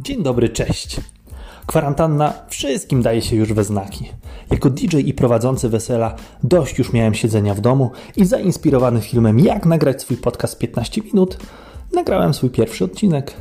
Dzień 0.00 0.22
dobry, 0.22 0.48
cześć. 0.48 1.00
Kwarantanna 1.66 2.32
wszystkim 2.48 3.02
daje 3.02 3.22
się 3.22 3.36
już 3.36 3.52
we 3.52 3.64
znaki. 3.64 4.08
Jako 4.50 4.70
DJ 4.70 4.96
i 4.96 5.14
prowadzący 5.14 5.68
wesela 5.68 6.14
dość 6.42 6.78
już 6.78 6.92
miałem 6.92 7.14
siedzenia 7.14 7.54
w 7.54 7.60
domu 7.60 7.90
i 8.16 8.24
zainspirowany 8.24 9.00
filmem 9.00 9.40
jak 9.40 9.66
nagrać 9.66 10.02
swój 10.02 10.16
podcast 10.16 10.58
15 10.58 11.02
minut, 11.02 11.38
nagrałem 11.92 12.34
swój 12.34 12.50
pierwszy 12.50 12.84
odcinek. 12.84 13.34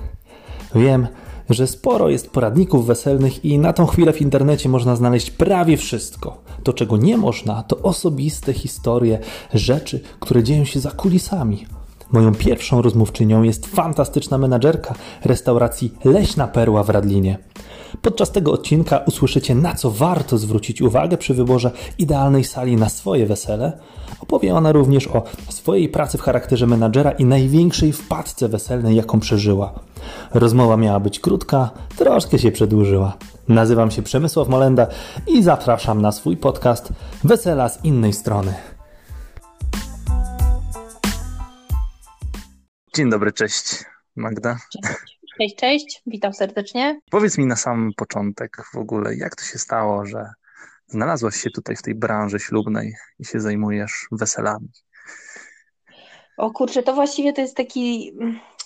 Wiem, 0.75 1.07
że 1.49 1.67
sporo 1.67 2.09
jest 2.09 2.29
poradników 2.29 2.85
weselnych 2.85 3.45
i 3.45 3.59
na 3.59 3.73
tą 3.73 3.85
chwilę 3.85 4.13
w 4.13 4.21
internecie 4.21 4.69
można 4.69 4.95
znaleźć 4.95 5.31
prawie 5.31 5.77
wszystko. 5.77 6.41
To, 6.63 6.73
czego 6.73 6.97
nie 6.97 7.17
można, 7.17 7.63
to 7.63 7.77
osobiste 7.77 8.53
historie, 8.53 9.19
rzeczy, 9.53 9.99
które 10.19 10.43
dzieją 10.43 10.65
się 10.65 10.79
za 10.79 10.91
kulisami. 10.91 11.65
Moją 12.13 12.35
pierwszą 12.35 12.81
rozmówczynią 12.81 13.43
jest 13.43 13.67
fantastyczna 13.67 14.37
menadżerka 14.37 14.95
restauracji 15.25 15.93
Leśna 16.05 16.47
Perła 16.47 16.83
w 16.83 16.89
Radlinie. 16.89 17.37
Podczas 18.01 18.31
tego 18.31 18.51
odcinka 18.51 18.97
usłyszycie, 18.97 19.55
na 19.55 19.75
co 19.75 19.91
warto 19.91 20.37
zwrócić 20.37 20.81
uwagę 20.81 21.17
przy 21.17 21.33
wyborze 21.33 21.71
idealnej 21.97 22.43
sali 22.43 22.75
na 22.75 22.89
swoje 22.89 23.25
wesele. 23.25 23.71
Opowie 24.19 24.55
ona 24.55 24.71
również 24.71 25.07
o 25.07 25.23
swojej 25.49 25.89
pracy 25.89 26.17
w 26.17 26.21
charakterze 26.21 26.67
menadżera 26.67 27.11
i 27.11 27.25
największej 27.25 27.93
wpadce 27.93 28.49
weselnej, 28.49 28.95
jaką 28.95 29.19
przeżyła. 29.19 29.73
Rozmowa 30.33 30.77
miała 30.77 30.99
być 30.99 31.19
krótka, 31.19 31.69
troszkę 31.97 32.39
się 32.39 32.51
przedłużyła. 32.51 33.13
Nazywam 33.47 33.91
się 33.91 34.01
Przemysław 34.01 34.49
Molenda 34.49 34.87
i 35.27 35.43
zapraszam 35.43 36.01
na 36.01 36.11
swój 36.11 36.37
podcast 36.37 36.93
Wesela 37.23 37.69
z 37.69 37.85
innej 37.85 38.13
strony. 38.13 38.53
Dzień 42.95 43.09
dobry, 43.09 43.31
cześć 43.31 43.83
Magda. 44.15 44.57
Cześć, 45.37 45.55
cześć, 45.55 46.01
witam 46.05 46.33
serdecznie. 46.33 46.99
Powiedz 47.11 47.37
mi 47.37 47.45
na 47.45 47.55
sam 47.55 47.91
początek 47.97 48.57
w 48.73 48.77
ogóle, 48.77 49.15
jak 49.15 49.35
to 49.35 49.43
się 49.43 49.59
stało, 49.59 50.05
że 50.05 50.29
znalazłaś 50.87 51.35
się 51.35 51.49
tutaj 51.49 51.75
w 51.75 51.81
tej 51.81 51.95
branży 51.95 52.39
ślubnej 52.39 52.93
i 53.19 53.25
się 53.25 53.39
zajmujesz 53.39 54.07
weselami? 54.11 54.69
O 56.37 56.51
kurczę, 56.51 56.83
to 56.83 56.93
właściwie 56.93 57.33
to 57.33 57.41
jest 57.41 57.57
taki 57.57 58.13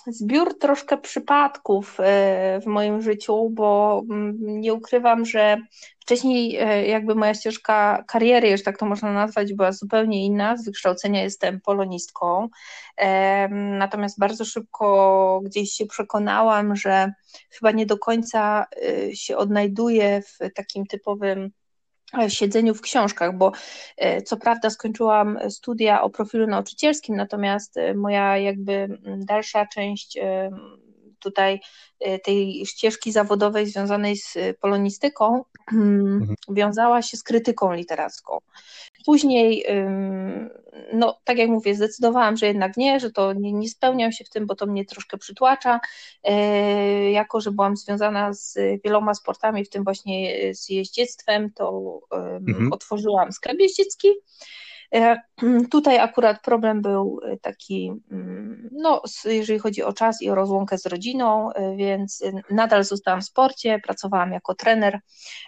zbiór 0.08 0.58
troszkę 0.58 0.98
przypadków 0.98 1.96
e, 2.00 2.60
w 2.60 2.66
moim 2.66 3.02
życiu, 3.02 3.50
bo 3.50 4.02
mm, 4.10 4.36
nie 4.40 4.74
ukrywam, 4.74 5.24
że 5.24 5.56
wcześniej 6.00 6.56
e, 6.56 6.86
jakby 6.86 7.14
moja 7.14 7.34
ścieżka 7.34 8.04
kariery, 8.08 8.50
już 8.50 8.62
tak 8.62 8.78
to 8.78 8.86
można 8.86 9.12
nazwać, 9.12 9.54
była 9.54 9.72
zupełnie 9.72 10.26
inna. 10.26 10.56
Z 10.56 10.64
wykształcenia 10.64 11.22
jestem 11.22 11.60
polonistką, 11.60 12.48
natomiast 13.52 14.18
bardzo 14.18 14.44
szybko 14.44 15.40
gdzieś 15.44 15.72
się 15.72 15.86
przekonałam, 15.86 16.76
że 16.76 17.12
chyba 17.50 17.70
nie 17.70 17.86
do 17.86 17.98
końca 17.98 18.66
e, 18.76 19.16
się 19.16 19.36
odnajduję 19.36 20.22
w 20.22 20.54
takim 20.54 20.86
typowym 20.86 21.50
siedzeniu 22.28 22.74
w 22.74 22.80
książkach, 22.80 23.36
bo 23.36 23.52
e, 23.96 24.22
co 24.22 24.36
prawda 24.36 24.70
skończyłam 24.70 25.38
studia 25.50 26.02
o 26.02 26.10
profilu 26.10 26.46
nauczycielskim, 26.46 27.16
natomiast 27.16 27.76
e, 27.76 27.94
moja 27.94 28.38
jakby 28.38 28.98
dalsza 29.16 29.66
część 29.66 30.16
e, 30.16 30.50
tutaj 31.20 31.60
tej 32.24 32.66
ścieżki 32.66 33.12
zawodowej 33.12 33.66
związanej 33.66 34.16
z 34.16 34.36
polonistyką 34.60 35.44
mhm. 35.72 36.34
wiązała 36.48 37.02
się 37.02 37.16
z 37.16 37.22
krytyką 37.22 37.72
literacką. 37.72 38.38
Później, 39.08 39.64
no 40.92 41.20
tak 41.24 41.38
jak 41.38 41.48
mówię, 41.48 41.74
zdecydowałam, 41.74 42.36
że 42.36 42.46
jednak 42.46 42.76
nie, 42.76 43.00
że 43.00 43.10
to 43.12 43.32
nie, 43.32 43.52
nie 43.52 43.68
spełniam 43.68 44.12
się 44.12 44.24
w 44.24 44.30
tym, 44.30 44.46
bo 44.46 44.54
to 44.54 44.66
mnie 44.66 44.84
troszkę 44.84 45.18
przytłacza. 45.18 45.80
E, 46.24 47.10
jako, 47.10 47.40
że 47.40 47.52
byłam 47.52 47.76
związana 47.76 48.32
z 48.32 48.58
wieloma 48.84 49.14
sportami, 49.14 49.64
w 49.64 49.70
tym 49.70 49.84
właśnie 49.84 50.34
z 50.54 50.68
jeździectwem, 50.68 51.52
to 51.52 51.98
mhm. 52.48 52.72
otworzyłam 52.72 53.32
sklep 53.32 53.58
jeździecki. 53.60 54.08
E, 54.94 55.16
tutaj 55.72 55.98
akurat 55.98 56.42
problem 56.42 56.82
był 56.82 57.20
taki, 57.42 57.92
no, 58.72 59.02
jeżeli 59.24 59.58
chodzi 59.58 59.82
o 59.82 59.92
czas 59.92 60.22
i 60.22 60.30
o 60.30 60.34
rozłąkę 60.34 60.78
z 60.78 60.86
rodziną, 60.86 61.52
e, 61.52 61.76
więc 61.76 62.24
nadal 62.50 62.84
zostałam 62.84 63.20
w 63.20 63.24
sporcie, 63.24 63.80
pracowałam 63.84 64.32
jako 64.32 64.54
trener, 64.54 65.00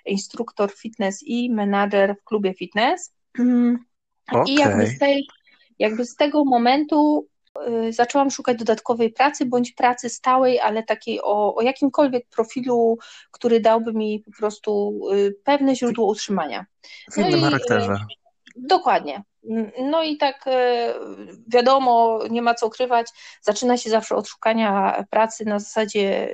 instruktor 0.06 0.72
fitness 0.72 1.22
i 1.22 1.50
menadżer 1.50 2.16
w 2.20 2.24
klubie 2.24 2.54
fitness. 2.54 3.19
Okay. 3.34 4.44
I 4.48 4.54
jakby 4.54 4.86
z, 4.86 4.98
tej, 4.98 5.26
jakby 5.78 6.04
z 6.04 6.16
tego 6.16 6.44
momentu 6.44 7.28
y, 7.88 7.92
zaczęłam 7.92 8.30
szukać 8.30 8.58
dodatkowej 8.58 9.12
pracy 9.12 9.46
bądź 9.46 9.72
pracy 9.72 10.08
stałej, 10.08 10.60
ale 10.60 10.82
takiej 10.82 11.20
o, 11.22 11.54
o 11.54 11.62
jakimkolwiek 11.62 12.28
profilu, 12.28 12.98
który 13.30 13.60
dałby 13.60 13.92
mi 13.92 14.20
po 14.20 14.30
prostu 14.30 15.00
y, 15.12 15.34
pewne 15.44 15.76
źródło 15.76 16.06
utrzymania. 16.06 16.66
W 17.12 17.18
innym 17.18 17.30
no 17.30 17.36
i, 17.36 17.40
charakterze. 17.40 17.96
Dokładnie. 18.56 19.22
No 19.82 20.02
i 20.02 20.16
tak 20.16 20.46
y, 20.46 20.50
wiadomo, 21.48 22.20
nie 22.30 22.42
ma 22.42 22.54
co 22.54 22.66
ukrywać, 22.66 23.06
zaczyna 23.42 23.76
się 23.76 23.90
zawsze 23.90 24.16
od 24.16 24.28
szukania 24.28 25.04
pracy 25.10 25.44
na 25.44 25.58
zasadzie 25.58 26.28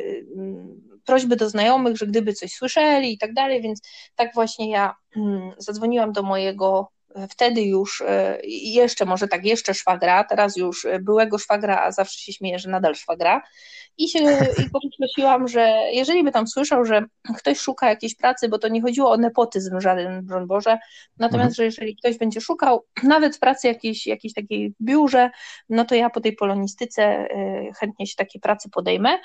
prośby 1.06 1.36
do 1.36 1.48
znajomych, 1.48 1.96
że 1.96 2.06
gdyby 2.06 2.32
coś 2.32 2.52
słyszeli 2.52 3.12
i 3.12 3.18
tak 3.18 3.34
dalej, 3.34 3.62
więc 3.62 3.80
tak 4.14 4.34
właśnie 4.34 4.70
ja 4.70 4.94
mm, 5.16 5.52
zadzwoniłam 5.58 6.12
do 6.12 6.22
mojego 6.22 6.92
wtedy 7.30 7.62
już 7.62 8.00
e, 8.00 8.38
jeszcze, 8.48 9.04
może 9.04 9.28
tak, 9.28 9.44
jeszcze 9.44 9.74
szwagra, 9.74 10.24
teraz 10.24 10.56
już 10.56 10.84
e, 10.84 10.98
byłego 10.98 11.38
szwagra, 11.38 11.82
a 11.82 11.92
zawsze 11.92 12.18
się 12.18 12.32
śmieję, 12.32 12.58
że 12.58 12.70
nadal 12.70 12.94
szwagra. 12.94 13.42
I 13.98 14.08
się 14.08 14.18
i 14.18 14.70
poprosiłam, 14.72 15.48
że 15.48 15.78
jeżeli 15.92 16.24
by 16.24 16.32
tam 16.32 16.46
słyszał, 16.46 16.84
że 16.84 17.04
ktoś 17.38 17.58
szuka 17.58 17.88
jakiejś 17.88 18.16
pracy, 18.16 18.48
bo 18.48 18.58
to 18.58 18.68
nie 18.68 18.82
chodziło 18.82 19.10
o 19.10 19.16
nepotyzm 19.16 19.80
żaden, 19.80 20.26
broń 20.26 20.46
Boże, 20.46 20.78
natomiast, 21.18 21.50
mhm. 21.50 21.54
że 21.54 21.64
jeżeli 21.64 21.96
ktoś 21.96 22.18
będzie 22.18 22.40
szukał 22.40 22.84
nawet 23.02 23.38
pracy 23.38 23.68
jakiejś, 23.68 24.06
jakiejś 24.06 24.34
takiej 24.34 24.74
biurze, 24.80 25.30
no 25.68 25.84
to 25.84 25.94
ja 25.94 26.10
po 26.10 26.20
tej 26.20 26.32
polonistyce 26.32 27.28
chętnie 27.80 28.06
się 28.06 28.16
takiej 28.16 28.40
pracy 28.40 28.70
podejmę. 28.70 29.18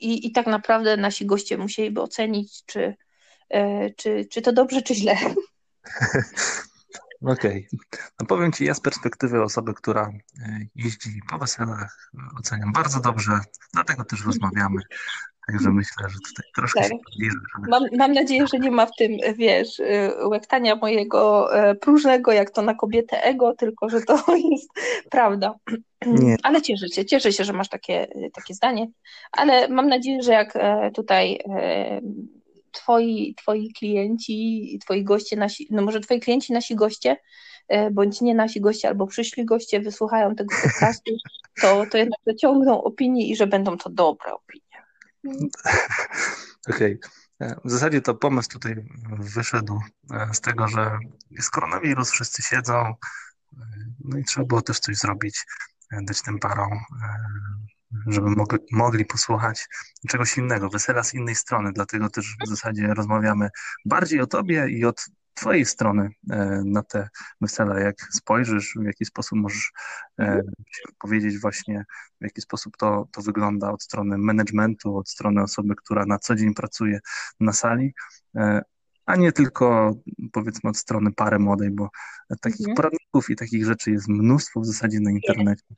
i, 0.00 0.26
i 0.26 0.32
tak 0.32 0.46
naprawdę 0.46 0.96
nasi 0.96 1.26
goście 1.26 1.58
musieliby 1.58 2.02
ocenić, 2.02 2.64
czy, 2.66 2.94
e, 3.50 3.90
czy, 3.90 4.26
czy 4.30 4.42
to 4.42 4.52
dobrze, 4.52 4.82
czy 4.82 4.94
źle. 4.94 5.16
Okej. 7.22 7.68
Okay. 7.92 8.04
No 8.20 8.26
powiem 8.26 8.52
Ci, 8.52 8.64
ja 8.64 8.74
z 8.74 8.80
perspektywy 8.80 9.42
osoby, 9.42 9.74
która 9.74 10.02
e, 10.02 10.60
jeździ 10.74 11.20
po 11.30 11.38
weselach, 11.38 12.10
oceniam 12.38 12.72
bardzo 12.72 13.00
dobrze, 13.00 13.40
dlatego 13.72 14.04
też 14.04 14.26
rozmawiamy. 14.26 14.82
Także 15.46 15.70
myślę, 15.70 16.08
że 16.08 16.18
tutaj 16.28 16.50
troszkę 16.54 16.80
tak. 16.80 16.90
się 16.90 17.28
mam, 17.68 17.82
mam 17.98 18.12
nadzieję, 18.12 18.46
że 18.46 18.58
nie 18.58 18.70
ma 18.70 18.86
w 18.86 18.96
tym, 18.98 19.12
wiesz, 19.36 19.78
y, 19.78 20.12
łektania 20.28 20.76
mojego 20.76 21.54
e, 21.56 21.74
próżnego, 21.74 22.32
jak 22.32 22.50
to 22.50 22.62
na 22.62 22.74
kobietę 22.74 23.22
ego, 23.22 23.54
tylko 23.54 23.88
że 23.88 24.00
to 24.00 24.24
jest 24.50 24.68
prawda. 25.10 25.54
Nie. 26.06 26.36
Ale 26.42 26.62
cieszę 26.62 26.88
się, 26.88 27.04
cieszę 27.04 27.32
się, 27.32 27.44
że 27.44 27.52
masz 27.52 27.68
takie, 27.68 28.06
takie 28.32 28.54
zdanie, 28.54 28.86
ale 29.32 29.68
mam 29.68 29.88
nadzieję, 29.88 30.22
że 30.22 30.32
jak 30.32 30.56
e, 30.56 30.90
tutaj 30.90 31.40
e, 31.50 32.00
twoi, 32.74 33.34
twoi 33.34 33.72
klienci, 33.72 34.78
twoi 34.82 35.04
goście, 35.04 35.36
nasi, 35.36 35.68
no 35.70 35.82
może 35.82 36.00
twoi 36.00 36.20
klienci, 36.20 36.52
nasi 36.52 36.74
goście, 36.74 37.16
e, 37.68 37.90
bądź 37.90 38.20
nie 38.20 38.34
nasi 38.34 38.60
goście, 38.60 38.88
albo 38.88 39.06
przyszli 39.06 39.44
goście 39.44 39.80
wysłuchają 39.80 40.34
tego 40.34 40.54
podcastu, 40.62 41.12
to, 41.60 41.86
to 41.90 41.98
jednak 41.98 42.20
dociągną 42.26 42.82
opinię 42.82 43.26
i 43.26 43.36
że 43.36 43.46
będą 43.46 43.76
to 43.76 43.90
dobre 43.90 44.32
opinie. 44.32 44.64
Okej. 46.74 46.98
Okay. 46.98 47.56
W 47.64 47.70
zasadzie 47.70 48.00
to 48.00 48.14
pomysł 48.14 48.48
tutaj 48.48 48.74
wyszedł 49.18 49.80
z 50.32 50.40
tego, 50.40 50.68
że 50.68 50.98
jest 51.30 51.50
koronawirus, 51.50 52.10
wszyscy 52.10 52.42
siedzą, 52.42 52.94
no 54.04 54.18
i 54.18 54.24
trzeba 54.24 54.46
było 54.46 54.62
też 54.62 54.78
coś 54.78 54.96
zrobić, 54.96 55.44
dać 56.02 56.22
tym 56.22 56.38
parom 56.38 56.70
żeby 58.06 58.30
mogli, 58.30 58.58
mogli 58.72 59.04
posłuchać 59.04 59.68
czegoś 60.08 60.38
innego, 60.38 60.68
wesela 60.68 61.02
z 61.02 61.14
innej 61.14 61.34
strony. 61.34 61.72
Dlatego 61.72 62.08
też 62.08 62.36
w 62.46 62.48
zasadzie 62.48 62.94
rozmawiamy 62.94 63.48
bardziej 63.84 64.20
o 64.20 64.26
tobie 64.26 64.68
i 64.68 64.84
od 64.84 65.06
twojej 65.34 65.64
strony 65.64 66.08
e, 66.30 66.62
na 66.64 66.82
te 66.82 67.08
wesela. 67.40 67.80
Jak 67.80 67.96
spojrzysz, 68.12 68.74
w 68.80 68.84
jaki 68.84 69.04
sposób 69.04 69.38
możesz 69.38 69.72
e, 70.20 70.42
powiedzieć 70.98 71.40
właśnie, 71.40 71.84
w 72.20 72.24
jaki 72.24 72.40
sposób 72.40 72.76
to, 72.76 73.08
to 73.12 73.22
wygląda 73.22 73.70
od 73.70 73.82
strony 73.82 74.18
managementu, 74.18 74.96
od 74.96 75.08
strony 75.08 75.42
osoby, 75.42 75.74
która 75.76 76.06
na 76.06 76.18
co 76.18 76.34
dzień 76.34 76.54
pracuje 76.54 77.00
na 77.40 77.52
sali, 77.52 77.94
e, 78.36 78.62
a 79.06 79.16
nie 79.16 79.32
tylko 79.32 79.94
powiedzmy 80.32 80.70
od 80.70 80.76
strony 80.76 81.12
pary 81.12 81.38
młodej, 81.38 81.70
bo 81.70 81.88
takich 82.40 82.68
mhm. 82.68 82.76
poradników 82.76 83.30
i 83.30 83.36
takich 83.36 83.64
rzeczy 83.64 83.90
jest 83.90 84.08
mnóstwo 84.08 84.60
w 84.60 84.66
zasadzie 84.66 85.00
na 85.00 85.10
internecie. 85.10 85.74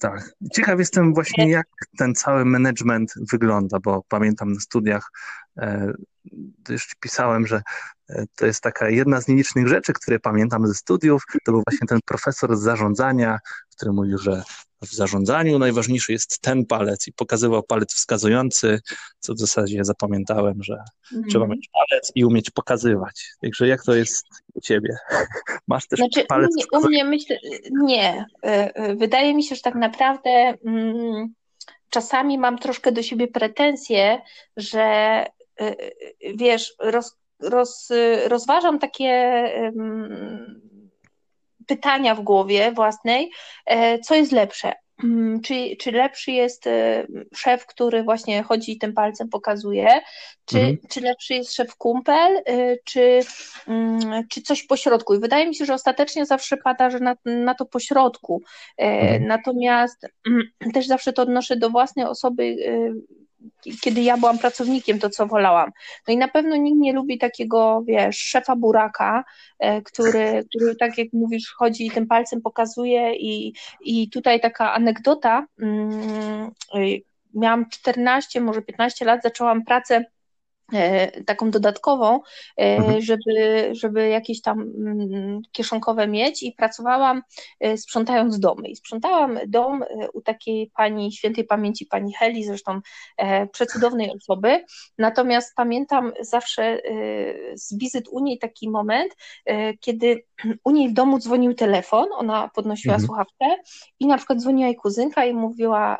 Tak. 0.00 0.34
Ciekaw 0.52 0.78
jestem 0.78 1.14
właśnie, 1.14 1.50
jak 1.50 1.66
ten 1.98 2.14
cały 2.14 2.44
management 2.44 3.14
wygląda, 3.32 3.78
bo 3.80 4.04
pamiętam 4.08 4.52
na 4.52 4.60
studiach 4.60 5.10
e, 5.58 5.92
też 6.64 6.94
pisałem, 7.00 7.46
że 7.46 7.62
e, 8.08 8.24
to 8.36 8.46
jest 8.46 8.60
taka 8.60 8.88
jedna 8.88 9.20
z 9.20 9.28
nielicznych 9.28 9.68
rzeczy, 9.68 9.92
które 9.92 10.20
pamiętam 10.20 10.66
ze 10.66 10.74
studiów. 10.74 11.22
To 11.44 11.52
był 11.52 11.62
właśnie 11.66 11.86
ten 11.88 11.98
profesor 12.04 12.56
z 12.56 12.60
zarządzania, 12.60 13.38
który 13.76 13.92
mówił, 13.92 14.18
że 14.18 14.42
w 14.86 14.92
zarządzaniu 14.92 15.58
najważniejszy 15.58 16.12
jest 16.12 16.40
ten 16.40 16.66
palec 16.66 17.08
i 17.08 17.12
pokazywał 17.12 17.62
palec 17.62 17.94
wskazujący, 17.94 18.80
co 19.18 19.34
w 19.34 19.38
zasadzie 19.38 19.84
zapamiętałem, 19.84 20.62
że 20.62 20.78
mm. 21.12 21.24
trzeba 21.28 21.46
mieć 21.46 21.68
palec 21.72 22.12
i 22.14 22.24
umieć 22.24 22.50
pokazywać. 22.50 23.28
Także 23.42 23.68
jak 23.68 23.84
to 23.84 23.94
jest 23.94 24.26
u 24.54 24.60
ciebie? 24.60 24.96
Masz 25.68 25.86
też 25.86 25.98
znaczy, 25.98 26.24
palec? 26.24 26.50
U 26.50 26.76
mnie, 26.76 26.86
u 26.86 26.88
mnie 26.88 27.04
myślę, 27.04 27.38
nie. 27.70 28.26
E, 28.44 28.74
e, 28.74 28.96
wydaje 28.96 29.34
mi 29.34 29.44
się, 29.44 29.54
że 29.54 29.62
tak 29.62 29.74
naprawdę 29.74 30.54
mm, 30.66 31.34
czasami 31.90 32.38
mam 32.38 32.58
troszkę 32.58 32.92
do 32.92 33.02
siebie 33.02 33.28
pretensje, 33.28 34.20
że 34.56 34.80
e, 35.60 35.74
wiesz, 36.34 36.74
roz, 36.78 37.16
roz, 37.40 37.88
rozważam 38.28 38.78
takie 38.78 39.44
pytania 41.66 42.14
w 42.14 42.20
głowie 42.20 42.72
własnej, 42.72 43.30
co 44.02 44.14
jest 44.14 44.32
lepsze. 44.32 44.72
Mm, 45.02 45.40
czy, 45.40 45.76
czy 45.80 45.92
lepszy 45.92 46.32
jest 46.32 46.66
e, 46.66 47.06
szef, 47.34 47.66
który 47.66 48.02
właśnie 48.02 48.42
chodzi 48.42 48.72
i 48.72 48.78
tym 48.78 48.92
palcem 48.92 49.28
pokazuje, 49.28 49.88
czy, 50.44 50.58
mhm. 50.58 50.78
czy 50.90 51.00
lepszy 51.00 51.34
jest 51.34 51.54
szef 51.54 51.76
kumpel, 51.76 52.42
e, 52.46 52.76
czy, 52.84 53.20
mm, 53.68 54.28
czy 54.28 54.42
coś 54.42 54.62
pośrodku. 54.62 55.14
I 55.14 55.20
wydaje 55.20 55.48
mi 55.48 55.54
się, 55.54 55.64
że 55.64 55.74
ostatecznie 55.74 56.26
zawsze 56.26 56.56
pada, 56.56 56.90
że 56.90 56.98
na, 56.98 57.16
na 57.24 57.54
to 57.54 57.66
pośrodku. 57.66 58.42
E, 58.78 58.82
mhm. 58.82 59.26
Natomiast 59.26 60.06
mm, 60.26 60.42
też 60.74 60.86
zawsze 60.86 61.12
to 61.12 61.22
odnoszę 61.22 61.56
do 61.56 61.70
własnej 61.70 62.06
osoby, 62.06 62.56
kiedy 63.80 64.00
ja 64.00 64.16
byłam 64.16 64.38
pracownikiem, 64.38 64.98
to 64.98 65.10
co 65.10 65.26
wolałam. 65.26 65.70
No 66.08 66.14
i 66.14 66.16
na 66.16 66.28
pewno 66.28 66.56
nikt 66.56 66.78
nie 66.78 66.92
lubi 66.92 67.18
takiego, 67.18 67.82
wiesz, 67.86 68.18
szefa 68.18 68.56
buraka, 68.56 69.24
e, 69.58 69.82
który, 69.82 70.44
który 70.48 70.76
tak 70.76 70.98
jak 70.98 71.08
mówisz, 71.12 71.54
chodzi 71.56 71.86
i 71.86 71.90
tym 71.90 72.06
palcem 72.06 72.42
pokazuje 72.42 73.16
i, 73.16 73.54
i 73.80 74.10
tutaj 74.10 74.40
taka 74.40 74.72
anegdota, 74.72 75.46
mm, 75.62 76.50
miałam 77.34 77.70
14, 77.70 78.40
może 78.40 78.62
15 78.62 79.04
lat, 79.04 79.22
zaczęłam 79.22 79.64
pracę 79.64 80.04
taką 81.26 81.50
dodatkową, 81.50 82.20
e, 82.56 82.76
mhm. 82.76 83.00
żeby, 83.02 83.68
żeby 83.72 84.08
jakieś 84.08 84.40
tam 84.42 84.60
mm, 84.60 85.40
kieszonkowe 85.52 86.08
mieć 86.08 86.42
i 86.42 86.52
pracowałam 86.52 87.22
e, 87.60 87.76
sprzątając 87.76 88.38
domy. 88.38 88.68
I 88.68 88.76
sprzątałam 88.76 89.38
dom 89.46 89.84
u 90.14 90.20
takiej 90.20 90.70
pani, 90.76 91.12
świętej 91.12 91.44
pamięci 91.44 91.86
pani 91.86 92.12
Heli, 92.12 92.44
zresztą 92.44 92.80
przecudownej 93.52 94.10
osoby. 94.16 94.64
Natomiast 94.98 95.54
pamiętam 95.56 96.12
zawsze 96.20 96.78
z 97.54 97.78
wizyt 97.78 98.08
u 98.10 98.20
niej 98.20 98.38
taki 98.38 98.70
moment, 98.70 99.16
kiedy 99.80 100.24
u 100.64 100.70
niej 100.70 100.88
w 100.88 100.92
domu 100.92 101.18
dzwonił 101.18 101.54
telefon, 101.54 102.06
ona 102.12 102.50
podnosiła 102.54 102.94
mhm. 102.94 103.06
słuchawkę 103.06 103.62
i 104.00 104.06
na 104.06 104.16
przykład 104.16 104.38
dzwoniła 104.38 104.66
jej 104.66 104.76
kuzynka 104.76 105.24
i 105.24 105.34
mówiła, 105.34 105.98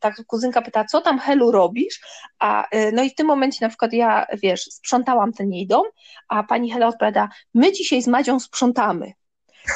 tak 0.00 0.14
kuzynka 0.26 0.62
pyta, 0.62 0.84
co 0.84 1.00
tam 1.00 1.18
Helu 1.18 1.50
robisz? 1.50 2.00
A 2.38 2.66
no 2.92 3.02
i 3.02 3.10
w 3.10 3.14
tym 3.14 3.26
momencie 3.26 3.58
na 3.60 3.68
przykład 3.68 3.92
ja, 4.00 4.26
wiesz, 4.42 4.64
sprzątałam 4.64 5.32
ten 5.32 5.52
jej 5.52 5.66
dom, 5.66 5.84
a 6.28 6.42
pani 6.42 6.70
Hela 6.70 6.86
odpowiada, 6.86 7.28
my 7.54 7.72
dzisiaj 7.72 8.02
z 8.02 8.06
Madzią 8.06 8.40
sprzątamy. 8.40 9.12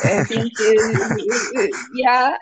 E, 0.05 0.25
więc 0.31 0.61
e, 0.61 1.63
e, 1.63 1.69
ja 1.95 2.37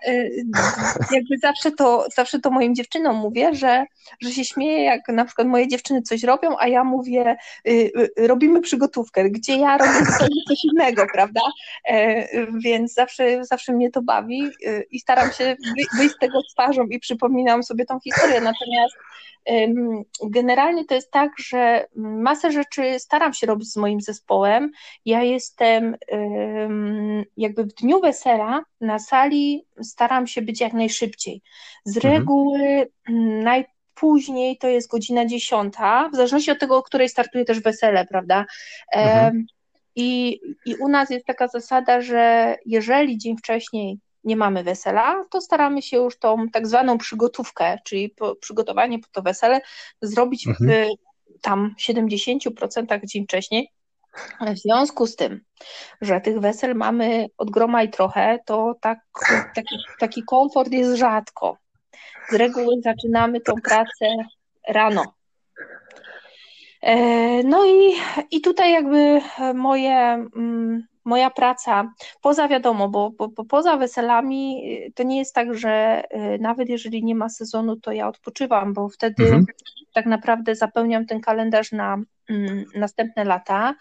jakby 1.13 1.39
zawsze 1.43 1.71
to, 1.71 2.07
zawsze 2.15 2.41
to 2.41 2.51
moim 2.51 2.75
dziewczynom 2.75 3.17
mówię, 3.17 3.55
że, 3.55 3.85
że 4.21 4.31
się 4.31 4.45
śmieję, 4.45 4.85
jak 4.85 5.01
na 5.09 5.25
przykład 5.25 5.49
moje 5.49 5.69
dziewczyny 5.69 6.03
coś 6.03 6.23
robią, 6.23 6.57
a 6.59 6.69
ja 6.69 6.85
mówię, 6.85 7.37
robimy 8.19 8.61
przygotówkę, 8.61 9.31
gdzie 9.31 9.57
ja 9.57 9.79
robię 9.79 10.07
coś 10.19 10.65
innego, 10.65 11.07
prawda? 11.13 11.41
Więc 12.65 12.95
zawsze, 12.95 13.45
zawsze 13.45 13.73
mnie 13.73 13.91
to 13.91 14.03
bawi 14.03 14.51
i 14.91 15.01
staram 15.01 15.33
się 15.33 15.57
wyjść 15.99 16.15
z 16.15 16.19
tego 16.19 16.39
twarzą 16.53 16.87
i 16.87 16.99
przypominam 16.99 17.63
sobie 17.63 17.85
tą 17.85 18.01
historię. 18.01 18.41
Natomiast 18.41 18.95
Generalnie 20.23 20.85
to 20.85 20.95
jest 20.95 21.11
tak, 21.11 21.33
że 21.39 21.87
masę 21.97 22.53
rzeczy 22.53 22.99
staram 22.99 23.35
się 23.35 23.47
robić 23.47 23.73
z 23.73 23.77
moim 23.77 24.01
zespołem. 24.01 24.71
Ja 25.05 25.23
jestem 25.23 25.97
jakby 27.37 27.65
w 27.65 27.75
dniu 27.75 28.01
wesela 28.01 28.65
na 28.81 28.99
sali 28.99 29.67
staram 29.83 30.27
się 30.27 30.43
być 30.43 30.61
jak 30.61 30.73
najszybciej. 30.73 31.43
Z 31.85 31.97
mhm. 31.97 32.15
reguły 32.15 32.87
mhm. 33.09 33.43
najpóźniej 33.43 34.59
to 34.59 34.69
jest 34.69 34.91
godzina 34.91 35.27
dziesiąta, 35.27 36.09
w 36.09 36.17
zależności 36.17 36.51
od 36.51 36.59
tego, 36.59 36.77
o 36.77 36.83
której 36.83 37.09
startuje 37.09 37.45
też 37.45 37.61
wesele, 37.61 38.07
prawda? 38.07 38.47
Mhm. 38.93 39.47
I, 39.97 40.41
I 40.67 40.75
u 40.75 40.89
nas 40.89 41.11
jest 41.11 41.27
taka 41.27 41.49
zasada, 41.49 42.01
że 42.01 42.57
jeżeli 42.67 43.19
dzień 43.19 43.37
wcześniej 43.37 43.99
nie 44.25 44.37
mamy 44.37 44.65
wesela, 44.65 45.25
to 45.31 45.41
staramy 45.41 45.83
się 45.83 45.97
już 45.97 46.19
tą 46.19 46.49
tak 46.49 46.67
zwaną 46.67 46.99
przygotówkę, 46.99 47.79
czyli 47.85 48.11
po, 48.11 48.37
przygotowanie 48.37 48.99
po 48.99 49.09
to 49.13 49.23
wesele 49.23 49.61
zrobić 50.03 50.47
mhm. 50.47 50.71
w 50.71 51.41
tam 51.41 51.75
70% 51.81 53.07
dzień 53.07 53.25
wcześniej. 53.25 53.69
W 54.41 54.59
związku 54.59 55.07
z 55.07 55.17
tym, 55.17 55.41
że 56.01 56.21
tych 56.21 56.41
wesel 56.41 56.75
mamy 56.75 57.27
od 57.39 57.51
groma 57.51 57.83
i 57.83 57.91
trochę, 57.91 58.39
to 58.47 58.75
tak, 58.81 58.99
taki, 59.55 59.77
taki 59.99 60.23
komfort 60.23 60.73
jest 60.73 60.99
rzadko. 60.99 61.57
Z 62.31 62.35
reguły 62.35 62.77
zaczynamy 62.85 63.41
tą 63.41 63.53
pracę 63.65 64.17
rano. 64.69 65.15
E, 66.83 66.97
no 67.43 67.67
i, 67.67 67.95
i 68.31 68.41
tutaj 68.41 68.73
jakby 68.73 69.21
moje, 69.55 69.97
mm, 70.37 70.87
moja 71.05 71.31
praca, 71.31 71.93
poza 72.21 72.49
wiadomo, 72.49 72.89
bo, 72.89 73.11
bo, 73.11 73.29
bo, 73.29 73.45
poza 73.45 73.77
weselami 73.77 74.63
y, 74.89 74.93
to 74.93 75.03
nie 75.03 75.19
jest 75.19 75.35
tak, 75.35 75.55
że 75.55 76.03
y, 76.35 76.39
nawet 76.41 76.69
jeżeli 76.69 77.05
nie 77.05 77.15
ma 77.15 77.29
sezonu, 77.29 77.77
to 77.77 77.93
ja 77.93 78.09
odpoczywam, 78.09 78.73
bo 78.73 78.89
wtedy 78.89 79.25
mhm. 79.25 79.47
tak 79.95 80.07
naprawdę 80.07 80.55
zapełniam 80.55 81.07
ten 81.07 81.21
kalendarz 81.21 81.73
na 81.73 81.99
mm, 82.31 82.65
następne 82.75 83.25
lata. 83.25 83.75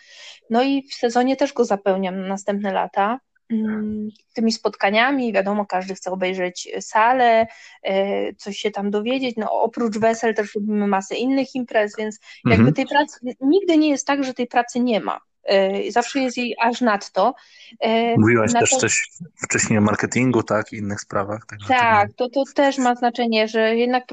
No 0.50 0.63
i 0.63 0.84
w 0.88 0.94
sezonie 0.94 1.36
też 1.36 1.54
go 1.54 1.66
zapełniam 1.66 2.22
na 2.22 2.28
następne 2.28 2.74
lata 2.74 3.20
mm, 3.51 4.10
tymi 4.34 4.51
spotkaniami, 4.51 5.34
wiadomo, 5.34 5.66
każdy 5.66 5.96
chce 5.96 6.12
obejrzeć 6.12 6.70
salę, 6.80 7.48
y, 7.90 8.36
coś 8.38 8.58
się 8.58 8.72
tam 8.72 8.92
dowiedzieć, 8.92 9.36
no 9.38 9.51
oprócz 9.51 9.98
wesel 9.98 10.36
też 10.36 10.56
robimy 10.56 10.88
masę 10.88 11.16
innych 11.16 11.56
imprez, 11.56 11.94
więc 11.98 12.20
jakby 12.46 12.68
mhm. 12.68 12.74
tej 12.74 12.86
pracy, 12.86 13.20
nigdy 13.42 13.78
nie 13.78 13.90
jest 13.90 14.08
tak, 14.08 14.24
że 14.24 14.34
tej 14.34 14.48
pracy 14.48 14.80
nie 14.80 15.00
ma. 15.00 15.20
E, 15.44 15.92
zawsze 15.92 16.20
jest 16.20 16.38
jej 16.38 16.56
aż 16.62 16.82
nadto. 16.82 17.34
E, 17.80 18.16
Mówiłaś 18.18 18.54
też 18.54 18.70
coś 18.70 19.10
wcześniej 19.44 19.80
o 19.80 19.82
marketingu, 19.82 20.44
tak, 20.44 20.74
i 20.74 20.76
innych 20.76 21.02
sprawach. 21.02 21.46
tak, 21.68 22.14
to, 22.14 22.30
to 22.30 22.44
też 22.56 22.78
ma 22.78 22.96
znaczenie, 22.96 23.48
że 23.48 23.76
jednak 23.76 24.04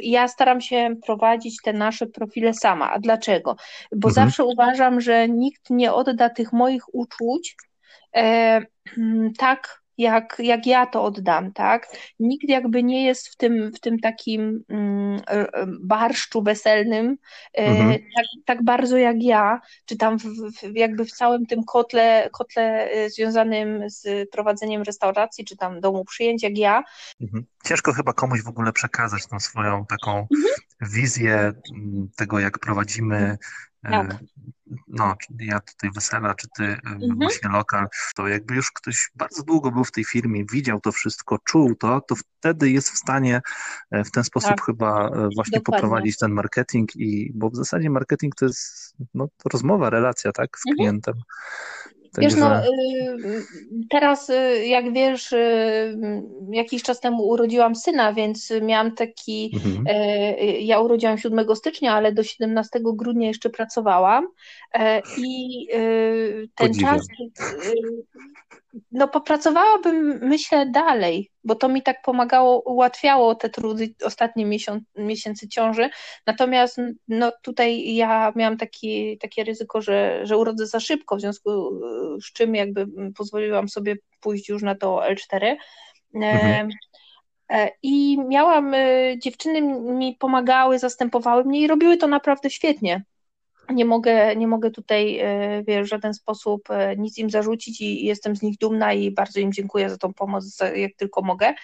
ja 0.00 0.28
staram 0.28 0.60
się 0.60 0.94
prowadzić 1.06 1.56
te 1.64 1.72
nasze 1.72 2.06
profile 2.06 2.54
sama. 2.54 2.90
A 2.90 2.98
dlaczego? 2.98 3.56
Bo 3.96 4.08
mhm. 4.08 4.14
zawsze 4.26 4.44
uważam, 4.44 5.00
że 5.00 5.28
nikt 5.28 5.70
nie 5.70 5.92
odda 5.92 6.30
tych 6.30 6.52
moich 6.52 6.94
uczuć 6.94 7.56
e, 8.16 8.60
tak 9.38 9.80
jak, 10.00 10.36
jak 10.38 10.66
ja 10.66 10.86
to 10.86 11.02
oddam, 11.02 11.52
tak? 11.52 11.88
Nikt 12.20 12.48
jakby 12.48 12.82
nie 12.82 13.06
jest 13.06 13.28
w 13.28 13.36
tym, 13.36 13.72
w 13.72 13.80
tym 13.80 13.98
takim 13.98 14.64
mm, 14.68 15.20
barszczu 15.80 16.42
weselnym 16.42 17.16
mhm. 17.54 17.92
tak, 17.92 18.24
tak 18.44 18.64
bardzo 18.64 18.96
jak 18.96 19.22
ja, 19.22 19.60
czy 19.84 19.96
tam 19.96 20.18
w, 20.18 20.24
w, 20.24 20.74
jakby 20.74 21.04
w 21.04 21.12
całym 21.12 21.46
tym 21.46 21.64
kotle, 21.64 22.28
kotle 22.32 22.88
związanym 23.08 23.90
z 23.90 24.30
prowadzeniem 24.30 24.82
restauracji, 24.82 25.44
czy 25.44 25.56
tam 25.56 25.80
domu 25.80 26.04
przyjęć 26.04 26.42
jak 26.42 26.58
ja. 26.58 26.84
Mhm. 27.20 27.44
Ciężko 27.64 27.92
chyba 27.92 28.12
komuś 28.12 28.42
w 28.42 28.48
ogóle 28.48 28.72
przekazać 28.72 29.26
tą 29.26 29.40
swoją 29.40 29.86
taką 29.86 30.10
mhm. 30.18 30.54
wizję 30.80 31.34
mm, 31.34 32.08
tego, 32.16 32.38
jak 32.38 32.58
prowadzimy 32.58 33.38
tak. 33.82 34.18
No, 34.88 35.16
ja 35.40 35.60
tutaj 35.60 35.90
wesela, 35.94 36.34
czy 36.34 36.48
ty 36.56 36.64
mhm. 36.64 37.16
właśnie 37.16 37.50
lokal, 37.50 37.86
to 38.16 38.28
jakby 38.28 38.54
już 38.54 38.72
ktoś 38.72 39.10
bardzo 39.14 39.42
długo 39.42 39.70
był 39.70 39.84
w 39.84 39.92
tej 39.92 40.04
firmie, 40.04 40.44
widział 40.52 40.80
to 40.80 40.92
wszystko, 40.92 41.38
czuł 41.44 41.74
to, 41.74 42.00
to 42.00 42.14
wtedy 42.16 42.70
jest 42.70 42.90
w 42.90 42.98
stanie 42.98 43.40
e, 43.90 44.04
w 44.04 44.10
ten 44.10 44.24
sposób 44.24 44.50
tak. 44.50 44.64
chyba 44.64 45.08
e, 45.08 45.10
właśnie 45.10 45.58
Dokładnie. 45.58 45.60
poprowadzić 45.60 46.16
ten 46.18 46.32
marketing 46.32 46.96
i, 46.96 47.32
bo 47.34 47.50
w 47.50 47.56
zasadzie 47.56 47.90
marketing 47.90 48.34
to 48.34 48.44
jest 48.44 48.94
no, 49.14 49.28
rozmowa, 49.52 49.90
relacja, 49.90 50.32
tak, 50.32 50.58
z 50.58 50.66
mhm. 50.66 50.76
klientem. 50.76 51.14
Wiesz, 52.18 52.36
no, 52.36 52.58
y, 52.58 52.66
teraz, 53.90 54.30
y, 54.30 54.66
jak 54.66 54.92
wiesz, 54.92 55.32
y, 55.32 55.98
jakiś 56.50 56.82
czas 56.82 57.00
temu 57.00 57.28
urodziłam 57.28 57.76
syna, 57.76 58.12
więc 58.12 58.52
miałam 58.62 58.94
taki. 58.94 59.52
Mhm. 59.54 59.86
Ja 60.60 60.80
urodziłam 60.80 61.18
7 61.18 61.56
stycznia, 61.56 61.94
ale 61.94 62.12
do 62.12 62.22
17 62.22 62.80
grudnia 62.82 63.28
jeszcze 63.28 63.50
pracowałam. 63.50 64.28
I 65.18 65.66
ten 66.54 66.68
Podziwiam. 66.68 66.96
czas 66.96 67.06
no 68.92 69.08
popracowałabym, 69.08 70.18
myślę, 70.22 70.66
dalej, 70.66 71.30
bo 71.44 71.54
to 71.54 71.68
mi 71.68 71.82
tak 71.82 72.02
pomagało, 72.02 72.60
ułatwiało 72.60 73.34
te 73.34 73.50
trudy 73.50 73.94
ostatnie 74.04 74.46
miesiąc, 74.46 74.82
miesięcy 74.96 75.48
ciąży. 75.48 75.90
Natomiast 76.26 76.80
no, 77.08 77.32
tutaj 77.42 77.94
ja 77.94 78.32
miałam 78.36 78.56
taki, 78.56 79.18
takie 79.18 79.44
ryzyko, 79.44 79.82
że, 79.82 80.20
że 80.26 80.36
urodzę 80.36 80.66
za 80.66 80.80
szybko, 80.80 81.16
w 81.16 81.20
związku 81.20 81.50
z 82.22 82.32
czym 82.32 82.54
jakby 82.54 82.86
pozwoliłam 83.16 83.68
sobie 83.68 83.96
pójść 84.20 84.48
już 84.48 84.62
na 84.62 84.74
to 84.74 85.02
L4. 85.10 85.56
Mhm. 86.14 86.68
E, 87.48 87.70
I 87.82 88.18
miałam, 88.28 88.74
e, 88.74 89.18
dziewczyny 89.18 89.62
mi 89.92 90.16
pomagały, 90.18 90.78
zastępowały 90.78 91.44
mnie 91.44 91.60
i 91.60 91.66
robiły 91.66 91.96
to 91.96 92.06
naprawdę 92.06 92.50
świetnie 92.50 93.04
nie 93.72 93.84
mogę, 93.84 94.36
nie 94.36 94.46
mogę 94.46 94.70
tutaj 94.70 95.18
e, 95.18 95.82
w 95.82 95.86
żaden 95.86 96.14
sposób 96.14 96.70
e, 96.70 96.96
nic 96.96 97.18
im 97.18 97.30
zarzucić 97.30 97.80
i 97.80 98.04
jestem 98.04 98.36
z 98.36 98.42
nich 98.42 98.58
dumna 98.58 98.92
i 98.92 99.10
bardzo 99.10 99.40
im 99.40 99.52
dziękuję 99.52 99.90
za 99.90 99.98
tą 99.98 100.14
pomoc, 100.14 100.58
jak 100.74 100.94
tylko 100.96 101.22
mogę. 101.22 101.54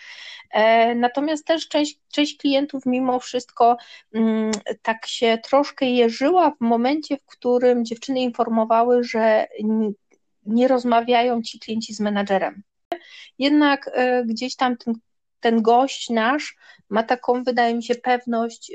E, 0.50 0.94
natomiast 0.94 1.46
też 1.46 1.68
część, 1.68 1.98
część 2.12 2.36
klientów 2.36 2.86
mimo 2.86 3.20
wszystko 3.20 3.76
mm, 4.14 4.50
tak 4.82 5.06
się 5.06 5.38
troszkę 5.38 5.86
jeżyła 5.86 6.50
w 6.50 6.60
momencie, 6.60 7.16
w 7.16 7.26
którym 7.26 7.84
dziewczyny 7.84 8.20
informowały, 8.20 9.04
że 9.04 9.46
nie 10.46 10.68
rozmawiają 10.68 11.42
ci 11.42 11.58
klienci 11.58 11.94
z 11.94 12.00
menadżerem. 12.00 12.62
Jednak 13.38 13.90
gdzieś 14.24 14.56
tam 14.56 14.76
ten, 14.76 14.94
ten 15.40 15.62
gość 15.62 16.10
nasz 16.10 16.56
ma 16.88 17.02
taką, 17.02 17.44
wydaje 17.44 17.74
mi 17.74 17.82
się, 17.82 17.94
pewność 17.94 18.72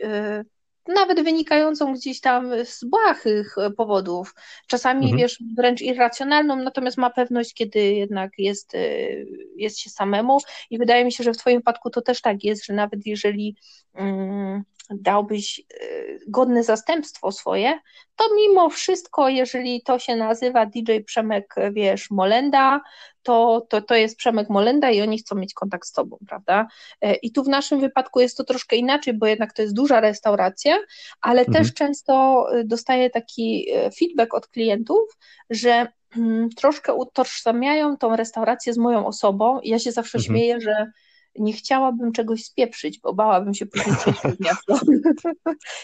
nawet 0.93 1.23
wynikającą 1.23 1.93
gdzieś 1.93 2.21
tam 2.21 2.65
z 2.65 2.83
błahych 2.83 3.55
powodów, 3.77 4.35
czasami 4.67 5.03
mhm. 5.03 5.17
wiesz, 5.17 5.43
wręcz 5.57 5.81
irracjonalną, 5.81 6.55
natomiast 6.55 6.97
ma 6.97 7.09
pewność, 7.09 7.53
kiedy 7.53 7.79
jednak 7.79 8.31
jest, 8.37 8.75
y, 8.75 9.27
jest 9.55 9.79
się 9.79 9.89
samemu 9.89 10.37
i 10.69 10.77
wydaje 10.77 11.05
mi 11.05 11.11
się, 11.11 11.23
że 11.23 11.33
w 11.33 11.37
Twoim 11.37 11.61
przypadku 11.61 11.89
to 11.89 12.01
też 12.01 12.21
tak 12.21 12.43
jest, 12.43 12.65
że 12.65 12.73
nawet 12.73 13.05
jeżeli 13.05 13.55
um, 13.93 14.63
dałbyś 14.91 15.59
y, 15.59 16.19
godne 16.27 16.63
zastępstwo 16.63 17.31
swoje, 17.31 17.79
to 18.15 18.35
mimo 18.35 18.69
wszystko, 18.69 19.29
jeżeli 19.29 19.81
to 19.83 19.99
się 19.99 20.15
nazywa 20.15 20.65
DJ 20.65 20.97
Przemek, 21.05 21.55
wiesz, 21.71 22.11
Molenda, 22.11 22.81
to, 23.23 23.67
to, 23.69 23.81
to 23.81 23.95
jest 23.95 24.17
Przemek 24.17 24.49
Molenda 24.49 24.91
i 24.91 25.01
oni 25.01 25.17
chcą 25.17 25.35
mieć 25.35 25.53
kontakt 25.53 25.87
z 25.87 25.91
tobą, 25.91 26.17
prawda? 26.27 26.67
E, 27.01 27.15
I 27.15 27.31
tu 27.31 27.43
w 27.43 27.47
naszym 27.47 27.79
wypadku 27.79 28.19
jest 28.19 28.37
to 28.37 28.43
troszkę 28.43 28.75
inaczej, 28.75 29.13
bo 29.13 29.27
jednak 29.27 29.53
to 29.53 29.61
jest 29.61 29.75
duża 29.75 29.99
restauracja, 29.99 30.79
ale 31.21 31.41
mhm. 31.41 31.57
też 31.63 31.73
często 31.73 32.45
y, 32.55 32.63
dostaję 32.63 33.09
taki 33.09 33.67
y, 33.71 33.91
feedback 33.91 34.33
od 34.33 34.47
klientów, 34.47 35.17
że 35.49 35.87
mm, 36.17 36.49
troszkę 36.49 36.93
utożsamiają 36.93 37.97
tą 37.97 38.15
restaurację 38.15 38.73
z 38.73 38.77
moją 38.77 39.07
osobą. 39.07 39.59
Ja 39.63 39.79
się 39.79 39.91
zawsze 39.91 40.17
mhm. 40.17 40.25
śmieję, 40.25 40.61
że 40.61 40.91
nie 41.39 41.53
chciałabym 41.53 42.11
czegoś 42.11 42.43
spieprzyć, 42.43 42.99
bo 42.99 43.13
bałabym 43.13 43.53
się 43.53 43.65
później 43.65 43.95
przejść 43.99 44.19
przez 44.19 44.39
miasto. 44.39 44.79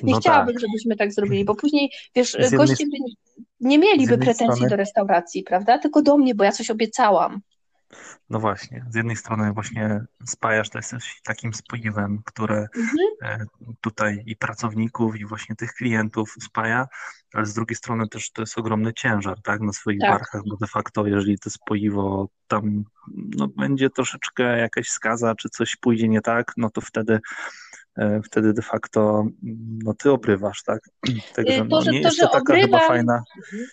nie 0.04 0.14
no 0.14 0.20
chciałabym, 0.20 0.56
tak. 0.56 0.62
żebyśmy 0.62 0.96
tak 0.96 1.14
zrobili, 1.14 1.46
bo 1.46 1.56
później, 1.56 1.92
wiesz, 2.16 2.38
goście 2.52 2.86
by 2.86 2.98
nie 3.60 3.80
mieliby 3.80 4.18
pretensji 4.18 4.56
strony... 4.56 4.70
do 4.70 4.76
restauracji, 4.76 5.44
prawda? 5.44 5.78
Tylko 5.78 6.02
do 6.02 6.18
mnie, 6.18 6.36
bo 6.36 6.44
ja 6.44 6.52
coś 6.52 6.70
obiecałam. 6.70 7.42
No 8.30 8.40
właśnie, 8.40 8.86
z 8.90 8.96
jednej 8.96 9.16
strony 9.16 9.54
właśnie 9.54 10.02
spajasz, 10.26 10.70
to 10.70 10.78
jesteś 10.78 11.22
takim 11.24 11.54
spoiwem, 11.54 12.22
które 12.26 12.68
mhm. 12.76 13.08
E, 13.22 13.46
tutaj 13.82 14.24
i 14.26 14.36
pracowników, 14.36 15.16
i 15.16 15.26
właśnie 15.26 15.56
tych 15.56 15.74
klientów 15.74 16.36
spaja, 16.42 16.88
ale 17.34 17.46
z 17.46 17.54
drugiej 17.54 17.76
strony 17.76 18.08
też 18.08 18.32
to 18.32 18.42
jest 18.42 18.58
ogromny 18.58 18.94
ciężar, 18.94 19.42
tak, 19.42 19.62
na 19.62 19.74
swoich 19.74 20.00
tak. 20.00 20.12
barkach, 20.12 20.42
bo 20.50 20.58
de 20.58 20.68
facto 20.68 21.08
jeżeli 21.08 21.40
to 21.40 21.50
spoiwo 21.50 22.30
tam 22.48 22.84
no, 23.38 23.48
będzie 23.48 23.90
troszeczkę 23.90 24.58
jakaś 24.58 24.90
skaza, 24.90 25.36
czy 25.36 25.50
coś 25.50 25.76
pójdzie 25.76 26.08
nie 26.08 26.22
tak, 26.22 26.54
no 26.58 26.70
to 26.70 26.82
wtedy 26.82 27.20
wtedy 28.24 28.54
de 28.54 28.62
facto 28.62 29.26
no, 29.84 29.94
ty 29.94 30.12
obrywasz, 30.12 30.64
tak? 30.64 30.90
Także 31.36 31.64
no, 31.64 31.78
to, 31.78 31.82
że, 31.82 31.92
nie 31.92 32.02
to, 32.02 32.08
jest 32.08 32.20
to 32.20 32.28
taka 32.28 32.40
obrywam, 32.40 32.66
chyba 32.66 32.88
fajna... 32.88 33.24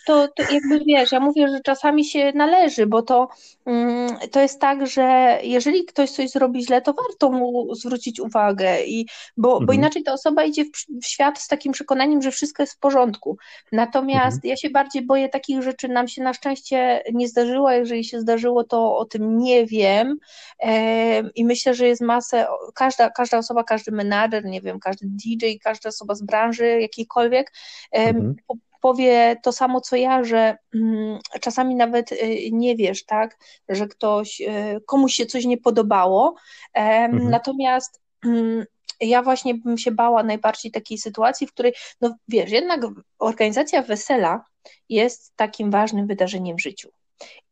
To, 0.05 0.27
to 0.27 0.43
jakby 0.53 0.79
wiesz, 0.87 1.11
ja 1.11 1.19
mówię, 1.19 1.47
że 1.47 1.59
czasami 1.59 2.05
się 2.05 2.31
należy, 2.35 2.85
bo 2.85 3.01
to, 3.01 3.27
mm, 3.65 4.17
to 4.31 4.41
jest 4.41 4.61
tak, 4.61 4.87
że 4.87 5.39
jeżeli 5.43 5.85
ktoś 5.85 6.11
coś 6.11 6.29
zrobi 6.29 6.65
źle, 6.65 6.81
to 6.81 6.93
warto 6.93 7.31
mu 7.31 7.75
zwrócić 7.75 8.19
uwagę, 8.19 8.85
i, 8.85 9.07
bo, 9.37 9.49
mhm. 9.49 9.65
bo 9.65 9.73
inaczej 9.73 10.03
ta 10.03 10.13
osoba 10.13 10.43
idzie 10.43 10.65
w, 10.65 11.01
w, 11.01 11.05
świat 11.05 11.39
z 11.39 11.47
takim 11.47 11.71
przekonaniem, 11.71 12.21
że 12.21 12.31
wszystko 12.31 12.63
jest 12.63 12.73
w 12.73 12.79
porządku. 12.79 13.37
Natomiast 13.71 14.35
mhm. 14.35 14.49
ja 14.49 14.57
się 14.57 14.69
bardziej 14.69 15.05
boję 15.05 15.29
takich 15.29 15.61
rzeczy, 15.61 15.87
nam 15.87 16.07
się 16.07 16.23
na 16.23 16.33
szczęście 16.33 17.03
nie 17.13 17.27
zdarzyło, 17.27 17.71
jeżeli 17.71 18.03
się 18.03 18.19
zdarzyło, 18.19 18.63
to 18.63 18.97
o 18.97 19.05
tym 19.05 19.37
nie 19.37 19.65
wiem 19.65 20.17
e, 20.59 21.29
i 21.29 21.45
myślę, 21.45 21.73
że 21.73 21.87
jest 21.87 22.01
masę, 22.01 22.47
każda, 22.75 23.09
każda 23.09 23.37
osoba, 23.37 23.63
każdy 23.63 23.91
menadżer 23.91 24.14
menadżer, 24.15 24.45
nie 24.45 24.61
wiem, 24.61 24.79
każdy 24.79 25.07
DJ, 25.07 25.45
każda 25.63 25.89
osoba 25.89 26.15
z 26.15 26.23
branży 26.23 26.81
jakiejkolwiek 26.81 27.53
mhm. 27.91 28.35
powie 28.81 29.35
to 29.43 29.51
samo 29.51 29.81
co 29.81 29.95
ja, 29.95 30.23
że 30.23 30.57
mm, 30.75 31.19
czasami 31.41 31.75
nawet 31.75 32.11
y, 32.11 32.49
nie 32.51 32.75
wiesz, 32.75 33.05
tak, 33.05 33.37
że 33.69 33.87
ktoś, 33.87 34.41
y, 34.41 34.81
komuś 34.85 35.13
się 35.13 35.25
coś 35.25 35.45
nie 35.45 35.57
podobało, 35.57 36.35
mhm. 36.73 37.29
natomiast 37.29 38.01
mm, 38.25 38.65
ja 39.01 39.23
właśnie 39.23 39.55
bym 39.55 39.77
się 39.77 39.91
bała 39.91 40.23
najbardziej 40.23 40.71
takiej 40.71 40.97
sytuacji, 40.97 41.47
w 41.47 41.53
której, 41.53 41.73
no 42.01 42.15
wiesz, 42.27 42.51
jednak 42.51 42.81
organizacja 43.19 43.81
wesela 43.81 44.45
jest 44.89 45.35
takim 45.35 45.71
ważnym 45.71 46.07
wydarzeniem 46.07 46.57
w 46.57 46.61
życiu 46.61 46.89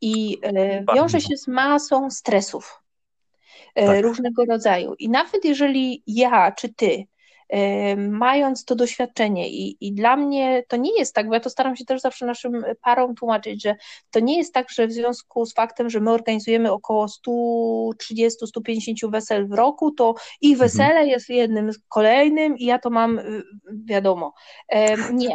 i 0.01 0.37
y, 0.45 0.85
wiąże 0.95 1.21
się 1.21 1.37
z 1.37 1.47
masą 1.47 2.11
stresów, 2.11 2.82
tak. 3.73 4.03
różnego 4.03 4.45
rodzaju. 4.45 4.93
I 4.99 5.09
nawet 5.09 5.45
jeżeli 5.45 6.03
ja 6.07 6.51
czy 6.51 6.73
ty, 6.73 7.05
e, 7.49 7.95
mając 7.95 8.65
to 8.65 8.75
doświadczenie, 8.75 9.49
i, 9.49 9.87
i 9.87 9.93
dla 9.93 10.17
mnie 10.17 10.63
to 10.67 10.77
nie 10.77 10.99
jest 10.99 11.15
tak, 11.15 11.27
bo 11.27 11.33
ja 11.33 11.39
to 11.39 11.49
staram 11.49 11.75
się 11.75 11.85
też 11.85 12.01
zawsze 12.01 12.25
naszym 12.25 12.65
parom 12.81 13.15
tłumaczyć, 13.15 13.63
że 13.63 13.75
to 14.11 14.19
nie 14.19 14.37
jest 14.37 14.53
tak, 14.53 14.69
że 14.69 14.87
w 14.87 14.91
związku 14.91 15.45
z 15.45 15.53
faktem, 15.53 15.89
że 15.89 15.99
my 15.99 16.11
organizujemy 16.11 16.71
około 16.71 17.05
130-150 17.05 19.11
wesel 19.11 19.47
w 19.47 19.53
roku, 19.53 19.91
to 19.91 20.15
ich 20.41 20.53
mhm. 20.53 20.69
wesele 20.69 20.89
mhm. 20.89 21.07
jest 21.07 21.29
jednym 21.29 21.73
z 21.73 21.79
kolejnym 21.89 22.57
i 22.57 22.65
ja 22.65 22.79
to 22.79 22.89
mam 22.89 23.19
y, 23.19 23.43
wiadomo. 23.85 24.33
E, 24.69 25.13
nie. 25.13 25.33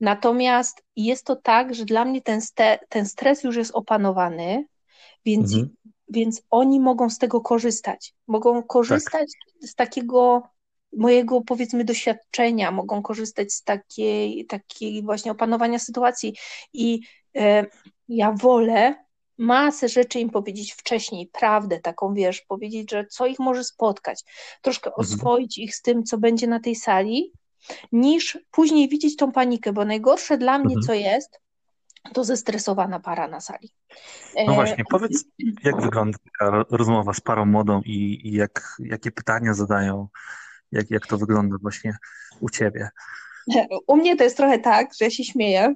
Natomiast 0.00 0.82
jest 0.96 1.24
to 1.24 1.36
tak, 1.36 1.74
że 1.74 1.84
dla 1.84 2.04
mnie 2.04 2.22
ten, 2.22 2.40
ten 2.88 3.06
stres 3.06 3.44
już 3.44 3.56
jest 3.56 3.74
opanowany, 3.74 4.64
więc 5.24 5.54
mhm 5.54 5.76
więc 6.10 6.42
oni 6.50 6.80
mogą 6.80 7.10
z 7.10 7.18
tego 7.18 7.40
korzystać. 7.40 8.14
Mogą 8.26 8.62
korzystać 8.62 9.28
tak. 9.60 9.68
z 9.70 9.74
takiego 9.74 10.42
mojego 10.96 11.40
powiedzmy 11.40 11.84
doświadczenia, 11.84 12.70
mogą 12.70 13.02
korzystać 13.02 13.52
z 13.52 13.62
takiej, 13.62 14.46
takiej 14.46 15.02
właśnie 15.02 15.32
opanowania 15.32 15.78
sytuacji 15.78 16.36
i 16.72 17.00
e, 17.36 17.66
ja 18.08 18.32
wolę 18.32 18.94
masę 19.38 19.88
rzeczy 19.88 20.20
im 20.20 20.30
powiedzieć 20.30 20.72
wcześniej, 20.72 21.30
prawdę 21.32 21.80
taką, 21.80 22.14
wiesz, 22.14 22.40
powiedzieć, 22.40 22.90
że 22.90 23.06
co 23.06 23.26
ich 23.26 23.38
może 23.38 23.64
spotkać, 23.64 24.24
troszkę 24.62 24.90
mhm. 24.90 25.06
oswoić 25.06 25.58
ich 25.58 25.74
z 25.74 25.82
tym, 25.82 26.04
co 26.04 26.18
będzie 26.18 26.46
na 26.46 26.60
tej 26.60 26.76
sali, 26.76 27.32
niż 27.92 28.38
później 28.50 28.88
widzieć 28.88 29.16
tą 29.16 29.32
panikę, 29.32 29.72
bo 29.72 29.84
najgorsze 29.84 30.38
dla 30.38 30.58
mnie, 30.58 30.74
mhm. 30.74 30.82
co 30.86 30.94
jest, 30.94 31.40
to 32.12 32.24
zestresowana 32.24 33.00
para 33.00 33.28
na 33.28 33.40
sali. 33.40 33.70
No 34.46 34.54
właśnie, 34.54 34.84
powiedz, 34.90 35.24
jak 35.64 35.80
wygląda 35.80 36.18
rozmowa 36.70 37.12
z 37.12 37.20
parą 37.20 37.46
młodą 37.46 37.80
i, 37.84 38.28
i 38.28 38.32
jak, 38.32 38.76
jakie 38.78 39.10
pytania 39.10 39.54
zadają, 39.54 40.08
jak, 40.72 40.90
jak 40.90 41.06
to 41.06 41.18
wygląda 41.18 41.56
właśnie 41.62 41.96
u 42.40 42.50
ciebie? 42.50 42.88
U 43.86 43.96
mnie 43.96 44.16
to 44.16 44.24
jest 44.24 44.36
trochę 44.36 44.58
tak, 44.58 44.94
że 44.98 45.04
ja 45.04 45.10
się 45.10 45.24
śmieję, 45.24 45.74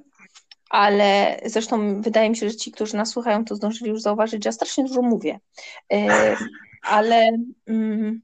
ale 0.69 1.39
zresztą 1.45 2.01
wydaje 2.01 2.29
mi 2.29 2.37
się, 2.37 2.49
że 2.49 2.55
ci, 2.55 2.71
którzy 2.71 2.97
nas 2.97 3.09
słuchają, 3.09 3.45
to 3.45 3.55
zdążyli 3.55 3.91
już 3.91 4.01
zauważyć, 4.01 4.43
że 4.43 4.47
ja 4.47 4.51
strasznie 4.51 4.83
dużo 4.83 5.01
mówię. 5.01 5.39
E, 5.93 6.35
ale 6.81 7.29
mm, 7.67 8.21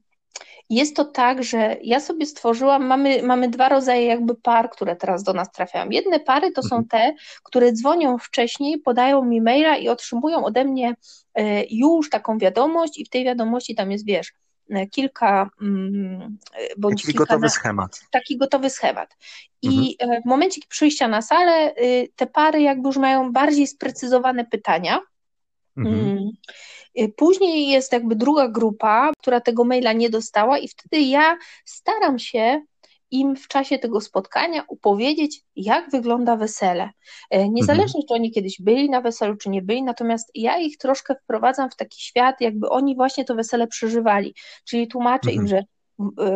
jest 0.74 0.96
to 0.96 1.04
tak, 1.04 1.44
że 1.44 1.76
ja 1.82 2.00
sobie 2.00 2.26
stworzyłam, 2.26 2.86
mamy, 2.86 3.22
mamy 3.22 3.48
dwa 3.48 3.68
rodzaje 3.68 4.06
jakby 4.06 4.34
par, 4.34 4.70
które 4.70 4.96
teraz 4.96 5.22
do 5.22 5.32
nas 5.32 5.52
trafiają. 5.52 5.90
Jedne 5.90 6.20
pary 6.20 6.52
to 6.52 6.62
są 6.62 6.76
mhm. 6.76 6.88
te, 6.88 7.14
które 7.42 7.72
dzwonią 7.72 8.18
wcześniej, 8.18 8.78
podają 8.78 9.24
mi 9.24 9.40
maila 9.40 9.76
i 9.76 9.88
otrzymują 9.88 10.44
ode 10.44 10.64
mnie 10.64 10.94
e, 11.34 11.64
już 11.64 12.10
taką 12.10 12.38
wiadomość 12.38 12.98
i 12.98 13.04
w 13.04 13.08
tej 13.08 13.24
wiadomości 13.24 13.74
tam 13.74 13.90
jest, 13.90 14.06
wiesz, 14.06 14.32
e, 14.70 14.86
kilka 14.86 15.50
mm, 15.62 16.38
bądź 16.78 17.02
taki 17.02 17.12
kilka 17.12 17.24
gotowy 17.24 17.50
schemat. 17.50 18.00
Taki 18.10 18.36
gotowy 18.36 18.70
schemat. 18.70 19.16
I 19.62 19.96
mhm. 20.00 20.22
w 20.22 20.24
momencie 20.24 20.60
przyjścia 20.68 21.08
na 21.08 21.22
salę 21.22 21.74
te 22.16 22.26
pary 22.26 22.62
jakby 22.62 22.88
już 22.88 22.96
mają 22.96 23.32
bardziej 23.32 23.66
sprecyzowane 23.66 24.44
pytania. 24.44 25.00
Mhm. 25.76 25.94
Mm. 25.94 26.30
Y, 26.98 27.12
później 27.16 27.68
jest 27.68 27.92
jakby 27.92 28.16
druga 28.16 28.48
grupa, 28.48 29.12
która 29.18 29.40
tego 29.40 29.64
maila 29.64 29.92
nie 29.92 30.10
dostała, 30.10 30.58
i 30.58 30.68
wtedy 30.68 31.02
ja 31.02 31.38
staram 31.64 32.18
się 32.18 32.62
im 33.10 33.36
w 33.36 33.48
czasie 33.48 33.78
tego 33.78 34.00
spotkania 34.00 34.64
upowiedzieć, 34.68 35.40
jak 35.56 35.90
wygląda 35.90 36.36
wesele. 36.36 36.90
Y, 37.34 37.48
niezależnie, 37.48 38.00
mhm. 38.00 38.08
czy 38.08 38.14
oni 38.14 38.30
kiedyś 38.30 38.60
byli 38.60 38.90
na 38.90 39.00
weselu, 39.00 39.36
czy 39.36 39.50
nie 39.50 39.62
byli, 39.62 39.82
natomiast 39.82 40.30
ja 40.34 40.58
ich 40.58 40.78
troszkę 40.78 41.14
wprowadzam 41.14 41.70
w 41.70 41.76
taki 41.76 42.02
świat, 42.02 42.40
jakby 42.40 42.68
oni 42.68 42.96
właśnie 42.96 43.24
to 43.24 43.34
wesele 43.34 43.66
przeżywali. 43.66 44.34
Czyli 44.64 44.88
tłumaczę 44.88 45.30
mhm. 45.30 45.36
im, 45.36 45.48
że 45.48 45.64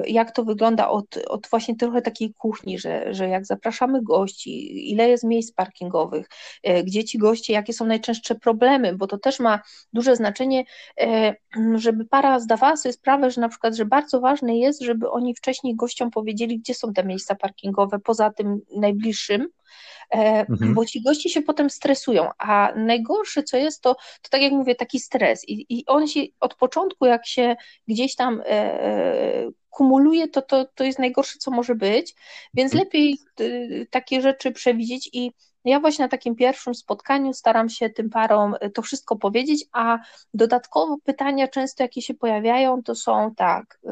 jak 0.06 0.30
to 0.30 0.44
wygląda 0.44 0.88
od, 0.88 1.16
od 1.28 1.46
właśnie 1.50 1.76
trochę 1.76 2.02
takiej 2.02 2.35
kuchni, 2.35 2.78
że, 2.78 3.14
że 3.14 3.28
jak 3.28 3.46
zapraszamy 3.46 4.02
gości, 4.02 4.90
ile 4.90 5.08
jest 5.08 5.25
miejsc 5.25 5.52
parkingowych, 5.52 6.28
y, 6.68 6.85
gdzie 6.85 7.04
ci 7.04 7.18
goście, 7.18 7.52
jakie 7.52 7.73
są 7.73 7.87
najczęstsze 7.87 8.35
problemy, 8.35 8.96
bo 8.96 9.06
to 9.06 9.18
też 9.18 9.40
ma 9.40 9.61
duże 9.92 10.16
znaczenie, 10.16 10.64
y, 11.02 11.35
żeby 11.75 12.04
para 12.04 12.40
zdawała 12.40 12.76
sobie 12.76 12.92
sprawę, 12.92 13.30
że 13.30 13.40
na 13.40 13.49
przykład, 13.49 13.76
że 13.76 13.85
bardzo 13.85 14.20
ważne 14.20 14.58
jest, 14.58 14.82
żeby 14.82 15.11
oni 15.11 15.35
wcześniej 15.35 15.76
gościom 15.76 16.11
powiedzieli, 16.11 16.58
gdzie 16.58 16.75
są 16.75 16.92
te 16.92 17.04
miejsca 17.04 17.35
parkingowe, 17.35 17.99
poza 17.99 18.30
tym 18.30 18.61
najbliższym, 18.76 19.49
mhm. 20.10 20.75
bo 20.75 20.86
ci 20.86 21.02
goście 21.02 21.30
się 21.30 21.42
potem 21.42 21.70
stresują, 21.70 22.30
a 22.38 22.72
najgorsze 22.76 23.42
co 23.42 23.56
jest, 23.56 23.82
to, 23.82 23.94
to 23.94 24.30
tak 24.30 24.42
jak 24.42 24.52
mówię, 24.52 24.75
taki 24.75 25.00
stres 25.00 25.48
i, 25.48 25.66
i 25.68 25.86
on 25.86 26.08
się 26.08 26.20
od 26.40 26.54
początku, 26.54 27.06
jak 27.06 27.26
się 27.26 27.56
gdzieś 27.88 28.14
tam 28.14 28.40
e, 28.40 28.44
e 28.50 29.50
kumuluje, 29.70 30.28
to, 30.28 30.42
to, 30.42 30.64
to 30.75 30.84
jest 30.84 30.98
najgorsze, 30.98 31.38
co 31.38 31.50
może 31.50 31.75
być, 31.75 32.14
więc 32.54 32.72
mhm. 32.72 32.84
lepiej 32.84 33.18
y, 33.40 33.86
takie 33.90 34.20
rzeczy 34.20 34.52
przewidzieć 34.52 35.10
i 35.12 35.32
ja 35.70 35.80
właśnie 35.80 36.04
na 36.04 36.08
takim 36.08 36.37
pierwszym 36.37 36.75
spotkaniu 36.75 37.32
staram 37.32 37.68
się 37.68 37.90
tym 37.90 38.11
parom 38.11 38.54
y, 38.64 38.70
to 38.70 38.82
wszystko 38.82 39.16
powiedzieć, 39.16 39.64
a 39.73 39.99
dodatkowo 40.35 40.96
pytania 41.04 41.49
często, 41.49 41.82
jakie 41.82 42.02
się 42.02 42.14
pojawiają, 42.14 42.82
to 42.82 42.94
są 42.94 43.35
tak. 43.37 43.78
Y, 43.85 43.88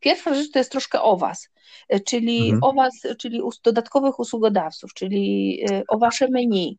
pierwsza 0.00 0.34
rzecz 0.34 0.50
to 0.50 0.58
jest 0.58 0.72
troszkę 0.72 1.02
o 1.02 1.16
Was, 1.16 1.48
y, 1.94 2.00
czyli 2.00 2.50
mhm. 2.50 2.62
o 2.62 2.72
Was, 2.72 2.92
czyli 3.18 3.40
dodatkowych 3.64 4.18
usługodawców, 4.18 4.94
czyli 4.94 5.60
o 5.88 5.98
Wasze 5.98 6.28
meni, 6.30 6.78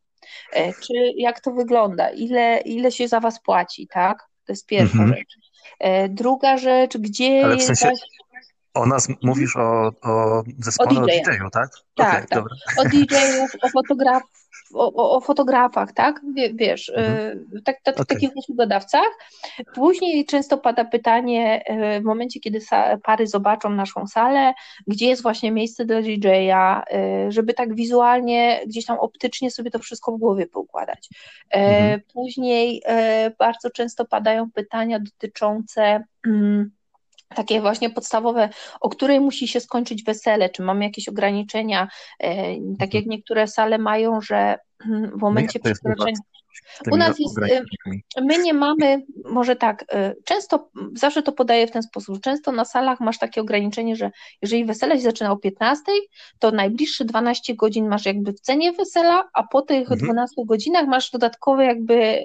czy 0.54 0.94
jak 1.16 1.40
to 1.40 1.52
wygląda, 1.52 2.10
ile, 2.10 2.60
ile 2.60 2.92
się 2.92 3.08
za 3.08 3.20
Was 3.20 3.42
płaci, 3.42 3.88
tak? 3.88 4.18
To 4.46 4.52
jest 4.52 4.66
pierwsza 4.66 4.98
mhm. 4.98 5.14
rzecz. 5.14 5.38
Druga 6.08 6.58
rzecz, 6.58 6.98
gdzie 6.98 7.44
Ale 7.44 7.56
w 7.56 7.62
sensie... 7.62 7.88
jest 7.88 8.17
o 8.78 8.86
nas 8.86 9.08
mówisz 9.22 9.56
o, 9.56 9.92
o 10.02 10.42
zespole 10.58 11.00
o 11.00 11.06
DJ-u, 11.06 11.50
tak? 11.52 11.70
Tak, 11.94 12.08
okay, 12.08 12.26
tak. 12.26 12.30
Dobra. 12.30 12.54
O 12.78 12.84
DJ-ów, 12.84 13.50
o, 13.62 13.68
fotograf, 13.68 14.22
o, 14.74 15.16
o, 15.16 15.20
fotografach, 15.20 15.92
tak? 15.92 16.20
Wiesz, 16.54 16.92
mhm. 16.96 17.38
Y, 17.56 17.62
tak, 17.62 17.76
tak, 17.82 17.94
okay. 17.94 18.06
takich 18.06 18.36
usługodawcach. 18.36 19.08
Później 19.74 20.26
często 20.26 20.58
pada 20.58 20.84
pytanie 20.84 21.62
y, 21.96 22.00
w 22.00 22.04
momencie, 22.04 22.40
kiedy 22.40 22.60
pary 23.02 23.26
zobaczą 23.26 23.70
naszą 23.70 24.06
salę, 24.06 24.54
gdzie 24.86 25.06
jest 25.06 25.22
właśnie 25.22 25.52
miejsce 25.52 25.84
dla 25.84 26.02
DJ-a, 26.02 26.82
y, 26.82 27.32
żeby 27.32 27.54
tak 27.54 27.74
wizualnie, 27.74 28.60
gdzieś 28.66 28.84
tam 28.84 28.98
optycznie 28.98 29.50
sobie 29.50 29.70
to 29.70 29.78
wszystko 29.78 30.12
w 30.12 30.18
głowie 30.18 30.46
poukładać. 30.46 31.08
Mhm. 31.50 32.00
Później 32.14 32.82
bardzo 33.38 33.70
często 33.70 34.04
padają 34.04 34.50
pytania 34.50 35.00
dotyczące 35.00 36.04
mm, 36.26 36.70
takie 37.34 37.60
właśnie 37.60 37.90
podstawowe, 37.90 38.48
o 38.80 38.88
której 38.88 39.20
musi 39.20 39.48
się 39.48 39.60
skończyć 39.60 40.04
wesele, 40.04 40.50
czy 40.50 40.62
mamy 40.62 40.84
jakieś 40.84 41.08
ograniczenia, 41.08 41.88
e, 42.20 42.54
tak 42.78 42.94
jak 42.94 43.06
niektóre 43.06 43.46
sale 43.46 43.78
mają, 43.78 44.20
że 44.20 44.56
w 45.16 45.20
momencie 45.20 45.60
no 45.64 45.70
przekroczenia. 45.70 46.18
U 46.92 46.96
nas 46.96 47.18
jest, 47.18 47.38
e, 47.38 47.62
my 48.22 48.38
nie 48.38 48.54
mamy, 48.54 49.02
może 49.24 49.56
tak, 49.56 49.84
e, 49.92 50.14
często, 50.24 50.70
zawsze 50.94 51.22
to 51.22 51.32
podaję 51.32 51.66
w 51.66 51.70
ten 51.70 51.82
sposób, 51.82 52.20
często 52.20 52.52
na 52.52 52.64
salach 52.64 53.00
masz 53.00 53.18
takie 53.18 53.40
ograniczenie, 53.40 53.96
że 53.96 54.10
jeżeli 54.42 54.64
wesele 54.64 54.96
się 54.96 55.02
zaczyna 55.02 55.32
o 55.32 55.36
15, 55.36 55.82
to 56.38 56.50
najbliższe 56.50 57.04
12 57.04 57.54
godzin 57.54 57.88
masz 57.88 58.06
jakby 58.06 58.32
w 58.32 58.40
cenie 58.40 58.72
wesela, 58.72 59.28
a 59.32 59.42
po 59.42 59.62
tych 59.62 59.80
mhm. 59.80 59.98
12 60.00 60.34
godzinach 60.46 60.86
masz 60.86 61.10
dodatkowe 61.10 61.64
jakby 61.64 62.24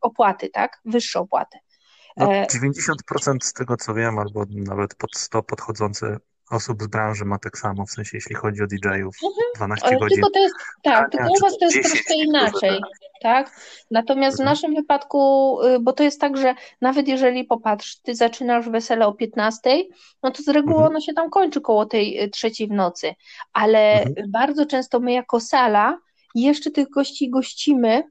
opłaty, 0.00 0.48
tak, 0.48 0.80
wyższe 0.84 1.20
opłaty. 1.20 1.58
No, 2.16 2.26
90% 2.26 3.36
e, 3.36 3.38
z 3.42 3.52
tego 3.52 3.76
co 3.76 3.94
wiem, 3.94 4.18
albo 4.18 4.44
nawet 4.50 4.94
pod 4.94 5.16
100 5.16 5.42
podchodzące 5.42 6.16
osób 6.52 6.82
z 6.82 6.86
branży 6.86 7.24
ma 7.24 7.38
tak 7.38 7.58
samo, 7.58 7.86
w 7.86 7.90
sensie 7.90 8.10
jeśli 8.16 8.34
chodzi 8.34 8.62
o 8.62 8.66
DJ-ów, 8.66 9.16
12 9.56 9.84
mhm. 9.84 10.00
godzin. 10.00 10.16
Tylko 10.16 10.30
to 10.30 10.38
jest, 10.38 10.54
tak, 10.82 11.10
tylko 11.10 11.26
u 11.26 11.40
Was 11.40 11.58
to 11.58 11.64
jest 11.64 11.88
troszkę 11.88 12.14
inaczej, 12.14 12.80
tak? 13.22 13.60
Natomiast 13.90 14.40
mhm. 14.40 14.46
w 14.46 14.50
naszym 14.50 14.74
wypadku, 14.74 15.58
y, 15.62 15.78
bo 15.80 15.92
to 15.92 16.02
jest 16.02 16.20
tak, 16.20 16.36
że 16.36 16.54
nawet 16.80 17.08
jeżeli 17.08 17.44
popatrz, 17.44 17.96
Ty 17.96 18.14
zaczynasz 18.14 18.68
wesele 18.68 19.06
o 19.06 19.12
15, 19.12 19.84
no 20.22 20.30
to 20.30 20.42
z 20.42 20.48
reguły 20.48 20.76
mhm. 20.76 20.90
ono 20.90 21.00
się 21.00 21.12
tam 21.12 21.30
kończy 21.30 21.60
koło 21.60 21.86
tej 21.86 22.22
y, 22.22 22.30
trzeciej 22.30 22.68
w 22.68 22.72
nocy, 22.72 23.14
ale 23.52 24.02
mhm. 24.02 24.30
bardzo 24.30 24.66
często 24.66 25.00
my 25.00 25.12
jako 25.12 25.40
sala 25.40 25.98
jeszcze 26.34 26.70
tych 26.70 26.90
gości 26.90 27.30
gościmy 27.30 28.02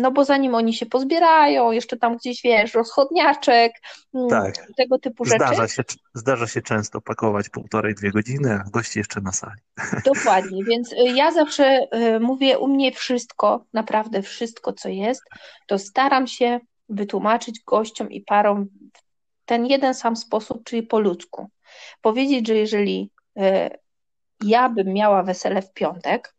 no 0.00 0.10
bo 0.10 0.24
zanim 0.24 0.54
oni 0.54 0.74
się 0.74 0.86
pozbierają, 0.86 1.72
jeszcze 1.72 1.96
tam 1.96 2.16
gdzieś, 2.16 2.42
wiesz, 2.42 2.74
rozchodniaczek, 2.74 3.72
mm, 4.14 4.28
tak. 4.28 4.54
tego 4.76 4.98
typu 4.98 5.24
rzeczy. 5.24 5.36
Zdarza 5.36 5.68
się, 5.68 5.82
zdarza 6.14 6.46
się 6.46 6.62
często 6.62 7.00
pakować 7.00 7.48
półtorej, 7.48 7.94
dwie 7.94 8.10
godziny, 8.10 8.60
a 8.66 8.70
gości 8.70 8.98
jeszcze 8.98 9.20
na 9.20 9.32
sali. 9.32 9.60
Dokładnie, 10.14 10.64
więc 10.64 10.92
y, 10.92 10.96
ja 10.96 11.32
zawsze 11.32 11.86
y, 11.94 12.20
mówię, 12.20 12.58
u 12.58 12.68
mnie 12.68 12.92
wszystko, 12.92 13.64
naprawdę 13.72 14.22
wszystko, 14.22 14.72
co 14.72 14.88
jest, 14.88 15.22
to 15.66 15.78
staram 15.78 16.26
się 16.26 16.60
wytłumaczyć 16.88 17.60
gościom 17.66 18.10
i 18.10 18.20
parom 18.20 18.66
w 18.94 19.44
ten 19.44 19.66
jeden 19.66 19.94
sam 19.94 20.16
sposób, 20.16 20.64
czyli 20.64 20.82
po 20.82 21.00
ludzku. 21.00 21.48
Powiedzieć, 22.00 22.46
że 22.46 22.54
jeżeli 22.54 23.10
y, 23.38 23.42
ja 24.44 24.68
bym 24.68 24.92
miała 24.92 25.22
wesele 25.22 25.62
w 25.62 25.72
piątek, 25.72 26.34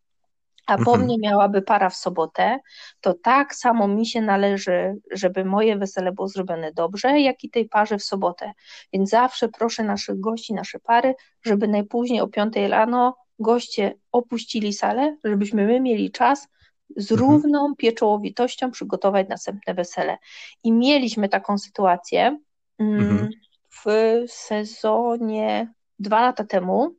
a 0.66 0.76
po 0.76 0.90
mhm. 0.90 1.00
mnie 1.00 1.18
miałaby 1.18 1.62
para 1.62 1.90
w 1.90 1.96
sobotę, 1.96 2.58
to 3.00 3.14
tak 3.14 3.54
samo 3.54 3.88
mi 3.88 4.06
się 4.06 4.20
należy, 4.20 4.94
żeby 5.12 5.44
moje 5.44 5.76
wesele 5.76 6.12
było 6.12 6.28
zrobione 6.28 6.72
dobrze, 6.72 7.20
jak 7.20 7.44
i 7.44 7.50
tej 7.50 7.68
parze 7.68 7.98
w 7.98 8.04
sobotę. 8.04 8.52
Więc 8.92 9.10
zawsze 9.10 9.48
proszę 9.48 9.84
naszych 9.84 10.20
gości, 10.20 10.54
nasze 10.54 10.78
pary, 10.78 11.14
żeby 11.42 11.68
najpóźniej 11.68 12.20
o 12.20 12.28
5 12.28 12.56
rano 12.56 13.16
goście 13.38 13.94
opuścili 14.12 14.72
salę, 14.72 15.16
żebyśmy 15.24 15.66
my 15.66 15.80
mieli 15.80 16.10
czas 16.10 16.48
z 16.96 17.12
mhm. 17.12 17.30
równą 17.30 17.74
pieczołowitością 17.76 18.70
przygotować 18.70 19.28
następne 19.28 19.74
wesele. 19.74 20.18
I 20.62 20.72
mieliśmy 20.72 21.28
taką 21.28 21.58
sytuację 21.58 22.38
mm, 22.78 23.00
mhm. 23.00 23.30
w 23.68 23.86
sezonie 24.26 25.72
dwa 25.98 26.20
lata 26.20 26.44
temu, 26.44 26.94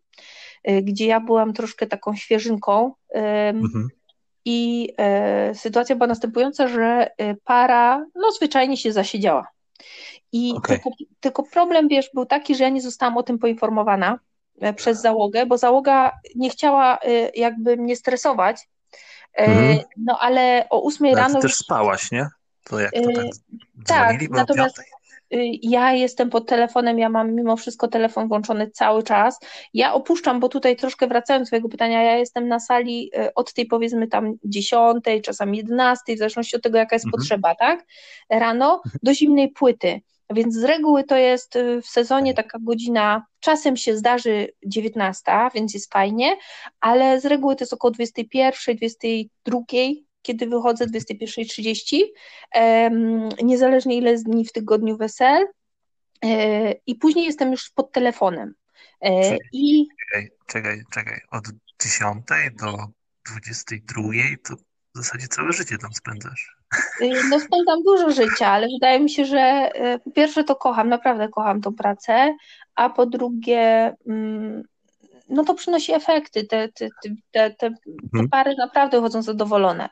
gdzie 0.82 1.06
ja 1.06 1.20
byłam 1.20 1.54
troszkę 1.54 1.88
taką 1.88 2.16
świeżynką. 2.16 2.94
Mhm. 3.14 3.90
I 4.46 4.94
e, 4.98 5.56
sytuacja 5.56 5.96
była 5.96 6.08
następująca, 6.08 6.68
że 6.68 7.08
y, 7.22 7.38
para 7.44 8.06
no 8.16 8.32
zwyczajnie 8.32 8.78
się 8.78 8.92
zasiedziała. 8.92 9.48
I 10.32 10.54
okay. 10.58 10.76
tylko, 10.76 10.90
tylko 11.20 11.44
problem, 11.44 11.88
wiesz, 11.88 12.10
był 12.14 12.26
taki, 12.26 12.56
że 12.56 12.64
ja 12.64 12.70
nie 12.70 12.82
zostałam 12.82 13.18
o 13.18 13.24
tym 13.24 13.40
poinformowana 13.40 14.20
e, 14.62 14.74
przez 14.74 15.02
załogę, 15.02 15.46
bo 15.46 15.58
załoga 15.58 16.12
nie 16.36 16.50
chciała 16.50 16.98
y, 16.98 17.32
jakby 17.36 17.78
mnie 17.78 17.96
stresować. 17.96 18.70
E, 19.34 19.46
mhm. 19.46 19.80
No 19.98 20.18
ale 20.20 20.66
o 20.70 20.82
ósmej 20.82 21.16
rano. 21.16 21.36
Ty 21.36 21.42
też 21.42 21.56
spałaś, 21.56 22.12
nie? 22.12 22.28
To 22.64 22.80
jak 22.80 22.92
to 22.92 23.12
tak? 23.14 23.26
tak, 23.86 24.30
natomiast. 24.30 24.82
Ja 25.62 25.94
jestem 25.94 26.30
pod 26.30 26.48
telefonem, 26.48 27.00
ja 27.00 27.10
mam 27.10 27.36
mimo 27.36 27.58
wszystko 27.58 27.88
telefon 27.88 28.28
włączony 28.28 28.72
cały 28.72 29.04
czas. 29.04 29.40
Ja 29.74 29.94
opuszczam, 29.94 30.40
bo 30.40 30.50
tutaj 30.50 30.76
troszkę 30.76 31.08
wracając 31.08 31.46
do 31.46 31.50
Twojego 31.50 31.70
pytania, 31.70 32.04
ja 32.04 32.18
jestem 32.18 32.48
na 32.48 32.60
sali 32.60 33.12
y, 33.18 33.34
od 33.34 33.54
tej 33.54 33.66
powiedzmy 33.66 34.08
tam 34.08 34.34
dziesiątej, 34.44 35.22
czasami 35.22 35.58
jedenastej, 35.58 36.16
w 36.16 36.20
zależności 36.20 36.56
od 36.56 36.62
tego, 36.62 36.78
jaka 36.78 36.96
jest 36.96 37.06
mhm. 37.06 37.22
potrzeba, 37.22 37.56
tak? 37.56 37.86
Rano 38.30 38.82
do 39.04 39.14
zimnej 39.14 39.52
płyty. 39.52 40.02
Więc 40.30 40.56
z 40.56 40.64
reguły 40.64 41.04
to 41.04 41.18
jest 41.18 41.56
y, 41.56 41.82
w 41.82 41.88
sezonie 41.88 42.34
tak. 42.34 42.46
taka 42.46 42.58
godzina, 42.62 43.26
czasem 43.40 43.78
się 43.78 43.98
zdarzy 43.98 44.48
19, 44.66 45.24
więc 45.56 45.74
jest 45.74 45.94
fajnie, 45.94 46.38
ale 46.80 47.22
z 47.22 47.26
reguły 47.26 47.56
to 47.56 47.64
jest 47.64 47.74
około 47.74 47.92
21, 47.92 48.76
22, 48.76 49.60
kiedy 50.26 50.48
wychodzę 50.48 50.86
21.30, 50.86 52.02
niezależnie 53.44 53.98
ile 53.98 54.16
dni 54.18 54.46
w 54.46 54.52
tygodniu 54.52 54.98
wesel. 54.98 55.48
E, 56.26 56.72
I 56.72 56.96
później 56.96 57.26
jestem 57.26 57.52
już 57.52 57.70
pod 57.70 57.92
telefonem. 57.92 58.54
E, 59.02 59.24
czekaj, 59.24 59.40
I... 59.54 59.88
czekaj, 60.00 60.30
czekaj, 60.48 60.84
czekaj. 60.94 61.22
Od 61.32 61.46
10 61.84 62.26
do 62.62 62.78
22 63.32 64.04
to 64.44 64.56
w 64.96 64.98
zasadzie 64.98 65.28
całe 65.28 65.54
życie 65.54 65.78
tam 65.78 65.94
spędzasz. 65.94 66.56
Y, 67.02 67.10
no 67.30 67.40
spędzam 67.40 67.84
dużo 67.84 68.12
życia, 68.12 68.48
ale 68.48 68.68
wydaje 68.68 69.00
mi 69.00 69.10
się, 69.10 69.26
że 69.26 69.72
y, 69.96 70.00
po 70.00 70.12
pierwsze 70.12 70.44
to 70.44 70.56
kocham, 70.56 70.90
naprawdę 70.90 71.30
kocham 71.30 71.62
tą 71.62 71.74
pracę, 71.74 72.36
a 72.76 72.90
po 72.90 73.06
drugie 73.06 73.94
mm, 74.08 74.64
no 75.30 75.44
to 75.44 75.54
przynosi 75.54 75.94
efekty. 75.94 76.44
Te, 76.44 76.70
te, 76.70 76.90
te, 77.32 77.52
te, 77.52 77.68
mhm. 78.14 78.30
pary 78.30 78.56
naprawdę 78.58 79.02
chodzą 79.02 79.22
zadowolone. 79.22 79.90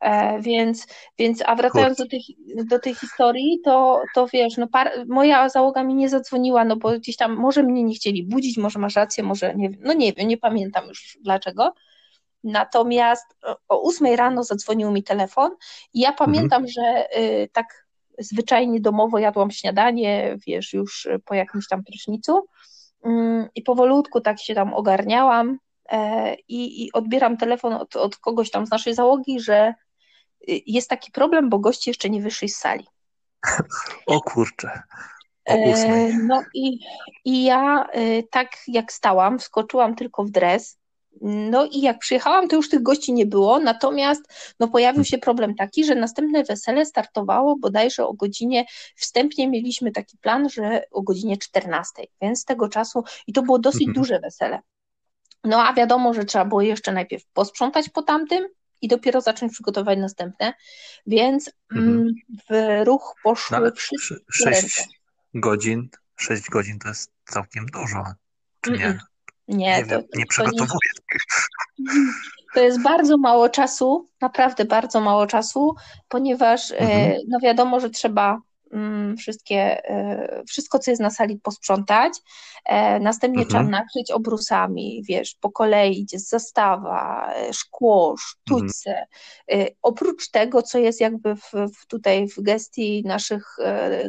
E, 0.00 0.40
więc, 0.40 0.86
więc, 1.18 1.42
a 1.46 1.54
wracając 1.54 1.98
do 1.98 2.08
tej, 2.08 2.20
do 2.64 2.78
tej 2.78 2.94
historii, 2.94 3.60
to, 3.64 4.02
to 4.14 4.26
wiesz, 4.32 4.56
no 4.56 4.68
par, 4.68 4.90
moja 5.08 5.48
załoga 5.48 5.84
mi 5.84 5.94
nie 5.94 6.08
zadzwoniła, 6.08 6.64
no 6.64 6.76
bo 6.76 6.98
gdzieś 6.98 7.16
tam 7.16 7.36
może 7.36 7.62
mnie 7.62 7.82
nie 7.82 7.94
chcieli 7.94 8.26
budzić, 8.26 8.56
może 8.56 8.78
masz 8.78 8.96
rację, 8.96 9.24
może 9.24 9.54
nie 9.54 9.70
wiem, 9.70 9.80
no 9.84 9.92
nie 9.92 10.12
wiem, 10.12 10.28
nie 10.28 10.36
pamiętam 10.36 10.88
już 10.88 11.18
dlaczego. 11.20 11.74
Natomiast 12.44 13.36
o 13.68 13.82
8 13.82 14.14
rano 14.14 14.44
zadzwonił 14.44 14.90
mi 14.90 15.02
telefon 15.02 15.50
i 15.94 16.00
ja 16.00 16.12
pamiętam, 16.12 16.64
mhm. 16.64 16.68
że 16.68 17.18
y, 17.20 17.48
tak 17.52 17.86
zwyczajnie 18.18 18.80
domowo 18.80 19.18
jadłam 19.18 19.50
śniadanie, 19.50 20.36
wiesz, 20.46 20.72
już 20.72 21.08
po 21.24 21.34
jakimś 21.34 21.68
tam 21.68 21.84
prysznicu 21.84 22.46
mm, 23.04 23.48
i 23.54 23.62
powolutku 23.62 24.20
tak 24.20 24.40
się 24.40 24.54
tam 24.54 24.74
ogarniałam 24.74 25.58
i, 26.48 26.84
i 26.84 26.92
odbieram 26.92 27.36
telefon 27.36 27.72
od, 27.72 27.96
od 27.96 28.16
kogoś 28.16 28.50
tam 28.50 28.66
z 28.66 28.70
naszej 28.70 28.94
załogi, 28.94 29.40
że 29.40 29.74
y, 30.48 30.60
jest 30.66 30.90
taki 30.90 31.12
problem, 31.12 31.50
bo 31.50 31.58
goście 31.58 31.90
jeszcze 31.90 32.10
nie 32.10 32.22
wyszli 32.22 32.48
z 32.48 32.56
sali. 32.56 32.86
O 34.06 34.20
kurczę. 34.20 34.82
E, 35.44 36.12
no 36.12 36.42
i, 36.54 36.78
i 37.24 37.44
ja 37.44 37.86
y, 37.96 38.28
tak 38.30 38.48
jak 38.68 38.92
stałam, 38.92 39.38
wskoczyłam 39.38 39.94
tylko 39.94 40.24
w 40.24 40.30
dres, 40.30 40.78
no 41.22 41.66
i 41.66 41.80
jak 41.80 41.98
przyjechałam, 41.98 42.48
to 42.48 42.56
już 42.56 42.68
tych 42.68 42.82
gości 42.82 43.12
nie 43.12 43.26
było, 43.26 43.58
natomiast 43.58 44.22
no, 44.60 44.68
pojawił 44.68 45.04
się 45.04 45.18
problem 45.18 45.54
taki, 45.54 45.84
że 45.84 45.94
następne 45.94 46.44
wesele 46.44 46.86
startowało 46.86 47.56
bodajże 47.56 48.06
o 48.06 48.12
godzinie, 48.12 48.64
wstępnie 48.96 49.48
mieliśmy 49.48 49.92
taki 49.92 50.18
plan, 50.18 50.48
że 50.48 50.82
o 50.90 51.02
godzinie 51.02 51.36
14, 51.36 52.02
więc 52.22 52.40
z 52.40 52.44
tego 52.44 52.68
czasu, 52.68 53.04
i 53.26 53.32
to 53.32 53.42
było 53.42 53.58
dosyć 53.58 53.82
mhm. 53.82 53.94
duże 53.94 54.20
wesele. 54.20 54.60
No 55.44 55.68
a 55.68 55.72
wiadomo, 55.72 56.14
że 56.14 56.24
trzeba 56.24 56.44
było 56.44 56.62
jeszcze 56.62 56.92
najpierw 56.92 57.24
posprzątać 57.32 57.88
po 57.88 58.02
tamtym 58.02 58.48
i 58.80 58.88
dopiero 58.88 59.20
zacząć 59.20 59.52
przygotować 59.52 59.98
następne, 59.98 60.54
więc 61.06 61.50
mhm. 61.72 61.90
Mm, 61.90 62.14
w 62.50 62.84
ruch 62.86 63.14
poszły 63.22 63.60
no, 63.60 63.70
wszystkie 63.76 64.24
6 64.30 64.88
godzin, 65.34 65.88
6 66.16 66.50
godzin 66.50 66.78
to 66.78 66.88
jest 66.88 67.10
całkiem 67.24 67.66
dużo, 67.66 68.04
czy 68.60 68.70
nie? 68.70 68.86
Mm 68.86 68.96
-mm. 68.96 69.00
Nie, 69.48 69.56
nie, 69.56 69.86
to, 69.86 70.00
nie 70.14 70.26
przygotowuję. 70.26 70.90
To, 71.06 71.92
to 72.54 72.60
jest 72.60 72.82
bardzo 72.82 73.18
mało 73.18 73.48
czasu, 73.48 74.10
naprawdę 74.20 74.64
bardzo 74.64 75.00
mało 75.00 75.26
czasu, 75.26 75.74
ponieważ 76.08 76.70
e, 76.70 76.78
mhm. 76.78 77.22
no 77.28 77.38
wiadomo, 77.42 77.80
że 77.80 77.90
trzeba 77.90 78.40
wszystkie, 79.18 79.88
e, 79.90 80.42
wszystko, 80.48 80.78
co 80.78 80.90
jest 80.90 81.02
na 81.02 81.10
sali, 81.10 81.40
posprzątać. 81.42 82.12
E, 82.64 83.00
następnie 83.00 83.42
mhm. 83.42 83.48
trzeba 83.48 83.78
nakryć 83.78 84.10
obrusami, 84.10 85.02
wiesz, 85.08 85.34
po 85.40 85.50
kolei 85.50 86.00
idzie 86.00 86.18
zastawa, 86.18 87.32
szkło, 87.52 88.14
sztućce. 88.18 89.06
Mhm. 89.48 89.74
Oprócz 89.82 90.30
tego, 90.30 90.62
co 90.62 90.78
jest 90.78 91.00
jakby 91.00 91.36
w, 91.36 91.52
w 91.52 91.86
tutaj 91.86 92.28
w 92.28 92.42
gestii 92.42 93.02
naszych 93.06 93.56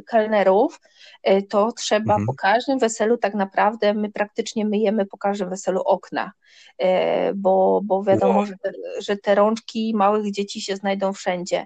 kelnerów, 0.07 0.79
E, 1.25 1.41
to 1.41 1.71
trzeba 1.71 2.13
mhm. 2.13 2.25
po 2.25 2.33
każdym 2.33 2.79
weselu 2.79 3.17
tak 3.17 3.33
naprawdę 3.33 3.93
my 3.93 4.11
praktycznie 4.11 4.65
myjemy 4.65 5.05
po 5.05 5.17
każdym 5.17 5.49
weselu 5.49 5.81
okna, 5.81 6.31
e, 6.77 7.33
bo, 7.33 7.81
bo 7.83 8.03
wiadomo, 8.03 8.39
wow. 8.39 8.45
że, 8.45 8.53
te, 8.63 8.71
że 8.99 9.17
te 9.17 9.35
rączki 9.35 9.93
małych 9.95 10.31
dzieci 10.31 10.61
się 10.61 10.75
znajdą 10.75 11.13
wszędzie. 11.13 11.65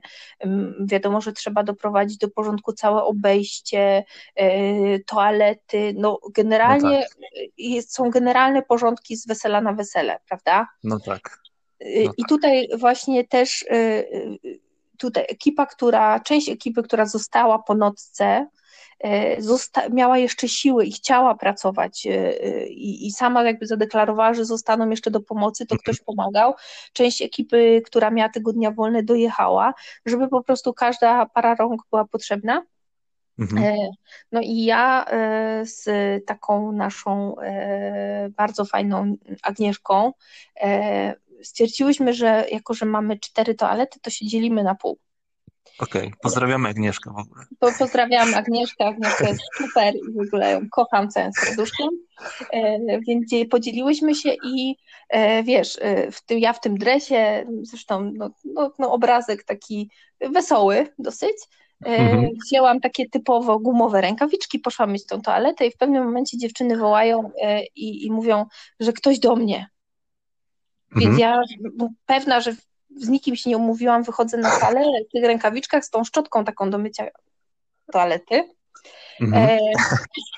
Wiadomo, 0.86 1.22
że 1.22 1.34
trzeba 1.34 1.64
doprowadzić 1.64 2.18
do 2.18 2.30
porządku 2.30 2.74
całe 2.90 3.04
obejście, 3.04 4.04
e, 4.36 5.00
toalety, 5.00 5.94
no 5.98 6.20
generalnie 6.34 7.06
no 7.20 7.78
tak. 7.80 7.84
są 7.90 8.10
generalne 8.10 8.62
porządki 8.62 9.16
z 9.16 9.28
wesela 9.28 9.62
na 9.62 9.74
wesele, 9.74 10.20
prawda? 10.28 10.68
No 10.84 11.00
tak. 11.00 11.40
No 11.82 12.12
I 12.18 12.22
tak. 12.22 12.30
tutaj 12.30 12.70
właśnie 12.78 13.28
też 13.28 13.66
tutaj 14.98 15.26
ekipa, 15.30 15.66
która, 15.66 16.20
część 16.20 16.50
ekipy, 16.50 16.84
która 16.84 17.06
została 17.06 17.60
po 17.60 17.76
nocce, 17.76 18.48
E, 19.00 19.42
zosta- 19.42 19.90
miała 19.90 20.18
jeszcze 20.18 20.48
siły 20.48 20.86
i 20.86 20.92
chciała 20.92 21.36
pracować 21.36 22.08
e, 22.08 22.44
e, 22.44 22.68
i, 22.68 23.08
i 23.08 23.12
sama 23.12 23.44
jakby 23.44 23.68
zadeklarowała, 23.68 24.34
że 24.34 24.46
zostaną 24.46 24.90
jeszcze 24.90 25.12
do 25.12 25.22
pomocy, 25.22 25.66
to 25.66 25.78
ktoś 25.78 26.02
pomagał. 26.02 26.54
Część 26.94 27.22
ekipy, 27.22 27.82
która 27.86 28.12
miała 28.12 28.30
tego 28.30 28.54
dnia 28.54 28.72
wolne, 28.72 29.04
dojechała, 29.04 29.74
żeby 30.06 30.28
po 30.28 30.44
prostu 30.44 30.74
każda 30.74 31.26
para 31.26 31.56
rąk 31.56 31.82
była 31.90 32.06
potrzebna. 32.06 32.64
Mhm. 33.40 33.76
No 34.32 34.42
i 34.44 34.64
ja 34.64 35.06
z 35.64 35.86
taką 36.26 36.72
naszą 36.72 37.36
bardzo 38.38 38.66
fajną 38.66 39.16
Agnieszką 39.44 40.14
stwierdziłyśmy, 41.44 42.14
że 42.14 42.46
jako, 42.52 42.74
że 42.74 42.86
mamy 42.86 43.20
cztery 43.20 43.56
toalety, 43.56 44.00
to 44.00 44.10
się 44.10 44.28
dzielimy 44.28 44.64
na 44.64 44.76
pół. 44.76 45.00
Okej, 45.80 46.08
okay. 46.08 46.20
pozdrawiamy 46.22 46.70
Agnieszkę 46.70 47.10
w 47.10 47.18
ogóle. 47.18 47.46
Po, 47.60 47.72
pozdrawiam 47.80 48.34
Agnieszkę, 48.34 48.86
Agnieszka 48.86 49.30
jest 49.30 49.42
super 49.58 49.96
i 49.96 50.14
w 50.14 50.28
ogóle 50.28 50.52
ją 50.52 50.70
kocham 50.72 51.10
całym 51.10 51.34
serduszkiem, 51.34 51.90
e, 52.54 53.00
więc 53.08 53.50
podzieliłyśmy 53.50 54.16
się 54.16 54.30
i 54.46 54.76
e, 55.10 55.44
wiesz, 55.44 55.78
e, 55.82 56.12
w 56.12 56.26
tym, 56.26 56.40
ja 56.40 56.54
w 56.54 56.62
tym 56.62 56.78
dresie, 56.78 57.46
zresztą 57.62 58.12
no, 58.16 58.30
no, 58.46 58.74
no 58.80 58.92
obrazek 58.92 59.44
taki 59.44 59.92
wesoły 60.22 60.88
dosyć, 60.98 61.38
mhm. 61.86 62.30
wzięłam 62.46 62.80
takie 62.80 63.10
typowo 63.10 63.60
gumowe 63.60 64.02
rękawiczki, 64.02 64.60
poszłam 64.60 64.92
mieć 64.92 65.06
tą 65.06 65.22
toaletę 65.22 65.68
i 65.68 65.72
w 65.72 65.78
pewnym 65.78 66.04
momencie 66.04 66.38
dziewczyny 66.38 66.78
wołają 66.78 67.32
i, 67.76 68.06
i 68.06 68.12
mówią, 68.12 68.46
że 68.80 68.94
ktoś 68.94 69.20
do 69.20 69.36
mnie. 69.36 69.70
Więc 70.96 71.20
mhm. 71.20 71.20
ja 71.20 71.42
pewna, 72.06 72.42
że 72.42 72.56
z 72.96 73.10
nikim 73.10 73.36
się 73.36 73.50
nie 73.50 73.58
umówiłam, 73.58 74.04
wychodzę 74.04 74.38
na 74.38 74.50
salę 74.50 74.82
w 75.10 75.12
tych 75.12 75.24
rękawiczkach 75.24 75.86
z 75.86 75.90
tą 75.90 76.04
szczotką 76.04 76.46
taką 76.46 76.70
do 76.70 76.78
mycia 76.78 77.08
toalety. 77.92 78.50
Mhm. 79.22 79.50
E, 79.50 79.60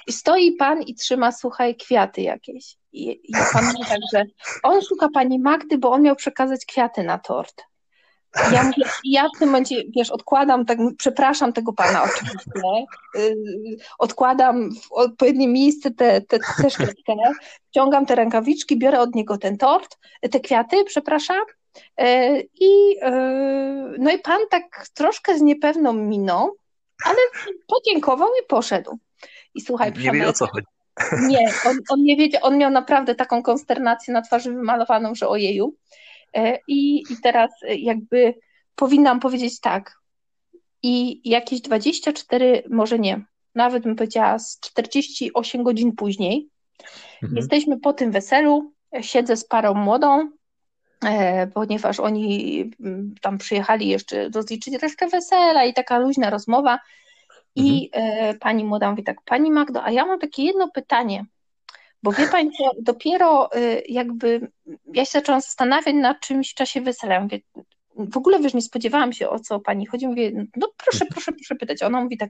I 0.08 0.14
stoi 0.14 0.52
pan 0.52 0.82
i 0.82 0.96
trzyma, 0.96 1.32
słuchaj, 1.32 1.76
kwiaty 1.76 2.22
jakieś. 2.22 2.78
I, 2.92 3.10
i 3.10 3.34
pamiętam, 3.54 3.98
że 4.14 4.24
on 4.64 4.82
szuka 4.82 5.10
pani 5.14 5.40
Magdy, 5.40 5.78
bo 5.78 5.92
on 5.92 6.02
miał 6.02 6.16
przekazać 6.16 6.66
kwiaty 6.66 7.04
na 7.04 7.20
tort. 7.20 7.64
Ja 8.54 8.64
mówię, 8.64 8.84
ja 9.04 9.28
w 9.36 9.40
tym 9.40 9.50
momencie, 9.50 9.84
wiesz, 9.96 10.12
odkładam, 10.12 10.66
tak, 10.66 10.78
przepraszam 10.98 11.54
tego 11.54 11.74
pana 11.74 12.04
oczywiście, 12.04 12.52
yy, 13.16 13.78
odkładam 14.00 14.70
w 14.76 14.92
odpowiednie 14.92 15.48
miejsce 15.48 15.92
tę 15.92 16.22
te, 16.22 16.40
te, 16.40 16.70
te 17.06 17.16
wciągam 17.70 18.06
te 18.06 18.16
rękawiczki, 18.16 18.80
biorę 18.80 19.00
od 19.00 19.16
niego 19.16 19.38
ten 19.38 19.58
tort, 19.58 19.98
te 20.32 20.40
kwiaty, 20.40 20.84
przepraszam, 20.84 21.42
E, 21.98 22.40
I, 22.42 22.98
e, 23.02 23.12
no 24.00 24.12
i 24.12 24.20
pan 24.20 24.40
tak 24.50 24.88
troszkę 24.94 25.38
z 25.38 25.42
niepewną 25.42 25.94
miną, 25.94 26.52
ale 27.06 27.18
podziękował 27.68 28.30
i 28.44 28.48
poszedł. 28.48 28.98
I 29.54 29.62
słuchaj, 29.62 29.94
nie 30.04 30.12
wie 30.12 30.28
o 30.28 30.34
co 30.34 30.48
chodzi. 30.48 30.68
Nie, 31.28 31.54
on, 31.66 31.78
on 31.90 32.04
nie 32.04 32.18
wiedział, 32.18 32.42
on 32.44 32.58
miał 32.58 32.72
naprawdę 32.72 33.16
taką 33.16 33.44
konsternację 33.44 34.14
na 34.14 34.22
twarzy 34.22 34.54
wymalowaną, 34.54 35.16
że 35.16 35.28
ojeju. 35.28 35.74
E, 36.36 36.60
I, 36.68 37.04
I 37.10 37.18
teraz 37.24 37.52
jakby 37.78 38.34
powinnam 38.76 39.20
powiedzieć 39.20 39.60
tak. 39.60 40.02
I 40.84 41.30
jakieś 41.30 41.62
24, 41.62 42.64
może 42.70 43.00
nie, 43.00 43.26
nawet 43.56 43.84
bym 43.84 43.96
powiedziała 43.96 44.40
z 44.40 44.60
48 44.60 45.64
godzin 45.64 45.96
później, 45.96 46.50
mhm. 47.24 47.38
jesteśmy 47.38 47.80
po 47.80 47.94
tym 47.94 48.12
weselu, 48.12 48.74
siedzę 49.02 49.38
z 49.38 49.48
parą 49.48 49.74
młodą, 49.74 50.32
E, 51.06 51.48
ponieważ 51.48 52.00
oni 52.00 52.60
mm, 52.80 53.16
tam 53.22 53.38
przyjechali 53.38 53.88
jeszcze 53.88 54.30
rozliczyć 54.30 54.74
resztę 54.74 55.08
wesela 55.08 55.66
i 55.66 55.74
taka 55.74 56.00
luźna 56.00 56.30
rozmowa. 56.30 56.80
I 57.56 57.90
mhm. 57.94 58.40
pani 58.40 58.66
młoda 58.66 58.90
mówi 58.90 59.04
tak, 59.04 59.18
pani 59.26 59.52
Magdo, 59.52 59.84
a 59.84 59.92
ja 59.92 60.06
mam 60.06 60.20
takie 60.20 60.44
jedno 60.44 60.70
pytanie, 60.72 61.26
bo 62.04 62.12
wie 62.12 62.28
pani 62.28 62.52
co, 62.52 62.72
dopiero 62.82 63.50
jakby 63.90 64.52
ja 64.94 65.06
się 65.06 65.12
zaczęłam 65.12 65.42
zastanawiać 65.42 65.96
nad 65.96 66.20
czymś 66.20 66.52
w 66.52 66.56
czasie 66.56 66.82
wesela. 66.82 67.20
Mówię, 67.20 67.40
w 67.96 68.18
ogóle 68.18 68.40
wiesz, 68.40 68.54
nie 68.54 68.62
spodziewałam 68.62 69.14
się 69.14 69.30
o 69.30 69.40
co 69.40 69.60
pani 69.60 69.86
chodzi. 69.86 70.08
Mówię, 70.08 70.32
no 70.56 70.72
proszę, 70.78 71.06
proszę, 71.06 71.32
proszę 71.32 71.56
pytać. 71.56 71.84
Ona 71.84 72.02
mówi 72.02 72.18
tak, 72.18 72.30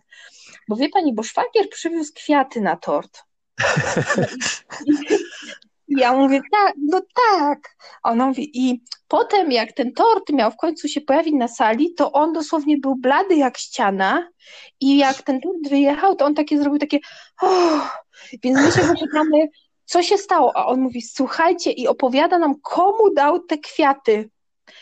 bo 0.67 0.75
wie 0.75 0.89
pani, 0.89 1.13
bo 1.13 1.23
szwagier 1.23 1.69
przywiózł 1.69 2.13
kwiaty 2.13 2.61
na 2.61 2.75
tort. 2.75 3.23
Ja 5.97 6.13
mówię, 6.13 6.41
tak, 6.51 6.73
no 6.77 7.01
tak. 7.31 7.75
A 8.03 8.11
ona 8.11 8.27
mówi, 8.27 8.51
i 8.53 8.83
potem 9.07 9.51
jak 9.51 9.71
ten 9.71 9.93
tort 9.93 10.29
miał 10.29 10.51
w 10.51 10.57
końcu 10.57 10.87
się 10.87 11.01
pojawić 11.01 11.33
na 11.33 11.47
sali, 11.47 11.93
to 11.93 12.11
on 12.11 12.33
dosłownie 12.33 12.77
był 12.77 12.95
blady 12.95 13.35
jak 13.35 13.57
ściana 13.57 14.29
i 14.79 14.97
jak 14.97 15.21
ten 15.21 15.41
tort 15.41 15.69
wyjechał, 15.69 16.15
to 16.15 16.25
on 16.25 16.35
takie 16.35 16.57
zrobił 16.57 16.79
takie, 16.79 16.99
oh. 17.41 18.01
więc 18.43 18.59
my 18.59 18.71
się 18.71 18.87
zapytamy, 18.87 19.47
co 19.85 20.03
się 20.03 20.17
stało? 20.17 20.57
A 20.57 20.65
on 20.65 20.81
mówi, 20.81 21.01
słuchajcie 21.01 21.71
i 21.71 21.87
opowiada 21.87 22.39
nam, 22.39 22.55
komu 22.61 23.13
dał 23.15 23.39
te 23.39 23.57
kwiaty. 23.57 24.29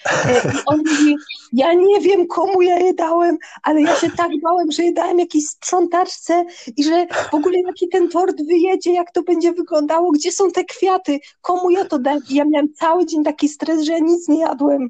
E, 0.06 0.42
I 0.54 0.58
on 0.66 0.78
mówi, 0.78 1.16
ja 1.54 1.74
nie 1.74 2.00
wiem 2.02 2.28
komu 2.28 2.62
ja 2.62 2.80
je 2.80 2.94
dałem, 2.94 3.38
ale 3.64 3.82
ja 3.82 3.96
się 3.96 4.10
tak 4.10 4.32
bałem, 4.44 4.72
że 4.72 4.84
je 4.84 4.94
dałem 4.94 5.20
jakiejś 5.20 5.48
sprzątaczce 5.48 6.46
i 6.78 6.84
że 6.84 7.08
w 7.32 7.34
ogóle 7.34 7.60
jaki 7.68 7.88
ten 7.88 8.10
tort 8.10 8.42
wyjedzie, 8.48 8.94
jak 8.94 9.12
to 9.12 9.24
będzie 9.24 9.54
wyglądało, 9.54 10.12
gdzie 10.12 10.32
są 10.32 10.52
te 10.52 10.64
kwiaty, 10.64 11.20
komu 11.42 11.70
ja 11.70 11.86
to 11.86 12.00
dałem. 12.00 12.22
I 12.30 12.36
ja 12.36 12.46
miałem 12.46 12.74
cały 12.74 13.06
dzień 13.06 13.24
taki 13.24 13.50
stres, 13.50 13.82
że 13.82 13.92
ja 13.92 14.00
nic 14.00 14.28
nie 14.28 14.40
jadłem. 14.40 14.90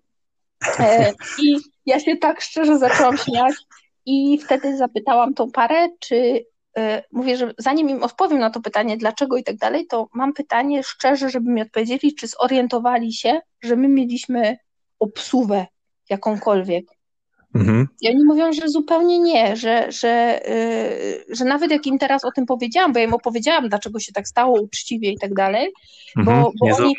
E, 0.80 1.12
I 1.40 1.58
ja 1.86 2.00
się 2.00 2.18
tak 2.18 2.42
szczerze 2.42 2.78
zaczęłam 2.78 3.18
śmiać 3.18 3.56
i 4.06 4.40
wtedy 4.46 4.78
zapytałam 4.78 5.34
tą 5.34 5.52
parę, 5.52 5.90
czy 6.00 6.46
e, 6.78 7.04
mówię, 7.12 7.38
że 7.38 7.54
zanim 7.58 7.90
im 7.90 8.04
odpowiem 8.04 8.40
na 8.40 8.50
to 8.50 8.62
pytanie, 8.62 8.98
dlaczego 8.98 9.38
i 9.38 9.44
tak 9.44 9.58
dalej, 9.58 9.88
to 9.88 10.08
mam 10.14 10.34
pytanie 10.34 10.84
szczerze, 10.84 11.30
żeby 11.30 11.52
mi 11.52 11.62
odpowiedzieli, 11.62 12.16
czy 12.16 12.28
zorientowali 12.28 13.14
się, 13.14 13.42
że 13.62 13.76
my 13.76 13.88
mieliśmy 13.88 14.58
obsuwę 15.00 15.66
jakąkolwiek. 16.10 17.00
Mhm. 17.56 17.88
I 18.02 18.10
oni 18.10 18.26
mówią, 18.26 18.54
że 18.54 18.70
zupełnie 18.70 19.20
nie, 19.20 19.56
że, 19.56 19.92
że, 19.92 20.42
yy, 21.28 21.36
że 21.36 21.46
nawet 21.46 21.72
jak 21.72 21.88
im 21.88 21.98
teraz 21.98 22.26
o 22.26 22.32
tym 22.32 22.46
powiedziałam, 22.46 22.94
bo 22.94 23.00
ja 23.00 23.06
im 23.06 23.14
opowiedziałam, 23.14 23.70
dlaczego 23.70 24.00
się 24.00 24.12
tak 24.12 24.28
stało 24.28 24.62
uczciwie 24.62 25.12
i 25.12 25.18
tak 25.18 25.34
dalej, 25.34 25.72
mhm. 26.18 26.42
bo, 26.44 26.52
bo 26.60 26.76
oni, 26.76 26.96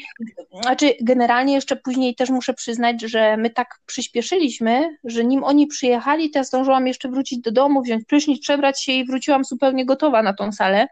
znaczy 0.62 0.94
generalnie 1.00 1.54
jeszcze 1.54 1.76
później 1.76 2.14
też 2.14 2.30
muszę 2.30 2.54
przyznać, 2.54 3.02
że 3.02 3.36
my 3.36 3.50
tak 3.50 3.68
przyspieszyliśmy, 3.86 4.96
że 5.04 5.24
nim 5.24 5.44
oni 5.44 5.66
przyjechali, 5.66 6.30
to 6.30 6.38
ja 6.38 6.44
zdążyłam 6.44 6.86
jeszcze 6.86 7.08
wrócić 7.08 7.40
do 7.40 7.52
domu, 7.52 7.82
wziąć 7.82 8.04
prysznic, 8.04 8.40
przebrać 8.40 8.84
się 8.84 8.92
i 8.92 9.04
wróciłam 9.04 9.44
zupełnie 9.44 9.86
gotowa 9.86 10.22
na 10.22 10.34
tą 10.34 10.52
salę. 10.52 10.86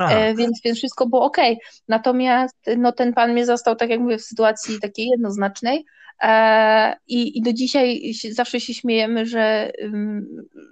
E, 0.00 0.34
więc, 0.34 0.60
więc 0.64 0.78
wszystko 0.78 1.06
było 1.06 1.24
ok. 1.24 1.36
Natomiast 1.88 2.56
no, 2.76 2.92
ten 2.92 3.12
pan 3.12 3.32
mnie 3.32 3.46
został, 3.46 3.76
tak 3.76 3.90
jak 3.90 4.00
mówię, 4.00 4.18
w 4.18 4.22
sytuacji 4.22 4.80
takiej 4.80 5.06
jednoznacznej, 5.06 5.84
E, 6.20 6.96
I, 7.06 7.38
I 7.38 7.42
do 7.42 7.52
dzisiaj 7.52 8.12
zawsze 8.30 8.60
się 8.60 8.74
śmiejemy, 8.74 9.26
że, 9.26 9.72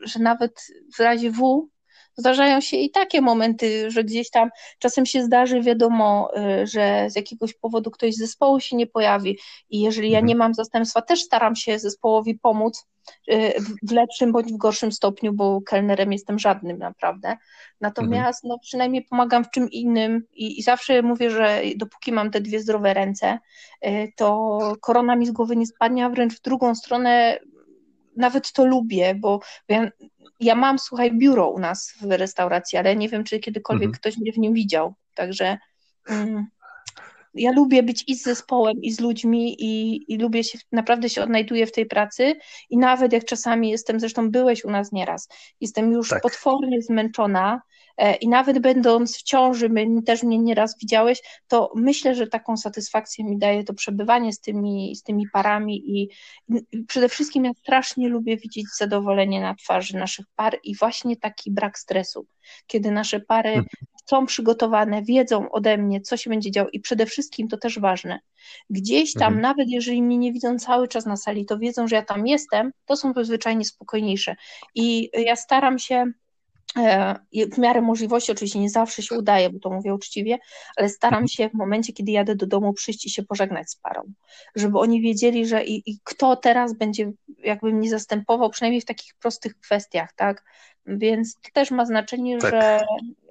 że 0.02 0.18
nawet 0.18 0.66
w 0.96 1.00
razie 1.00 1.30
W 1.30 1.68
zdarzają 2.16 2.60
się 2.60 2.76
i 2.76 2.90
takie 2.90 3.20
momenty, 3.20 3.90
że 3.90 4.04
gdzieś 4.04 4.30
tam 4.30 4.50
czasem 4.78 5.06
się 5.06 5.22
zdarzy, 5.22 5.60
wiadomo, 5.60 6.30
y, 6.62 6.66
że 6.66 7.10
z 7.10 7.16
jakiegoś 7.16 7.54
powodu 7.54 7.90
ktoś 7.90 8.14
z 8.14 8.18
zespołu 8.18 8.60
się 8.60 8.76
nie 8.76 8.86
pojawi 8.86 9.38
i 9.70 9.80
jeżeli 9.80 10.10
ja 10.10 10.18
mhm. 10.18 10.26
nie 10.26 10.36
mam 10.36 10.54
zastępstwa, 10.54 11.02
też 11.02 11.22
staram 11.22 11.56
się 11.56 11.78
zespołowi 11.78 12.34
pomóc 12.34 12.86
w 13.82 13.92
lepszym 13.92 14.32
bądź 14.32 14.52
w 14.52 14.56
gorszym 14.56 14.92
stopniu, 14.92 15.32
bo 15.32 15.60
kelnerem 15.60 16.12
jestem 16.12 16.38
żadnym 16.38 16.78
naprawdę. 16.78 17.36
Natomiast 17.80 18.44
mhm. 18.44 18.48
no, 18.48 18.58
przynajmniej 18.58 19.04
pomagam 19.04 19.44
w 19.44 19.50
czym 19.50 19.70
innym 19.70 20.22
i, 20.32 20.58
i 20.58 20.62
zawsze 20.62 21.02
mówię, 21.02 21.30
że 21.30 21.62
dopóki 21.76 22.12
mam 22.12 22.30
te 22.30 22.40
dwie 22.40 22.60
zdrowe 22.60 22.94
ręce, 22.94 23.38
y, 23.86 24.12
to 24.16 24.58
korona 24.80 25.16
mi 25.16 25.26
z 25.26 25.30
głowy 25.30 25.56
nie 25.56 25.66
spadnie, 25.66 26.04
a 26.04 26.10
wręcz 26.10 26.34
w 26.34 26.42
drugą 26.42 26.74
stronę 26.74 27.38
nawet 28.16 28.52
to 28.52 28.66
lubię, 28.66 29.14
bo 29.14 29.40
ja 29.68 29.90
ja 30.40 30.54
mam, 30.54 30.78
słuchaj, 30.78 31.18
biuro 31.18 31.50
u 31.50 31.58
nas 31.58 31.94
w 32.00 32.10
restauracji, 32.10 32.78
ale 32.78 32.96
nie 32.96 33.08
wiem, 33.08 33.24
czy 33.24 33.38
kiedykolwiek 33.38 33.86
mhm. 33.86 34.00
ktoś 34.00 34.18
mnie 34.18 34.32
w 34.32 34.38
nim 34.38 34.54
widział. 34.54 34.94
Także 35.14 35.58
mm, 36.08 36.46
ja 37.38 37.52
lubię 37.52 37.82
być 37.82 38.04
i 38.06 38.14
z 38.14 38.22
zespołem, 38.22 38.82
i 38.82 38.90
z 38.90 39.00
ludźmi, 39.00 39.56
i, 39.58 40.04
i 40.12 40.18
lubię 40.18 40.44
się, 40.44 40.58
naprawdę 40.72 41.08
się 41.08 41.22
odnajduję 41.22 41.66
w 41.66 41.72
tej 41.72 41.86
pracy. 41.86 42.36
I 42.70 42.78
nawet 42.78 43.12
jak 43.12 43.24
czasami 43.24 43.70
jestem, 43.70 44.00
zresztą 44.00 44.30
byłeś 44.30 44.64
u 44.64 44.70
nas 44.70 44.92
nieraz, 44.92 45.28
jestem 45.60 45.92
już 45.92 46.08
tak. 46.08 46.22
potwornie 46.22 46.82
zmęczona, 46.82 47.60
E, 47.98 48.14
i 48.14 48.28
nawet 48.28 48.58
będąc 48.58 49.18
w 49.18 49.22
ciąży, 49.22 49.68
my 49.68 50.02
też 50.02 50.22
mnie 50.22 50.38
nieraz 50.38 50.78
widziałeś, 50.78 51.22
to 51.48 51.72
myślę, 51.74 52.14
że 52.14 52.26
taką 52.26 52.56
satysfakcję 52.56 53.24
mi 53.24 53.38
daje 53.38 53.64
to 53.64 53.74
przebywanie 53.74 54.32
z 54.32 54.40
tymi, 54.40 54.96
z 54.96 55.02
tymi 55.02 55.24
parami 55.32 56.00
i 56.00 56.08
przede 56.88 57.08
wszystkim 57.08 57.44
ja 57.44 57.50
strasznie 57.54 58.08
lubię 58.08 58.36
widzieć 58.36 58.66
zadowolenie 58.78 59.40
na 59.40 59.54
twarzy 59.54 59.96
naszych 59.96 60.26
par 60.36 60.58
i 60.64 60.76
właśnie 60.76 61.16
taki 61.16 61.50
brak 61.50 61.78
stresu, 61.78 62.26
kiedy 62.66 62.90
nasze 62.90 63.20
pary 63.20 63.48
mhm. 63.48 63.66
Są 64.10 64.26
przygotowane, 64.26 65.02
wiedzą 65.02 65.50
ode 65.50 65.78
mnie, 65.78 66.00
co 66.00 66.16
się 66.16 66.30
będzie 66.30 66.50
działo 66.50 66.68
i 66.72 66.80
przede 66.80 67.06
wszystkim 67.06 67.48
to 67.48 67.56
też 67.56 67.78
ważne. 67.78 68.20
Gdzieś 68.70 69.12
tam, 69.12 69.34
mhm. 69.34 69.42
nawet 69.42 69.68
jeżeli 69.68 70.02
mnie 70.02 70.18
nie 70.18 70.32
widzą 70.32 70.58
cały 70.58 70.88
czas 70.88 71.06
na 71.06 71.16
sali, 71.16 71.46
to 71.46 71.58
wiedzą, 71.58 71.88
że 71.88 71.96
ja 71.96 72.02
tam 72.02 72.26
jestem, 72.26 72.72
to 72.86 72.96
są 72.96 73.12
zwyczajnie 73.22 73.64
spokojniejsze. 73.64 74.36
I 74.74 75.10
ja 75.14 75.36
staram 75.36 75.78
się 75.78 76.12
E, 76.76 77.14
w 77.52 77.58
miarę 77.58 77.82
możliwości, 77.82 78.32
oczywiście 78.32 78.58
nie 78.58 78.70
zawsze 78.70 79.02
się 79.02 79.18
udaje, 79.18 79.50
bo 79.50 79.58
to 79.58 79.70
mówię 79.70 79.94
uczciwie, 79.94 80.38
ale 80.76 80.88
staram 80.88 81.14
mhm. 81.14 81.28
się 81.28 81.48
w 81.48 81.54
momencie, 81.54 81.92
kiedy 81.92 82.12
jadę 82.12 82.36
do 82.36 82.46
domu, 82.46 82.72
przyjść 82.72 83.06
i 83.06 83.10
się 83.10 83.22
pożegnać 83.22 83.70
z 83.70 83.76
parą, 83.76 84.02
żeby 84.54 84.78
oni 84.78 85.00
wiedzieli, 85.00 85.46
że 85.46 85.64
i, 85.64 85.90
i 85.90 85.98
kto 86.04 86.36
teraz 86.36 86.72
będzie 86.72 87.12
jakby 87.38 87.72
mnie 87.72 87.90
zastępował, 87.90 88.50
przynajmniej 88.50 88.80
w 88.80 88.84
takich 88.84 89.14
prostych 89.14 89.60
kwestiach, 89.60 90.12
tak? 90.12 90.44
Więc 90.88 91.34
to 91.34 91.50
też 91.52 91.70
ma 91.70 91.86
znaczenie, 91.86 92.38
tak. 92.38 92.50
że, 92.50 92.84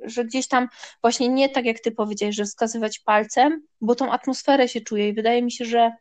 że 0.03 0.25
gdzieś 0.25 0.47
tam 0.47 0.67
właśnie 1.01 1.29
nie 1.29 1.49
tak 1.49 1.65
jak 1.65 1.79
ty 1.79 1.91
powiedziałeś, 1.91 2.35
że 2.35 2.45
wskazywać 2.45 2.99
palcem, 2.99 3.61
bo 3.81 3.95
tą 3.95 4.11
atmosferę 4.11 4.67
się 4.67 4.81
czuje 4.81 5.09
i 5.09 5.13
wydaje 5.13 5.41
mi 5.41 5.51
się, 5.51 5.65
że 5.65 5.91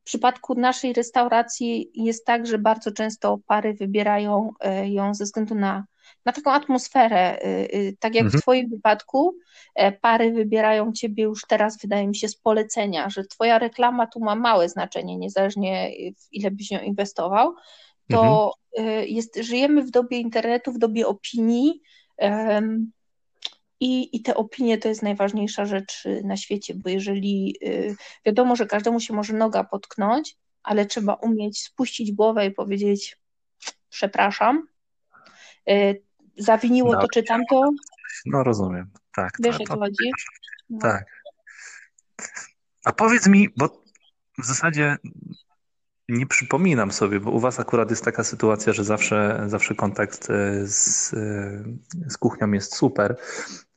w 0.00 0.04
przypadku 0.04 0.54
naszej 0.54 0.92
restauracji 0.92 1.90
jest 1.94 2.26
tak, 2.26 2.46
że 2.46 2.58
bardzo 2.58 2.92
często 2.92 3.38
pary 3.46 3.74
wybierają 3.74 4.50
e, 4.60 4.88
ją 4.88 5.14
ze 5.14 5.24
względu 5.24 5.54
na 5.54 5.84
na 6.24 6.32
taką 6.32 6.50
atmosferę. 6.50 7.38
Y, 7.44 7.76
y, 7.76 7.96
tak 8.00 8.14
jak 8.14 8.24
mhm. 8.24 8.40
w 8.40 8.42
Twoim 8.42 8.68
wypadku, 8.68 9.36
e, 9.74 9.92
pary 9.92 10.32
wybierają 10.32 10.92
Ciebie 10.92 11.24
już 11.24 11.42
teraz, 11.48 11.78
wydaje 11.78 12.08
mi 12.08 12.16
się, 12.16 12.28
z 12.28 12.36
polecenia, 12.36 13.10
że 13.10 13.24
Twoja 13.24 13.58
reklama 13.58 14.06
tu 14.06 14.20
ma 14.20 14.34
małe 14.34 14.68
znaczenie, 14.68 15.16
niezależnie 15.16 15.90
w 16.18 16.32
ile 16.32 16.50
byś 16.50 16.70
ją 16.70 16.80
inwestował. 16.80 17.54
To 18.12 18.52
mhm. 18.78 19.02
Y, 19.02 19.06
jest, 19.06 19.36
żyjemy 19.36 19.82
w 19.82 19.90
dobie 19.90 20.18
internetu, 20.18 20.72
w 20.72 20.78
dobie 20.78 21.06
opinii. 21.06 21.82
I, 23.80 24.16
I 24.16 24.22
te 24.22 24.34
opinie 24.34 24.78
to 24.78 24.88
jest 24.88 25.02
najważniejsza 25.02 25.64
rzecz 25.64 26.04
na 26.24 26.36
świecie, 26.36 26.74
bo 26.74 26.90
jeżeli 26.90 27.56
wiadomo, 28.26 28.56
że 28.56 28.66
każdemu 28.66 29.00
się 29.00 29.14
może 29.14 29.32
noga 29.32 29.64
potknąć, 29.64 30.36
ale 30.62 30.86
trzeba 30.86 31.14
umieć 31.14 31.62
spuścić 31.62 32.12
głowę 32.12 32.46
i 32.46 32.50
powiedzieć: 32.50 33.18
Przepraszam, 33.90 34.66
zawiniło 36.38 36.92
no, 36.92 37.00
to 37.00 37.06
czy 37.12 37.22
tamto. 37.22 37.70
No 38.26 38.44
rozumiem, 38.44 38.90
tak. 39.14 39.30
Wiesz, 39.40 39.60
o 39.60 39.64
co 39.64 39.78
chodzi? 39.78 40.10
No. 40.70 40.78
Tak. 40.78 41.04
A 42.84 42.92
powiedz 42.92 43.26
mi, 43.26 43.48
bo 43.56 43.82
w 44.38 44.44
zasadzie 44.44 44.96
nie 46.12 46.26
przypominam 46.26 46.92
sobie, 46.92 47.20
bo 47.20 47.30
u 47.30 47.40
was 47.40 47.60
akurat 47.60 47.90
jest 47.90 48.04
taka 48.04 48.24
sytuacja, 48.24 48.72
że 48.72 48.84
zawsze, 48.84 49.44
zawsze 49.46 49.74
kontakt 49.74 50.30
e, 50.30 50.66
z, 50.66 51.14
e, 51.14 52.10
z 52.10 52.16
kuchnią 52.16 52.52
jest 52.52 52.76
super, 52.76 53.16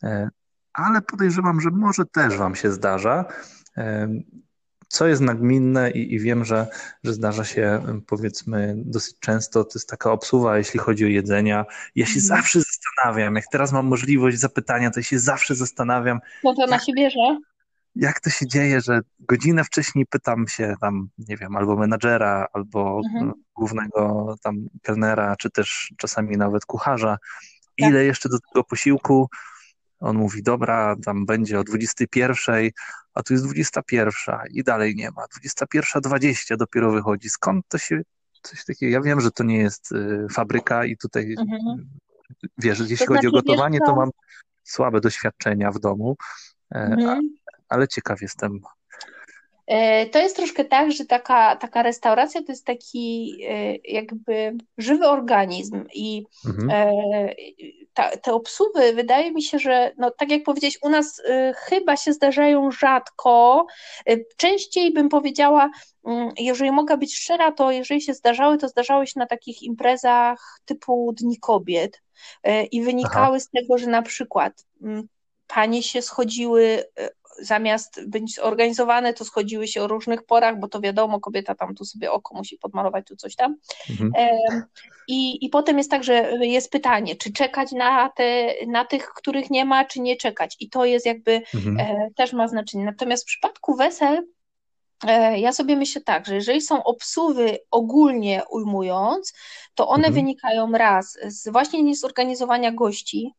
e, 0.03 0.29
ale 0.73 1.01
podejrzewam, 1.01 1.61
że 1.61 1.69
może 1.69 2.05
też 2.05 2.37
wam 2.37 2.55
się 2.55 2.71
zdarza 2.71 3.25
co 4.87 5.07
jest 5.07 5.21
nagminne 5.21 5.91
i, 5.91 6.13
i, 6.13 6.19
wiem, 6.19 6.45
że, 6.45 6.67
że 7.03 7.13
zdarza 7.13 7.43
się 7.43 7.81
powiedzmy 8.07 8.73
dosyć 8.77 9.19
często, 9.19 9.63
to 9.63 9.71
jest 9.75 9.89
taka 9.89 10.11
obsuwa, 10.11 10.57
jeśli 10.57 10.79
chodzi 10.79 11.05
o 11.05 11.07
jedzenia. 11.07 11.65
Ja 11.95 12.05
się 12.05 12.19
mhm. 12.19 12.25
zawsze 12.25 12.59
zastanawiam, 12.61 13.35
jak 13.35 13.45
teraz 13.51 13.71
mam 13.71 13.85
możliwość 13.85 14.37
zapytania, 14.37 14.91
to 14.91 15.01
się 15.01 15.19
zawsze 15.19 15.55
zastanawiam. 15.55 16.19
No 16.43 16.53
to 16.55 16.67
na 16.67 16.79
się 16.79 16.93
bierze. 16.97 17.39
Jak 17.95 18.19
to 18.19 18.29
się 18.29 18.47
dzieje, 18.47 18.81
że 18.81 18.99
godzinę 19.19 19.63
wcześniej 19.63 20.05
pytam 20.05 20.47
się 20.47 20.75
tam, 20.81 21.07
nie 21.17 21.37
wiem, 21.37 21.55
albo 21.55 21.75
menadżera, 21.75 22.47
albo 22.53 23.01
mhm. 23.05 23.33
głównego 23.55 24.35
tam 24.43 24.67
kelnera, 24.81 25.35
czy 25.35 25.51
też 25.51 25.93
czasami 25.97 26.37
nawet 26.37 26.65
kucharza, 26.65 27.17
tak. 27.79 27.89
ile 27.89 28.05
jeszcze 28.05 28.29
do 28.29 28.37
tego 28.39 28.63
posiłku, 28.63 29.29
on 29.99 30.17
mówi, 30.17 30.43
dobra, 30.43 30.95
tam 31.05 31.25
będzie 31.25 31.59
o 31.59 31.63
21, 31.63 32.69
a 33.13 33.23
tu 33.23 33.33
jest 33.33 33.45
21 33.45 34.35
i 34.51 34.63
dalej 34.63 34.95
nie 34.95 35.11
ma. 35.11 35.25
21.20 35.25 36.57
dopiero 36.57 36.91
wychodzi. 36.91 37.29
Skąd 37.29 37.65
to 37.67 37.77
się 37.77 38.01
coś 38.41 38.65
takiego? 38.65 38.91
Ja 38.91 39.01
wiem, 39.01 39.21
że 39.21 39.31
to 39.31 39.43
nie 39.43 39.57
jest 39.57 39.91
y, 39.91 40.27
fabryka 40.31 40.85
i 40.85 40.97
tutaj 40.97 41.35
mhm. 41.39 41.89
wiesz, 42.57 42.79
jeśli 42.79 42.97
to 42.97 43.05
chodzi 43.05 43.21
znaczy, 43.21 43.27
o 43.27 43.31
gotowanie, 43.31 43.79
to 43.85 43.95
mam 43.95 44.09
słabe 44.63 45.01
doświadczenia 45.01 45.71
w 45.71 45.79
domu, 45.79 46.15
mhm. 46.69 47.21
Ale 47.75 47.87
ciekaw 47.87 48.21
jestem. 48.21 48.61
E, 49.67 50.05
to 50.05 50.19
jest 50.19 50.35
troszkę 50.35 50.65
tak, 50.65 50.91
że 50.91 51.05
taka, 51.05 51.55
taka 51.55 51.83
restauracja 51.83 52.41
to 52.41 52.51
jest 52.51 52.65
taki 52.65 53.37
e, 53.49 53.75
jakby 53.75 54.57
żywy 54.77 55.07
organizm 55.07 55.85
i 55.93 56.25
mhm. 56.45 56.69
E, 56.69 57.35
ta, 57.93 58.17
te 58.17 58.33
obsługi 58.33 58.79
wydaje 58.95 59.31
mi 59.31 59.43
się, 59.43 59.59
że 59.59 59.91
no, 59.97 60.11
tak 60.11 60.31
jak 60.31 60.43
powiedziałeś, 60.43 60.77
u 60.81 60.89
nas 60.89 61.21
chyba 61.55 61.97
się 61.97 62.13
zdarzają 62.13 62.71
rzadko. 62.71 63.65
Częściej 64.37 64.93
bym 64.93 65.09
powiedziała, 65.09 65.69
mm, 66.05 66.29
jeżeli 66.37 66.71
mogę 66.71 66.97
być 66.97 67.15
szczera, 67.17 67.51
to 67.51 67.71
jeżeli 67.71 68.01
się 68.01 68.13
zdarzały, 68.13 68.57
to 68.57 68.67
zdarzały 68.67 69.07
się 69.07 69.19
na 69.19 69.25
takich 69.25 69.63
imprezach 69.63 70.59
typu 70.65 71.13
Dni 71.13 71.39
Kobiet 71.39 72.01
i 72.71 72.83
wynikały 72.83 73.35
Aha. 73.35 73.39
z 73.39 73.49
tego, 73.49 73.77
że 73.77 73.87
na 73.87 74.01
przykład 74.01 74.65
mm, 74.81 75.07
panie 75.47 75.83
się 75.83 76.01
schodziły 76.01 76.83
zamiast 77.41 78.09
być 78.09 78.35
zorganizowane, 78.35 79.13
to 79.13 79.25
schodziły 79.25 79.67
się 79.67 79.83
o 79.83 79.87
różnych 79.87 80.23
porach, 80.23 80.59
bo 80.59 80.67
to 80.67 80.81
wiadomo, 80.81 81.19
kobieta 81.19 81.55
tam 81.55 81.75
tu 81.75 81.85
sobie 81.85 82.11
oko 82.11 82.35
musi 82.35 82.57
podmalować, 82.57 83.07
tu 83.07 83.15
coś 83.15 83.35
tam. 83.35 83.55
Mhm. 83.89 84.11
I, 85.07 85.45
I 85.45 85.49
potem 85.49 85.77
jest 85.77 85.91
tak, 85.91 86.03
że 86.03 86.31
jest 86.41 86.71
pytanie, 86.71 87.15
czy 87.15 87.33
czekać 87.33 87.71
na, 87.71 88.09
te, 88.09 88.53
na 88.67 88.85
tych, 88.85 89.07
których 89.07 89.49
nie 89.49 89.65
ma, 89.65 89.85
czy 89.85 89.99
nie 90.01 90.15
czekać. 90.15 90.55
I 90.59 90.69
to 90.69 90.85
jest 90.85 91.05
jakby 91.05 91.41
mhm. 91.53 91.79
E, 91.79 92.09
też 92.15 92.33
ma 92.33 92.47
znaczenie. 92.47 92.85
Natomiast 92.85 93.23
w 93.23 93.27
przypadku 93.27 93.75
wesel, 93.75 94.27
e, 95.07 95.39
ja 95.39 95.53
sobie 95.53 95.75
myślę 95.75 96.01
tak, 96.01 96.25
że 96.25 96.35
jeżeli 96.35 96.61
są 96.61 96.83
obsuwy 96.83 97.59
ogólnie 97.71 98.43
ujmując, 98.49 99.33
to 99.75 99.87
one 99.87 100.07
mhm. 100.07 100.13
wynikają 100.13 100.71
raz 100.71 101.17
z 101.27 101.49
właśnie 101.49 101.83
niezorganizowania 101.83 102.71
gości, 102.71 103.33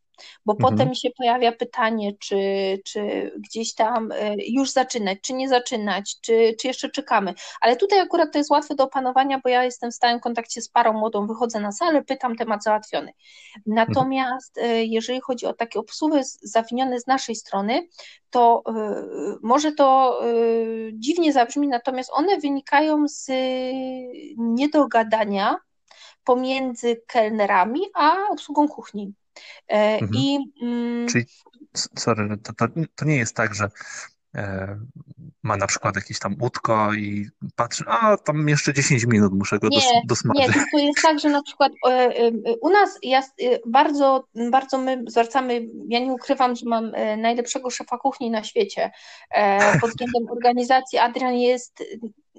bo 0.46 0.52
mhm. 0.52 0.72
potem 0.72 0.94
się 0.94 1.10
pojawia 1.10 1.52
pytanie, 1.52 2.12
czy, 2.18 2.36
czy 2.84 3.32
gdzieś 3.38 3.74
tam 3.74 4.12
e, 4.12 4.34
już 4.46 4.70
zaczynać, 4.70 5.18
czy 5.22 5.32
nie 5.32 5.48
zaczynać, 5.48 6.20
czy, 6.20 6.54
czy 6.60 6.66
jeszcze 6.66 6.90
czekamy. 6.90 7.34
Ale 7.60 7.76
tutaj 7.76 7.98
akurat 7.98 8.32
to 8.32 8.38
jest 8.38 8.50
łatwe 8.50 8.74
do 8.74 8.84
opanowania, 8.84 9.40
bo 9.44 9.48
ja 9.48 9.64
jestem 9.64 9.90
w 9.90 9.94
stałym 9.94 10.20
kontakcie 10.20 10.62
z 10.62 10.68
parą 10.68 10.92
młodą, 10.92 11.26
wychodzę 11.26 11.60
na 11.60 11.72
salę, 11.72 12.04
pytam, 12.04 12.36
temat 12.36 12.62
załatwiony. 12.62 13.12
Natomiast 13.66 14.58
mhm. 14.58 14.86
jeżeli 14.86 15.20
chodzi 15.20 15.46
o 15.46 15.52
takie 15.52 15.78
obsługi 15.78 16.06
zawinione 16.42 17.00
z 17.00 17.06
naszej 17.06 17.34
strony, 17.34 17.88
to 18.30 18.62
y, 18.68 18.72
może 19.42 19.72
to 19.72 20.20
y, 20.26 20.90
dziwnie 20.94 21.32
zabrzmi, 21.32 21.68
natomiast 21.68 22.10
one 22.12 22.40
wynikają 22.40 23.08
z 23.08 23.30
niedogadania 24.36 25.56
pomiędzy 26.24 27.02
kelnerami 27.06 27.80
a 27.94 28.16
obsługą 28.30 28.68
kuchni. 28.68 29.12
E, 29.68 29.98
mhm. 30.00 30.10
I, 30.14 30.38
mm, 30.62 31.08
Czyli, 31.08 31.24
sorry, 31.98 32.36
to, 32.42 32.52
to, 32.52 32.66
to 32.94 33.04
nie 33.04 33.16
jest 33.16 33.36
tak, 33.36 33.54
że 33.54 33.68
e, 34.34 34.78
ma 35.42 35.56
na 35.56 35.66
przykład 35.66 35.96
jakieś 35.96 36.18
tam 36.18 36.36
łódko 36.40 36.94
i 36.94 37.28
patrzy, 37.56 37.84
a 37.86 38.16
tam 38.16 38.48
jeszcze 38.48 38.74
10 38.74 39.04
minut 39.06 39.32
muszę 39.32 39.58
go 39.58 39.68
nie, 39.68 39.76
dos, 39.76 39.84
dosmażyć. 40.06 40.46
Nie, 40.46 40.52
tylko 40.52 40.78
jest 40.78 41.02
tak, 41.02 41.20
że 41.20 41.28
na 41.28 41.42
przykład 41.42 41.72
e, 41.88 42.30
u 42.60 42.70
nas 42.70 42.98
ja, 43.02 43.22
bardzo, 43.66 44.24
bardzo 44.50 44.78
my 44.78 45.04
zwracamy, 45.06 45.66
ja 45.88 46.00
nie 46.00 46.12
ukrywam, 46.12 46.56
że 46.56 46.66
mam 46.66 46.92
najlepszego 47.18 47.70
szefa 47.70 47.98
kuchni 47.98 48.30
na 48.30 48.44
świecie 48.44 48.90
pod 49.80 49.90
względem 49.90 50.30
organizacji. 50.30 50.98
Adrian 50.98 51.34
jest 51.34 51.82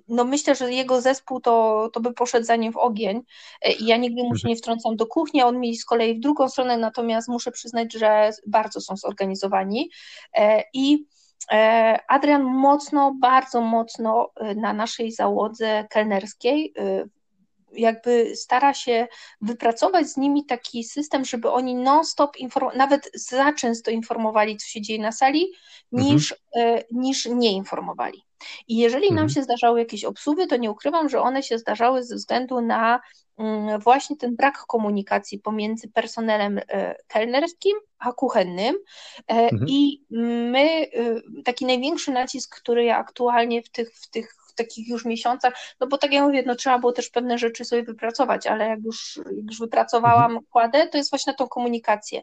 no 0.08 0.24
myślę, 0.24 0.56
że 0.56 0.74
jego 0.74 1.02
zespół 1.02 1.42
to, 1.42 1.90
to 1.94 2.00
by 2.00 2.14
poszedł 2.14 2.46
za 2.46 2.56
nim 2.56 2.74
w 2.74 2.78
ogień 2.78 3.22
e, 3.62 3.72
i 3.72 3.86
ja 3.86 3.98
nigdy 3.98 4.24
mu 4.24 4.36
się 4.36 4.48
nie 4.48 4.56
wtrącam 4.56 4.96
do 4.96 5.08
kuchni, 5.08 5.44
on 5.44 5.60
mi 5.60 5.78
z 5.78 5.86
kolei 5.86 6.16
w 6.16 6.20
drugą 6.20 6.50
stronę, 6.50 6.78
natomiast 6.78 7.28
muszę 7.28 7.52
przyznać, 7.52 7.94
że 7.94 8.32
bardzo 8.48 8.82
są 8.82 8.98
zorganizowani 8.98 9.92
e, 10.34 10.64
i 10.74 11.06
e, 11.52 12.00
Adrian 12.08 12.44
mocno, 12.44 13.16
bardzo 13.22 13.62
mocno 13.62 14.32
na 14.56 14.74
naszej 14.74 15.12
załodze 15.12 15.86
kelnerskiej 15.90 16.74
jakby 17.72 18.36
stara 18.36 18.74
się 18.74 19.08
wypracować 19.42 20.08
z 20.08 20.18
nimi 20.18 20.46
taki 20.46 20.84
system, 20.84 21.26
żeby 21.26 21.52
oni 21.52 21.76
non-stop, 21.76 22.38
nawet 22.76 23.12
za 23.14 23.54
często 23.54 23.92
informowali, 23.92 24.58
co 24.58 24.68
się 24.68 24.82
dzieje 24.82 25.02
na 25.02 25.12
sali, 25.12 25.48
niż, 25.92 26.36
mhm. 26.56 26.84
niż 26.92 27.26
nie 27.26 27.52
informowali. 27.52 28.27
I 28.68 28.78
jeżeli 28.78 29.08
nam 29.08 29.12
mhm. 29.12 29.30
się 29.30 29.44
zdarzały 29.44 29.80
jakieś 29.80 30.04
obsługi, 30.04 30.48
to 30.48 30.58
nie 30.58 30.72
ukrywam, 30.72 31.10
że 31.10 31.22
one 31.22 31.44
się 31.44 31.58
zdarzały 31.58 32.04
ze 32.04 32.16
względu 32.16 32.62
na 32.62 33.00
mm, 33.38 33.80
właśnie 33.80 34.18
ten 34.18 34.36
brak 34.36 34.58
komunikacji 34.68 35.40
pomiędzy 35.40 35.88
personelem 35.88 36.60
e, 36.70 36.96
kelnerskim 37.08 37.78
a 38.00 38.14
kuchennym. 38.14 38.76
E, 39.28 39.34
mhm. 39.34 39.66
I 39.68 40.02
my, 40.52 40.60
e, 40.60 41.22
taki 41.46 41.66
największy 41.66 42.12
nacisk, 42.12 42.62
który 42.62 42.84
ja 42.84 42.98
aktualnie 42.98 43.64
w 43.64 43.70
tych, 43.70 43.96
w 43.96 44.10
tych 44.10 44.36
takich 44.58 44.88
już 44.88 45.06
miesiącach, 45.06 45.54
no 45.80 45.88
bo 45.88 45.98
tak 45.98 46.14
jak 46.14 46.24
mówię, 46.24 46.44
no 46.46 46.56
trzeba 46.56 46.80
było 46.80 46.92
też 46.92 47.10
pewne 47.10 47.38
rzeczy 47.38 47.66
sobie 47.66 47.84
wypracować, 47.84 48.48
ale 48.48 48.68
jak 48.68 48.80
już, 48.84 49.18
jak 49.18 49.46
już 49.50 49.60
wypracowałam, 49.60 50.32
mhm. 50.32 50.46
kładę, 50.50 50.88
to 50.88 50.98
jest 50.98 51.10
właśnie 51.10 51.32
na 51.32 51.38
tą 51.38 51.48
komunikację. 51.48 52.22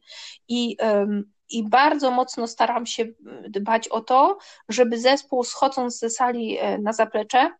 I 0.48 0.76
um, 0.80 1.32
i 1.50 1.68
bardzo 1.68 2.10
mocno 2.10 2.46
staram 2.46 2.86
się 2.86 3.04
dbać 3.48 3.88
o 3.88 4.00
to, 4.00 4.38
żeby 4.68 4.98
zespół 4.98 5.44
schodząc 5.44 5.98
ze 5.98 6.10
sali 6.10 6.58
e, 6.58 6.78
na 6.78 6.92
zaplecze 6.92 7.50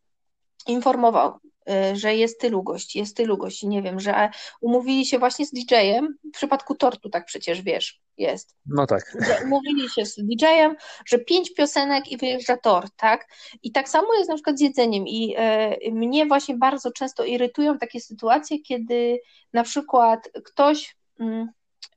informował, 0.66 1.38
e, 1.68 1.96
że 1.96 2.14
jest 2.14 2.40
tylu 2.40 2.62
gości, 2.62 2.98
jest 2.98 3.16
tylu 3.16 3.38
gości, 3.38 3.68
nie 3.68 3.82
wiem, 3.82 4.00
że 4.00 4.30
umówili 4.60 5.06
się 5.06 5.18
właśnie 5.18 5.46
z 5.46 5.50
DJ-em, 5.50 6.18
w 6.24 6.30
przypadku 6.30 6.74
tortu 6.74 7.10
tak 7.10 7.24
przecież 7.24 7.62
wiesz, 7.62 8.00
jest. 8.18 8.56
No 8.66 8.86
tak. 8.86 9.16
Umówili 9.44 9.90
się 9.90 10.06
z 10.06 10.16
DJ-em, 10.16 10.76
że 11.06 11.18
pięć 11.18 11.54
piosenek 11.54 12.12
i 12.12 12.16
wyjeżdża 12.16 12.56
tort, 12.56 12.92
tak? 12.96 13.28
I 13.62 13.72
tak 13.72 13.88
samo 13.88 14.14
jest 14.14 14.28
na 14.28 14.34
przykład 14.34 14.58
z 14.58 14.60
jedzeniem 14.60 15.04
i 15.06 15.34
e, 15.36 15.90
mnie 15.90 16.26
właśnie 16.26 16.56
bardzo 16.56 16.92
często 16.92 17.24
irytują 17.24 17.78
takie 17.78 18.00
sytuacje, 18.00 18.60
kiedy 18.60 19.20
na 19.52 19.62
przykład 19.62 20.30
ktoś... 20.44 20.96
Mm, 21.20 21.48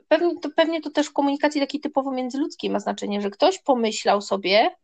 pewnie 0.08 0.40
to, 0.40 0.50
pewnie 0.56 0.82
to 0.82 0.90
też 0.90 1.08
w 1.08 1.14
komunikacji 1.14 1.62
takiej 1.62 1.82
typowo 1.82 2.12
międzyludzkiej 2.12 2.70
ma 2.70 2.80
znaczenie, 2.80 3.22
że 3.22 3.30
ktoś 3.30 3.60
pomyślał 3.60 4.22
sobie, 4.22 4.76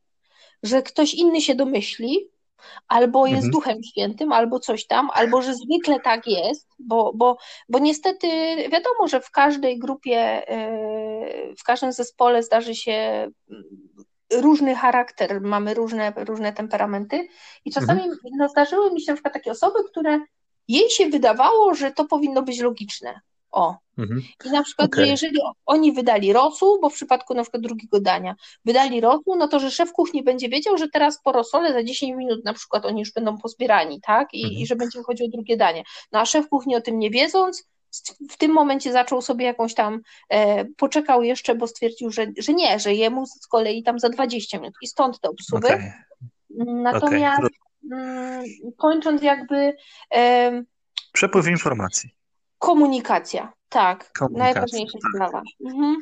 że 0.63 0.81
ktoś 0.81 1.13
inny 1.13 1.41
się 1.41 1.55
domyśli, 1.55 2.29
albo 2.87 3.25
jest 3.25 3.45
mhm. 3.45 3.51
Duchem 3.51 3.83
Świętym, 3.83 4.31
albo 4.31 4.59
coś 4.59 4.87
tam, 4.87 5.09
albo 5.13 5.41
że 5.41 5.55
zwykle 5.55 5.99
tak 5.99 6.27
jest, 6.27 6.69
bo, 6.79 7.11
bo, 7.15 7.37
bo 7.69 7.79
niestety 7.79 8.27
wiadomo, 8.71 9.07
że 9.07 9.21
w 9.21 9.31
każdej 9.31 9.79
grupie, 9.79 10.49
e, 10.49 11.55
w 11.55 11.63
każdym 11.63 11.91
zespole 11.91 12.43
zdarzy 12.43 12.75
się 12.75 12.91
mm, 12.91 13.63
różny 14.33 14.75
charakter, 14.75 15.41
mamy 15.41 15.73
różne, 15.73 16.13
różne 16.17 16.53
temperamenty 16.53 17.27
i 17.65 17.71
czasami 17.71 18.01
mhm. 18.01 18.19
no, 18.37 18.49
zdarzyły 18.49 18.93
mi 18.93 19.01
się 19.01 19.11
na 19.11 19.15
przykład 19.15 19.33
takie 19.33 19.51
osoby, 19.51 19.79
które 19.91 20.19
jej 20.67 20.89
się 20.89 21.09
wydawało, 21.09 21.75
że 21.75 21.91
to 21.91 22.05
powinno 22.05 22.41
być 22.41 22.59
logiczne. 22.59 23.21
O. 23.53 23.77
Mhm. 23.97 24.21
I 24.45 24.49
na 24.49 24.63
przykład, 24.63 24.87
okay. 24.87 25.05
że 25.05 25.11
jeżeli 25.11 25.39
oni 25.65 25.93
wydali 25.93 26.33
rosół, 26.33 26.81
bo 26.81 26.89
w 26.89 26.93
przypadku 26.93 27.33
na 27.33 27.41
przykład 27.41 27.63
drugiego 27.63 27.99
dania 27.99 28.35
wydali 28.65 29.01
rosół, 29.01 29.35
no 29.35 29.47
to 29.47 29.59
że 29.59 29.71
szef 29.71 29.91
kuchni 29.91 30.23
będzie 30.23 30.49
wiedział, 30.49 30.77
że 30.77 30.87
teraz 30.87 31.21
po 31.21 31.31
rosole 31.31 31.73
za 31.73 31.83
10 31.83 32.17
minut 32.17 32.45
na 32.45 32.53
przykład 32.53 32.85
oni 32.85 32.99
już 32.99 33.11
będą 33.13 33.37
pozbierani, 33.37 34.01
tak? 34.01 34.33
I, 34.33 34.43
mhm. 34.43 34.61
i 34.61 34.67
że 34.67 34.75
będzie 34.75 34.99
wychodziło 34.99 35.29
drugie 35.29 35.57
danie. 35.57 35.83
No 36.11 36.19
a 36.19 36.25
szef 36.25 36.49
kuchni 36.49 36.75
o 36.75 36.81
tym 36.81 36.99
nie 36.99 37.09
wiedząc, 37.09 37.67
w 38.29 38.37
tym 38.37 38.51
momencie 38.51 38.91
zaczął 38.91 39.21
sobie 39.21 39.45
jakąś 39.45 39.73
tam, 39.73 40.01
e, 40.29 40.65
poczekał 40.65 41.23
jeszcze, 41.23 41.55
bo 41.55 41.67
stwierdził, 41.67 42.11
że, 42.11 42.27
że 42.37 42.53
nie, 42.53 42.79
że 42.79 42.93
jemu 42.93 43.25
z 43.25 43.47
kolei 43.47 43.83
tam 43.83 43.99
za 43.99 44.09
20 44.09 44.59
minut 44.59 44.73
i 44.81 44.87
stąd 44.87 45.19
te 45.19 45.29
obsługi. 45.29 45.65
Okay. 45.65 45.93
Natomiast 46.65 47.41
okay. 47.41 48.43
kończąc 48.77 49.21
jakby... 49.21 49.73
E, 50.15 50.63
Przepływ 51.13 51.47
informacji. 51.47 52.22
Komunikacja, 52.63 53.53
tak. 53.69 54.11
Komunikacja, 54.13 54.53
najważniejsza 54.53 54.97
tak. 55.01 55.11
sprawa. 55.11 55.41
Mhm. 55.65 55.95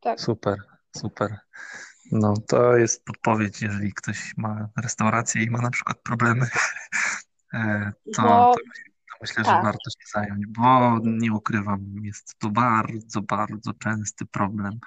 Tak. 0.00 0.20
Super, 0.20 0.56
super. 0.96 1.36
No, 2.12 2.34
to 2.48 2.76
jest 2.76 3.04
podpowiedź, 3.04 3.62
jeżeli 3.62 3.92
ktoś 3.94 4.36
ma 4.36 4.68
restaurację 4.82 5.42
i 5.42 5.50
ma 5.50 5.60
na 5.60 5.70
przykład 5.70 5.98
problemy, 6.02 6.46
e, 7.54 7.92
to, 8.16 8.22
to 8.22 8.54
myślę, 9.20 9.44
tak. 9.44 9.56
że 9.56 9.62
warto 9.62 9.90
się 9.90 10.06
zająć, 10.14 10.46
bo 10.46 10.98
nie 11.04 11.32
ukrywam, 11.32 11.94
jest 12.02 12.38
to 12.38 12.50
bardzo, 12.50 13.22
bardzo 13.22 13.72
częsty 13.74 14.26
problem. 14.26 14.78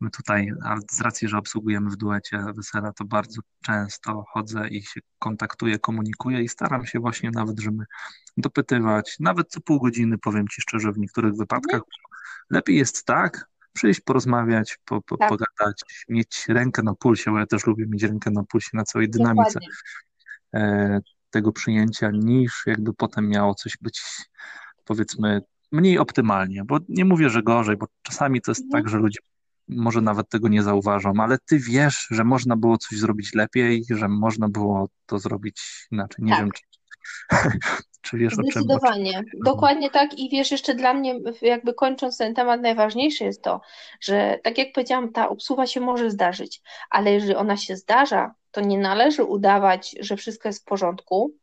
My 0.00 0.10
tutaj, 0.10 0.52
z 0.90 1.00
racji, 1.00 1.28
że 1.28 1.38
obsługujemy 1.38 1.90
w 1.90 1.96
duecie 1.96 2.44
wesela, 2.56 2.92
to 2.92 3.04
bardzo 3.04 3.40
często 3.62 4.24
chodzę 4.28 4.68
i 4.68 4.82
się 4.82 5.00
kontaktuję, 5.18 5.78
komunikuję 5.78 6.42
i 6.42 6.48
staram 6.48 6.86
się 6.86 7.00
właśnie 7.00 7.30
nawet, 7.30 7.60
żeby 7.60 7.84
dopytywać, 8.36 9.16
nawet 9.20 9.48
co 9.48 9.60
pół 9.60 9.80
godziny, 9.80 10.18
powiem 10.18 10.48
Ci 10.48 10.62
szczerze, 10.62 10.92
w 10.92 10.98
niektórych 10.98 11.34
wypadkach. 11.34 11.80
Mhm. 11.80 12.02
Lepiej 12.50 12.76
jest 12.76 13.04
tak, 13.04 13.48
przyjść, 13.72 14.00
porozmawiać, 14.00 14.78
po, 14.84 15.02
po, 15.02 15.16
tak. 15.16 15.28
pogadać, 15.28 15.82
mieć 16.08 16.44
rękę 16.48 16.82
na 16.82 16.94
pulsie, 16.94 17.30
bo 17.30 17.38
ja 17.38 17.46
też 17.46 17.66
lubię 17.66 17.86
mieć 17.88 18.02
rękę 18.02 18.30
na 18.30 18.42
pulsie, 18.44 18.70
na 18.74 18.84
całej 18.84 19.10
dynamice 19.10 19.60
e, 20.54 21.00
tego 21.32 21.52
przyjęcia, 21.52 22.10
niż 22.10 22.62
jakby 22.66 22.94
potem 22.94 23.28
miało 23.28 23.54
coś 23.54 23.76
być, 23.80 24.02
powiedzmy, 24.84 25.40
mniej 25.72 25.98
optymalnie, 25.98 26.64
bo 26.64 26.78
nie 26.88 27.04
mówię, 27.04 27.30
że 27.30 27.42
gorzej, 27.42 27.76
bo 27.76 27.86
czasami 28.02 28.40
to 28.40 28.50
jest 28.50 28.62
mhm. 28.62 28.82
tak, 28.82 28.90
że 28.90 28.98
ludzie 28.98 29.18
może 29.68 30.00
nawet 30.00 30.28
tego 30.28 30.48
nie 30.48 30.62
zauważą, 30.62 31.12
ale 31.18 31.38
ty 31.38 31.58
wiesz, 31.58 32.06
że 32.10 32.24
można 32.24 32.56
było 32.56 32.78
coś 32.78 32.98
zrobić 32.98 33.34
lepiej, 33.34 33.84
że 33.90 34.08
można 34.08 34.48
było 34.48 34.88
to 35.06 35.18
zrobić 35.18 35.86
inaczej. 35.92 36.24
Nie 36.24 36.32
tak. 36.32 36.40
wiem, 36.40 36.50
czy, 36.50 36.62
czy 38.02 38.18
wiesz 38.18 38.32
o 38.32 38.36
czym. 38.36 38.50
Zdecydowanie. 38.50 39.22
Dokładnie 39.44 39.90
tak 39.90 40.18
i 40.18 40.30
wiesz, 40.30 40.50
jeszcze 40.50 40.74
dla 40.74 40.94
mnie, 40.94 41.20
jakby 41.42 41.74
kończąc 41.74 42.18
ten 42.18 42.34
temat, 42.34 42.60
najważniejsze 42.60 43.24
jest 43.24 43.42
to, 43.42 43.60
że 44.00 44.38
tak 44.42 44.58
jak 44.58 44.72
powiedziałam, 44.72 45.12
ta 45.12 45.28
obsuwa 45.28 45.66
się 45.66 45.80
może 45.80 46.10
zdarzyć, 46.10 46.62
ale 46.90 47.12
jeżeli 47.12 47.34
ona 47.34 47.56
się 47.56 47.76
zdarza, 47.76 48.34
to 48.52 48.60
nie 48.60 48.78
należy 48.78 49.24
udawać, 49.24 49.96
że 50.00 50.16
wszystko 50.16 50.48
jest 50.48 50.62
w 50.62 50.64
porządku, 50.64 51.34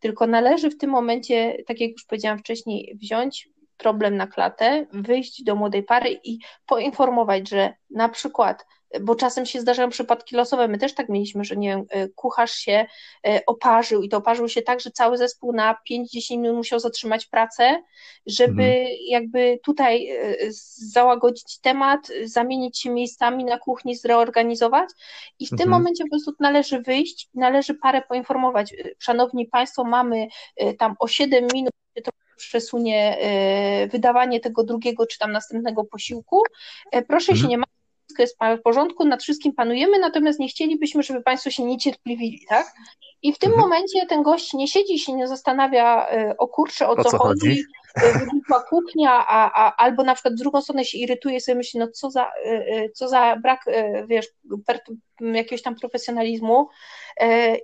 tylko 0.00 0.26
należy 0.26 0.70
w 0.70 0.78
tym 0.78 0.90
momencie, 0.90 1.56
tak 1.66 1.80
jak 1.80 1.90
już 1.90 2.04
powiedziałam 2.04 2.38
wcześniej, 2.38 2.98
wziąć 3.02 3.48
problem 3.76 4.16
na 4.16 4.26
klatę, 4.26 4.86
wyjść 4.92 5.44
do 5.44 5.54
młodej 5.54 5.82
pary 5.82 6.20
i 6.24 6.38
poinformować, 6.66 7.48
że 7.48 7.74
na 7.90 8.08
przykład 8.08 8.66
bo 9.00 9.14
czasem 9.14 9.46
się 9.46 9.60
zdarzają 9.60 9.90
przypadki 9.90 10.36
losowe. 10.36 10.68
My 10.68 10.78
też 10.78 10.94
tak 10.94 11.08
mieliśmy, 11.08 11.44
że 11.44 11.56
nie 11.56 11.68
wiem, 11.68 11.84
e, 11.90 12.08
kucharz 12.08 12.52
się 12.52 12.86
e, 13.26 13.40
oparzył 13.46 14.02
i 14.02 14.08
to 14.08 14.16
oparzył 14.16 14.48
się 14.48 14.62
tak, 14.62 14.80
że 14.80 14.90
cały 14.90 15.18
zespół 15.18 15.52
na 15.52 15.76
5-10 15.90 16.38
minut 16.38 16.56
musiał 16.56 16.80
zatrzymać 16.80 17.26
pracę, 17.26 17.82
żeby 18.26 18.62
mhm. 18.62 18.88
jakby 19.08 19.60
tutaj 19.64 20.10
e, 20.10 20.36
załagodzić 20.92 21.60
temat, 21.60 22.08
zamienić 22.24 22.80
się 22.80 22.90
miejscami 22.90 23.44
na 23.44 23.58
kuchni, 23.58 23.96
zreorganizować 23.96 24.88
i 25.38 25.46
w 25.46 25.52
mhm. 25.52 25.58
tym 25.58 25.70
momencie 25.70 26.04
po 26.04 26.10
prostu 26.10 26.32
należy 26.40 26.80
wyjść, 26.80 27.28
należy 27.34 27.74
parę 27.74 28.02
poinformować. 28.08 28.74
Szanowni 28.98 29.46
Państwo, 29.46 29.84
mamy 29.84 30.26
tam 30.78 30.94
o 30.98 31.08
7 31.08 31.46
minut 31.54 31.72
to 32.04 32.10
przesunie 32.36 33.18
wydawanie 33.90 34.40
tego 34.40 34.64
drugiego 34.64 35.06
czy 35.06 35.18
tam 35.18 35.32
następnego 35.32 35.84
posiłku. 35.84 36.42
Proszę 37.08 37.32
mhm. 37.32 37.36
się 37.36 37.48
nie 37.48 37.58
ma 37.58 37.64
wszystko 38.08 38.22
jest 38.22 38.58
w 38.58 38.62
porządku, 38.62 39.04
nad 39.04 39.22
wszystkim 39.22 39.52
panujemy, 39.52 39.98
natomiast 39.98 40.38
nie 40.38 40.48
chcielibyśmy, 40.48 41.02
żeby 41.02 41.22
Państwo 41.22 41.50
się 41.50 41.64
niecierpliwili, 41.64 42.40
tak? 42.48 42.74
I 43.22 43.32
w 43.32 43.38
tym 43.38 43.52
mhm. 43.52 43.68
momencie 43.68 44.06
ten 44.06 44.22
gość 44.22 44.52
nie 44.52 44.68
siedzi 44.68 44.98
się 44.98 45.12
nie 45.12 45.28
zastanawia 45.28 46.08
e, 46.08 46.34
o 46.38 46.48
kurczę, 46.48 46.88
o, 46.88 46.90
o 46.90 47.04
co, 47.04 47.10
co, 47.10 47.18
chodzi, 47.18 47.48
chodzi? 47.48 47.64
E, 47.94 48.18
wybuchła 48.18 48.62
kuchnia, 48.62 49.12
a, 49.12 49.50
a, 49.54 49.76
albo 49.76 50.04
na 50.04 50.14
przykład 50.14 50.34
w 50.34 50.38
drugą 50.38 50.62
stronę 50.62 50.84
się 50.84 50.98
irytuje 50.98 51.36
i 51.36 51.40
sobie 51.40 51.56
myśli, 51.56 51.80
no 51.80 51.88
co 51.88 52.10
za, 52.10 52.30
e, 52.44 52.90
co 52.90 53.08
za 53.08 53.36
brak, 53.36 53.64
wiesz, 54.06 54.26
jakiegoś 55.20 55.62
tam 55.62 55.74
profesjonalizmu 55.74 56.68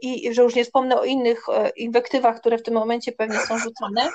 i 0.03 0.35
że 0.35 0.43
już 0.43 0.55
nie 0.55 0.65
wspomnę 0.65 1.01
o 1.01 1.05
innych 1.05 1.47
inwektywach, 1.77 2.41
które 2.41 2.59
w 2.59 2.63
tym 2.63 2.75
momencie 2.75 3.13
pewnie 3.13 3.39
są 3.39 3.59
rzucone 3.59 4.09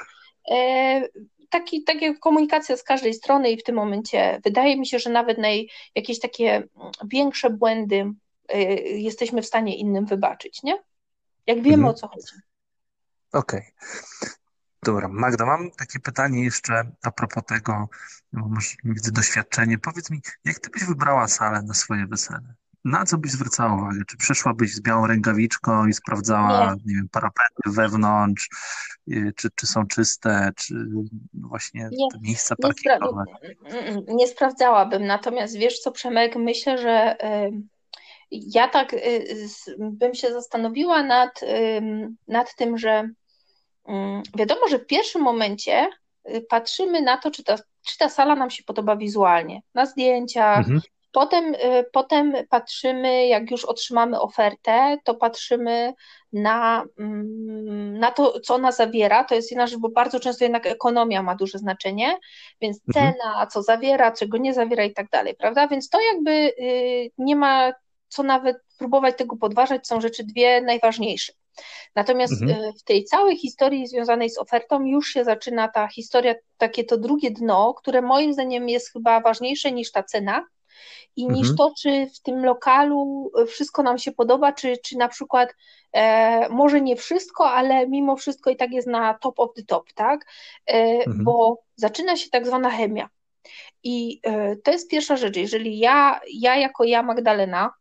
taki, 1.50 1.84
takie 1.84 2.18
komunikacja 2.18 2.78
z 2.78 2.84
każdej 2.84 3.14
strony 3.14 3.52
i 3.52 3.58
w 3.58 3.64
tym 3.64 3.76
momencie 3.76 4.40
wydaje 4.44 4.80
mi 4.80 4.88
się, 4.88 5.00
że 5.00 5.10
nawet 5.10 5.38
na 5.38 5.48
jakieś 5.96 6.20
takie 6.20 6.64
większe 7.04 7.50
błędy 7.50 8.14
y, 8.56 8.58
jesteśmy 8.84 9.42
w 9.42 9.46
stanie 9.46 9.78
innym 9.78 10.06
wybaczyć, 10.06 10.64
nie? 10.64 10.84
Jak 11.48 11.58
wiemy 11.58 11.74
mhm. 11.74 11.90
o 11.90 11.94
co 11.94 12.08
chodzi. 12.08 12.34
Okej. 13.34 13.60
Okay. 13.60 14.30
Dobra, 14.84 15.08
Magda, 15.08 15.46
mam 15.46 15.72
takie 15.72 16.00
pytanie 16.00 16.44
jeszcze 16.44 16.92
a 17.04 17.12
propos 17.12 17.44
tego, 17.46 17.90
bo 18.34 18.48
masz 18.48 18.78
widzę 18.84 19.12
doświadczenie. 19.12 19.78
Powiedz 19.78 20.10
mi, 20.10 20.22
jak 20.46 20.60
ty 20.60 20.70
byś 20.70 20.84
wybrała 20.84 21.28
salę 21.28 21.62
na 21.62 21.74
swoje 21.74 22.08
wesele? 22.08 22.54
Na 22.86 23.06
co 23.06 23.18
byś 23.18 23.32
zwracała 23.32 23.76
uwagę? 23.76 24.00
Czy 24.08 24.18
przyszłabyś 24.18 24.74
z 24.74 24.82
białą 24.82 25.08
rękawiczką 25.08 25.88
i 25.88 25.94
sprawdzała, 25.94 26.66
nie, 26.66 26.82
nie 26.86 26.96
wiem, 26.96 27.10
parapety 27.12 27.62
wewnątrz, 27.66 28.50
y, 29.08 29.34
czy, 29.36 29.50
czy 29.56 29.68
są 29.68 29.88
czyste, 29.88 30.52
czy 30.58 30.86
właśnie 31.34 31.90
nie, 31.92 32.08
te 32.12 32.20
miejsca 32.22 32.56
parkingowe? 32.56 33.24
Nie, 33.64 34.16
nie, 34.16 34.28
sprawdzałabym, 34.28 35.06
natomiast 35.06 35.58
wiesz 35.58 35.80
co, 35.80 35.92
Przemek, 35.92 36.36
myślę, 36.36 36.78
że 36.78 37.18
y, 37.48 37.52
ja 38.32 38.68
tak 38.68 38.94
y, 38.94 39.26
bym 39.80 40.14
się 40.14 40.34
zastanowiła 40.34 41.04
nad, 41.04 41.42
nad 42.28 42.56
tym, 42.56 42.78
że 42.78 43.10
wiadomo, 44.38 44.68
że 44.68 44.80
w 44.80 44.86
pierwszym 44.86 45.22
momencie 45.22 45.90
patrzymy 46.50 47.02
na 47.02 47.18
to, 47.18 47.32
czy 47.32 47.44
ta, 47.44 47.58
czy 47.82 47.98
ta 47.98 48.10
sala 48.10 48.36
nam 48.36 48.50
się 48.50 48.64
podoba 48.64 48.96
wizualnie, 48.96 49.62
na 49.74 49.86
zdjęciach, 49.86 50.58
mhm 50.58 50.82
Potem, 51.12 51.56
y, 51.56 51.86
potem 51.92 52.34
patrzymy, 52.50 53.28
jak 53.28 53.52
już 53.52 53.66
otrzymamy 53.66 54.20
ofertę, 54.20 54.98
to 55.04 55.16
patrzymy 55.16 55.94
na, 56.34 56.86
mm, 57.00 58.00
na 58.00 58.12
to, 58.12 58.40
co 58.40 58.56
ona 58.56 58.72
zawiera. 58.72 59.24
To 59.24 59.36
jest 59.36 59.52
jedna 59.52 59.68
rzecz, 59.68 59.80
bo 59.80 59.90
bardzo 59.90 60.20
często 60.20 60.46
jednak 60.46 60.66
ekonomia 60.66 61.24
ma 61.24 61.36
duże 61.36 61.58
znaczenie, 61.58 62.18
więc 62.62 62.82
mhm. 62.88 63.14
cena, 63.14 63.48
co 63.48 63.62
zawiera, 63.64 64.12
czego 64.12 64.38
nie 64.38 64.54
zawiera 64.54 64.84
i 64.84 64.94
tak 64.94 65.10
dalej, 65.10 65.36
prawda? 65.36 65.68
Więc 65.68 65.90
to 65.90 66.02
jakby 66.02 66.32
y, 66.32 67.12
nie 67.18 67.36
ma 67.36 67.74
co 68.08 68.24
nawet 68.24 68.58
próbować 68.78 69.18
tego 69.18 69.38
podważać, 69.38 69.88
są 69.88 70.02
rzeczy 70.02 70.24
dwie 70.24 70.62
najważniejsze. 70.62 71.34
Natomiast 71.96 72.42
mhm. 72.42 72.64
Y, 72.64 72.74
w 72.74 72.84
tej 72.84 73.04
całej 73.04 73.38
historii 73.38 73.88
związanej 73.88 74.30
z 74.30 74.38
ofertą 74.38 74.86
już 74.86 75.08
się 75.08 75.24
zaczyna 75.24 75.68
ta 75.68 75.88
historia, 75.88 76.36
takie 76.58 76.84
to 76.84 76.98
drugie 76.98 77.32
dno, 77.32 77.74
które 77.74 78.02
moim 78.02 78.34
zdaniem 78.34 78.70
jest 78.70 78.94
chyba 78.94 79.20
ważniejsze 79.20 79.72
niż 79.72 79.92
ta 79.92 80.04
cena, 80.04 80.46
i 81.16 81.28
niż 81.28 81.50
mhm. 81.50 81.58
to, 81.58 81.74
czy 81.82 82.08
w 82.16 82.22
tym 82.22 82.46
lokalu 82.46 83.32
wszystko 83.48 83.84
nam 83.84 83.98
się 83.98 84.12
podoba, 84.12 84.54
czy, 84.54 84.78
czy 84.84 84.98
na 84.98 85.08
przykład 85.08 85.56
e, 85.94 86.50
może 86.50 86.82
nie 86.82 86.96
wszystko, 86.96 87.52
ale 87.52 87.88
mimo 87.88 88.16
wszystko 88.16 88.50
i 88.50 88.56
tak 88.56 88.72
jest 88.72 88.88
na 88.88 89.14
top 89.14 89.40
of 89.40 89.54
the 89.56 89.64
top, 89.64 89.94
tak? 89.94 90.26
E, 90.68 90.74
mhm. 90.74 91.24
Bo 91.24 91.64
zaczyna 91.76 92.16
się 92.16 92.30
tak 92.30 92.48
zwana 92.48 92.70
chemia. 92.70 93.10
I 93.84 94.20
e, 94.24 94.56
to 94.56 94.72
jest 94.72 94.90
pierwsza 94.90 95.18
rzecz. 95.18 95.38
Jeżeli 95.38 95.80
ja, 95.80 96.20
ja 96.34 96.56
jako 96.56 96.84
ja, 96.84 97.04
Magdalena, 97.04 97.74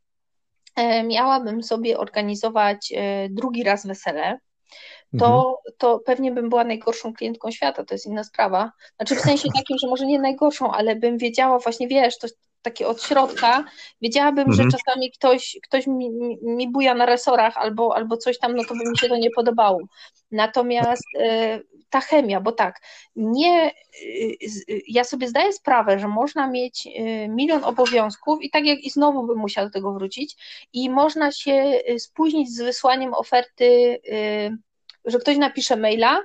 e, 0.77 1.03
miałabym 1.03 1.63
sobie 1.63 1.99
organizować 1.99 2.93
e, 2.97 3.29
drugi 3.29 3.65
raz 3.65 3.87
wesele, 3.87 4.39
to, 5.19 5.27
mhm. 5.27 5.55
to 5.79 5.99
pewnie 5.99 6.33
bym 6.33 6.49
była 6.49 6.65
najgorszą 6.65 7.13
klientką 7.13 7.51
świata, 7.51 7.85
to 7.85 7.95
jest 7.95 8.07
inna 8.07 8.25
sprawa. 8.25 8.73
Znaczy 8.97 9.17
w 9.17 9.21
sensie 9.21 9.49
takim, 9.57 9.79
że 9.79 9.89
może 9.89 10.07
nie 10.07 10.19
najgorszą, 10.19 10.73
ale 10.73 10.97
bym 10.97 11.19
wiedziała 11.19 11.59
właśnie, 11.59 11.89
wiesz, 11.89 12.19
to, 12.19 12.29
takie 12.63 12.89
od 12.89 13.03
środka, 13.03 13.65
wiedziałabym, 14.03 14.49
mhm. 14.49 14.71
że 14.71 14.79
czasami 14.79 15.13
ktoś, 15.13 15.59
ktoś 15.63 15.87
mi, 15.87 16.11
mi 16.43 16.69
buja 16.69 16.95
na 16.95 17.07
resorach 17.07 17.57
albo, 17.57 17.97
albo 17.97 18.17
coś 18.17 18.39
tam, 18.39 18.57
no 18.57 18.63
to 18.65 18.75
by 18.75 18.91
mi 18.91 18.99
się 18.99 19.09
to 19.09 19.17
nie 19.17 19.31
podobało. 19.31 19.79
Natomiast 20.31 21.05
y, 21.15 21.65
ta 21.91 22.01
chemia, 22.01 22.41
bo 22.41 22.53
tak, 22.53 22.81
nie, 23.17 23.71
y, 24.03 24.83
ja 24.89 25.05
sobie 25.05 25.29
zdaję 25.29 25.53
sprawę, 25.53 25.99
że 25.99 26.09
można 26.09 26.51
mieć 26.51 26.87
y, 26.87 27.29
milion 27.29 27.65
obowiązków 27.65 28.43
i 28.43 28.51
tak 28.51 28.65
jak 28.65 28.79
i 28.79 28.91
znowu 28.91 29.27
bym 29.27 29.39
musiała 29.39 29.67
do 29.67 29.73
tego 29.73 29.93
wrócić 29.93 30.37
i 30.73 30.91
można 30.91 31.33
się 31.33 31.81
spóźnić 31.99 32.51
z 32.51 32.63
wysłaniem 32.63 33.15
oferty, 33.15 34.01
że 35.05 35.19
ktoś 35.19 35.37
napisze 35.37 35.77
maila, 35.77 36.21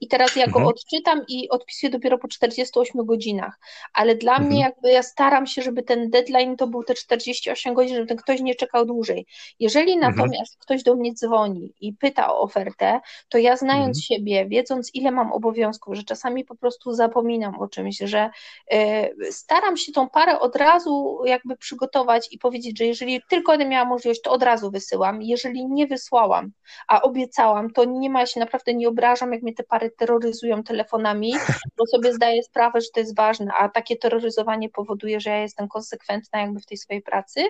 i 0.00 0.08
teraz 0.08 0.36
ja 0.36 0.46
go 0.46 0.58
mhm. 0.58 0.66
odczytam 0.66 1.24
i 1.28 1.48
odpisuję 1.48 1.90
dopiero 1.90 2.18
po 2.18 2.28
48 2.28 3.06
godzinach. 3.06 3.58
Ale 3.92 4.14
dla 4.14 4.32
mhm. 4.32 4.48
mnie 4.48 4.60
jakby 4.60 4.90
ja 4.90 5.02
staram 5.02 5.46
się, 5.46 5.62
żeby 5.62 5.82
ten 5.82 6.10
deadline 6.10 6.56
to 6.56 6.66
był 6.66 6.84
te 6.84 6.94
48 6.94 7.74
godzin, 7.74 7.94
żeby 7.94 8.06
ten 8.06 8.16
ktoś 8.16 8.40
nie 8.40 8.54
czekał 8.54 8.86
dłużej. 8.86 9.26
Jeżeli 9.60 9.92
mhm. 9.92 10.16
natomiast 10.16 10.56
ktoś 10.58 10.82
do 10.82 10.96
mnie 10.96 11.14
dzwoni 11.14 11.72
i 11.80 11.92
pyta 11.92 12.32
o 12.32 12.40
ofertę, 12.40 13.00
to 13.28 13.38
ja 13.38 13.56
znając 13.56 13.98
mhm. 13.98 14.02
siebie, 14.02 14.46
wiedząc 14.46 14.94
ile 14.94 15.10
mam 15.10 15.32
obowiązków, 15.32 15.94
że 15.94 16.04
czasami 16.04 16.44
po 16.44 16.54
prostu 16.54 16.92
zapominam 16.92 17.60
o 17.60 17.68
czymś, 17.68 17.98
że 17.98 18.30
y, 18.74 19.32
staram 19.32 19.76
się 19.76 19.92
tą 19.92 20.08
parę 20.08 20.40
od 20.40 20.56
razu 20.56 21.20
jakby 21.24 21.56
przygotować 21.56 22.28
i 22.32 22.38
powiedzieć, 22.38 22.78
że 22.78 22.84
jeżeli 22.84 23.22
tylko 23.28 23.52
będę 23.52 23.66
miała 23.66 23.84
możliwość, 23.84 24.20
to 24.20 24.30
od 24.30 24.42
razu 24.42 24.70
wysyłam. 24.70 25.22
Jeżeli 25.22 25.66
nie 25.66 25.86
wysłałam, 25.86 26.52
a 26.88 27.02
obiecałam, 27.02 27.70
to 27.70 27.84
nie 27.84 28.10
ma 28.10 28.26
się 28.26 28.40
naprawdę 28.40 28.74
nie 28.74 28.88
obrażam, 28.88 29.32
jak 29.32 29.42
mnie 29.42 29.54
te 29.54 29.62
pary 29.62 29.89
terroryzują 29.90 30.62
telefonami, 30.62 31.32
bo 31.78 31.86
sobie 31.86 32.14
zdaję 32.14 32.42
sprawę, 32.42 32.80
że 32.80 32.88
to 32.94 33.00
jest 33.00 33.16
ważne, 33.16 33.52
a 33.58 33.68
takie 33.68 33.96
terroryzowanie 33.96 34.68
powoduje, 34.68 35.20
że 35.20 35.30
ja 35.30 35.38
jestem 35.38 35.68
konsekwentna 35.68 36.40
jakby 36.40 36.60
w 36.60 36.66
tej 36.66 36.78
swojej 36.78 37.02
pracy. 37.02 37.48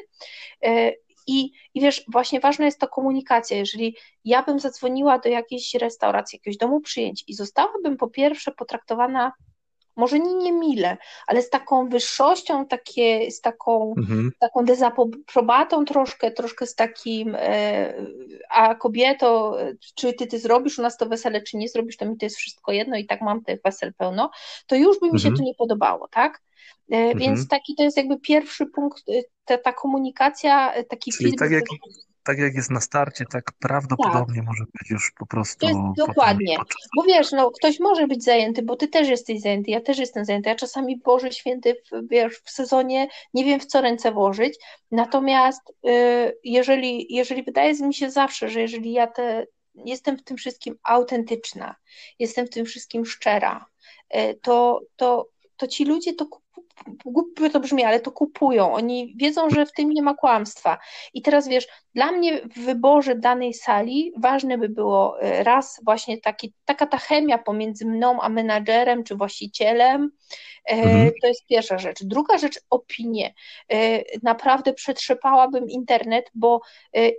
E, 0.63 0.93
I, 1.27 1.53
I 1.75 1.81
wiesz, 1.81 2.05
właśnie 2.09 2.41
ważna 2.41 2.65
jest 2.65 2.79
ta 2.79 2.87
komunikacja. 2.87 3.57
Jeżeli 3.57 3.97
ja 4.25 4.43
bym 4.43 4.61
zadzwoniła 4.61 5.19
do 5.19 5.29
jakiejś 5.29 5.75
restauracji, 5.75 6.37
jakiegoś 6.37 6.57
domu 6.57 6.81
przyjęć 6.81 7.25
i 7.27 7.35
zostałabym 7.35 7.97
po 7.97 8.09
pierwsze 8.09 8.53
potraktowana 8.53 9.33
może 9.97 10.19
nie 10.19 10.35
niemile, 10.35 10.97
ale 11.27 11.43
z 11.43 11.51
taką 11.51 11.89
wyższością, 11.89 12.67
takie, 12.67 13.31
z 13.31 13.41
taką, 13.41 13.95
mhm. 13.99 14.31
taką 14.39 14.65
dezaprobatą 14.65 15.85
troszkę, 15.85 16.31
troszkę 16.31 16.67
z 16.67 16.75
takim, 16.75 17.37
e, 17.39 17.95
a 18.51 18.75
kobieto, 18.75 19.57
czy 19.95 20.13
ty, 20.13 20.27
ty 20.27 20.39
zrobisz 20.39 20.79
u 20.79 20.83
nas 20.83 20.97
to 20.97 21.07
wesele, 21.07 21.43
czy 21.43 21.57
nie 21.57 21.69
zrobisz, 21.69 21.97
to 21.97 22.07
mi 22.07 22.17
to 22.17 22.27
jest 22.27 22.37
wszystko 22.37 22.73
jedno 22.73 22.97
i 22.97 23.07
tak 23.07 23.21
mam 23.21 23.45
tych 23.45 23.63
wesel 23.63 23.95
pełno, 23.95 24.31
to 24.67 24.77
już 24.77 25.01
by 25.01 25.07
mi 25.07 25.13
mhm. 25.13 25.35
się 25.35 25.39
to 25.39 25.45
nie 25.45 25.55
podobało, 25.55 26.09
tak? 26.09 26.43
E, 26.93 26.97
mhm. 26.97 27.19
Więc 27.19 27.49
taki 27.49 27.75
to 27.75 27.83
jest 27.83 27.97
jakby 27.97 28.21
pierwszy 28.21 28.67
punkt, 28.67 29.03
e, 29.09 29.23
ta, 29.45 29.59
ta 29.59 29.73
komunikacja, 29.73 30.73
taki 30.89 31.13
Czyli 31.13 31.37
tak 31.37 31.51
jak, 31.51 31.65
tak 32.31 32.39
jak 32.39 32.55
jest 32.55 32.71
na 32.71 32.81
starcie, 32.81 33.25
tak 33.33 33.53
prawdopodobnie 33.59 34.37
tak. 34.37 34.47
może 34.47 34.65
być 34.65 34.91
już 34.91 35.13
po 35.19 35.27
prostu. 35.27 35.67
Jest 35.67 35.79
dokładnie. 35.97 36.57
Bo 36.97 37.03
wiesz, 37.03 37.33
no, 37.33 37.51
ktoś 37.51 37.81
może 37.81 38.07
być 38.07 38.25
zajęty, 38.25 38.63
bo 38.63 38.77
ty 38.77 38.89
też 38.89 39.09
jesteś 39.09 39.41
zajęty, 39.41 39.71
ja 39.71 39.81
też 39.81 39.99
jestem 39.99 40.25
zajęty. 40.25 40.49
Ja 40.49 40.55
czasami 40.55 40.99
Boże 40.99 41.33
Święty, 41.33 41.83
wiesz, 42.11 42.41
w 42.45 42.51
sezonie 42.51 43.09
nie 43.35 43.45
wiem 43.45 43.61
w 43.61 43.67
co 43.67 43.81
ręce 43.81 44.13
włożyć. 44.13 44.59
Natomiast 44.91 45.63
y, 45.71 46.39
jeżeli, 46.45 47.15
jeżeli 47.15 47.43
wydaje 47.43 47.75
mi 47.75 47.95
się 47.95 48.11
zawsze, 48.11 48.49
że 48.49 48.61
jeżeli 48.61 48.93
ja 48.93 49.07
te, 49.07 49.47
jestem 49.75 50.19
w 50.19 50.25
tym 50.25 50.37
wszystkim 50.37 50.79
autentyczna, 50.83 51.75
jestem 52.19 52.47
w 52.47 52.51
tym 52.51 52.67
wszystkim 52.67 53.07
szczera, 53.07 53.67
y, 54.17 54.39
to, 54.43 54.81
to, 54.97 55.29
to 55.57 55.67
ci 55.67 55.85
ludzie 55.85 56.15
to 56.15 56.27
głupio 57.05 57.51
to 57.51 57.61
brzmi, 57.61 57.85
ale 57.85 58.01
to 58.01 58.13
kupują. 58.13 58.73
Oni 58.73 59.15
wiedzą, 59.17 59.51
że 59.51 59.67
w 59.67 59.73
tym 59.73 59.91
nie 59.91 60.03
ma 60.03 60.15
kłamstwa. 60.15 60.79
I 61.15 61.23
teraz 61.23 61.49
wiesz, 61.49 61.69
dla 61.95 62.13
mnie 62.13 62.41
w 62.57 62.65
wyborze 62.65 63.15
danej 63.15 63.55
sali 63.55 64.13
ważne 64.17 64.59
by 64.59 64.69
było 64.69 65.23
e, 65.23 65.45
raz 65.45 65.81
właśnie 65.85 66.21
taki, 66.21 66.55
taka 66.65 66.87
ta 66.87 66.99
chemia 66.99 67.39
pomiędzy 67.39 67.87
mną 67.87 68.21
a 68.21 68.29
menadżerem 68.29 69.05
czy 69.05 69.17
właścicielem. 69.17 70.11
E, 70.71 70.73
mhm. 70.73 71.11
To 71.23 71.29
jest 71.29 71.47
pierwsza 71.47 71.79
rzecz. 71.79 72.05
Druga 72.05 72.39
rzecz, 72.39 72.61
opinie. 72.71 73.35
E, 73.73 74.03
naprawdę 74.23 74.73
przetrzepałabym 74.73 75.69
internet, 75.69 76.31
bo 76.35 76.61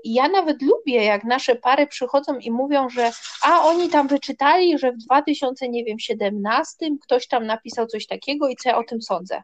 ja 0.03 0.28
nawet 0.28 0.62
lubię, 0.62 1.03
jak 1.03 1.24
nasze 1.24 1.55
pary 1.55 1.88
przychodzą 1.88 2.38
i 2.38 2.51
mówią, 2.51 2.89
że 2.89 3.12
a 3.43 3.64
oni 3.64 3.89
tam 3.89 4.07
wyczytali, 4.07 4.78
że 4.78 4.91
w 4.91 4.97
2017 4.97 6.89
ktoś 7.03 7.28
tam 7.28 7.45
napisał 7.45 7.88
coś 7.88 8.07
takiego 8.07 8.47
i 8.47 8.55
co 8.55 8.70
ja 8.70 8.78
o 8.78 8.84
tym 8.84 9.01
sądzę. 9.01 9.43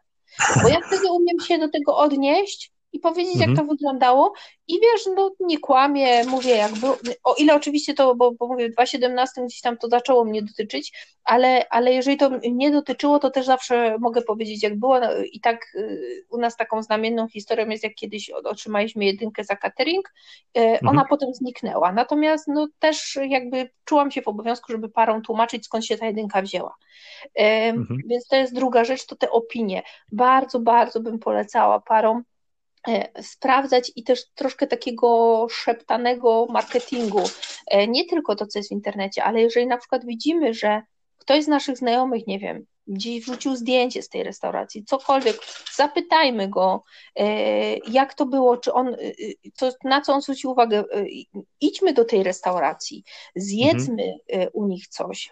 Bo 0.62 0.68
ja 0.68 0.80
wtedy 0.86 1.12
umiem 1.12 1.40
się 1.46 1.58
do 1.58 1.68
tego 1.68 1.96
odnieść 1.96 2.72
i 2.92 2.98
powiedzieć, 2.98 3.34
mhm. 3.34 3.50
jak 3.50 3.60
to 3.60 3.66
wyglądało. 3.66 4.32
I 4.68 4.80
wiesz, 4.80 5.08
no 5.16 5.30
nie 5.40 5.58
kłamię, 5.58 6.24
mówię 6.24 6.56
jak 6.56 6.72
było. 6.72 6.96
O 7.24 7.34
ile 7.34 7.54
oczywiście 7.54 7.94
to, 7.94 8.14
bo, 8.14 8.32
bo 8.32 8.46
mówię, 8.46 8.68
w 8.68 8.72
2017 8.72 9.44
gdzieś 9.44 9.60
tam 9.60 9.76
to 9.76 9.88
zaczęło 9.88 10.24
mnie 10.24 10.42
dotyczyć, 10.42 10.92
ale, 11.24 11.68
ale 11.68 11.92
jeżeli 11.92 12.16
to 12.16 12.30
nie 12.50 12.70
dotyczyło, 12.70 13.18
to 13.18 13.30
też 13.30 13.46
zawsze 13.46 13.96
mogę 14.00 14.22
powiedzieć, 14.22 14.62
jak 14.62 14.78
było. 14.78 15.00
No, 15.00 15.08
I 15.32 15.40
tak 15.40 15.74
y, 15.74 16.26
u 16.30 16.38
nas 16.38 16.56
taką 16.56 16.82
znamienną 16.82 17.28
historią 17.28 17.68
jest, 17.68 17.84
jak 17.84 17.94
kiedyś 17.94 18.30
otrzymaliśmy 18.30 19.04
jedynkę 19.04 19.44
za 19.44 19.56
catering, 19.56 20.12
y, 20.58 20.60
ona 20.60 20.90
mhm. 20.90 21.06
potem 21.08 21.34
zniknęła. 21.34 21.92
Natomiast 21.92 22.48
no 22.48 22.68
też 22.78 23.18
jakby 23.28 23.70
czułam 23.84 24.10
się 24.10 24.22
w 24.22 24.28
obowiązku, 24.28 24.72
żeby 24.72 24.88
parom 24.88 25.22
tłumaczyć, 25.22 25.64
skąd 25.64 25.86
się 25.86 25.98
ta 25.98 26.06
jedynka 26.06 26.42
wzięła. 26.42 26.74
Mhm. 27.34 28.00
Więc 28.06 28.26
to 28.26 28.36
jest 28.36 28.54
druga 28.54 28.84
rzecz, 28.84 29.06
to 29.06 29.16
te 29.16 29.30
opinie. 29.30 29.82
Bardzo, 30.12 30.60
bardzo 30.60 31.00
bym 31.00 31.18
polecała 31.18 31.80
parom 31.80 32.22
sprawdzać 33.22 33.92
i 33.96 34.04
też 34.04 34.30
troszkę 34.34 34.66
takiego 34.66 35.46
szeptanego 35.50 36.46
marketingu. 36.50 37.22
E, 37.66 37.88
nie 37.88 38.04
tylko 38.04 38.36
to, 38.36 38.46
co 38.46 38.58
jest 38.58 38.68
w 38.68 38.72
internecie, 38.72 39.24
ale 39.24 39.40
jeżeli 39.40 39.66
na 39.66 39.78
przykład 39.78 40.04
widzimy, 40.04 40.54
że 40.54 40.82
ktoś 41.18 41.44
z 41.44 41.48
naszych 41.48 41.78
znajomych, 41.78 42.26
nie 42.26 42.38
wiem, 42.38 42.66
gdzieś 42.88 43.20
wrzucił 43.24 43.56
zdjęcie 43.56 44.02
z 44.02 44.08
tej 44.08 44.22
restauracji, 44.22 44.84
cokolwiek, 44.84 45.36
zapytajmy 45.74 46.48
go, 46.48 46.84
e, 47.16 47.76
jak 47.76 48.14
to 48.14 48.26
było, 48.26 48.56
czy 48.56 48.72
on, 48.72 48.96
to, 49.58 49.70
na 49.84 50.00
co 50.00 50.14
on 50.14 50.22
zwrócił 50.22 50.50
uwagę, 50.50 50.84
idźmy 51.60 51.92
do 51.92 52.04
tej 52.04 52.22
restauracji, 52.22 53.04
zjedzmy 53.36 54.14
mhm. 54.28 54.50
u 54.52 54.66
nich 54.66 54.88
coś, 54.88 55.30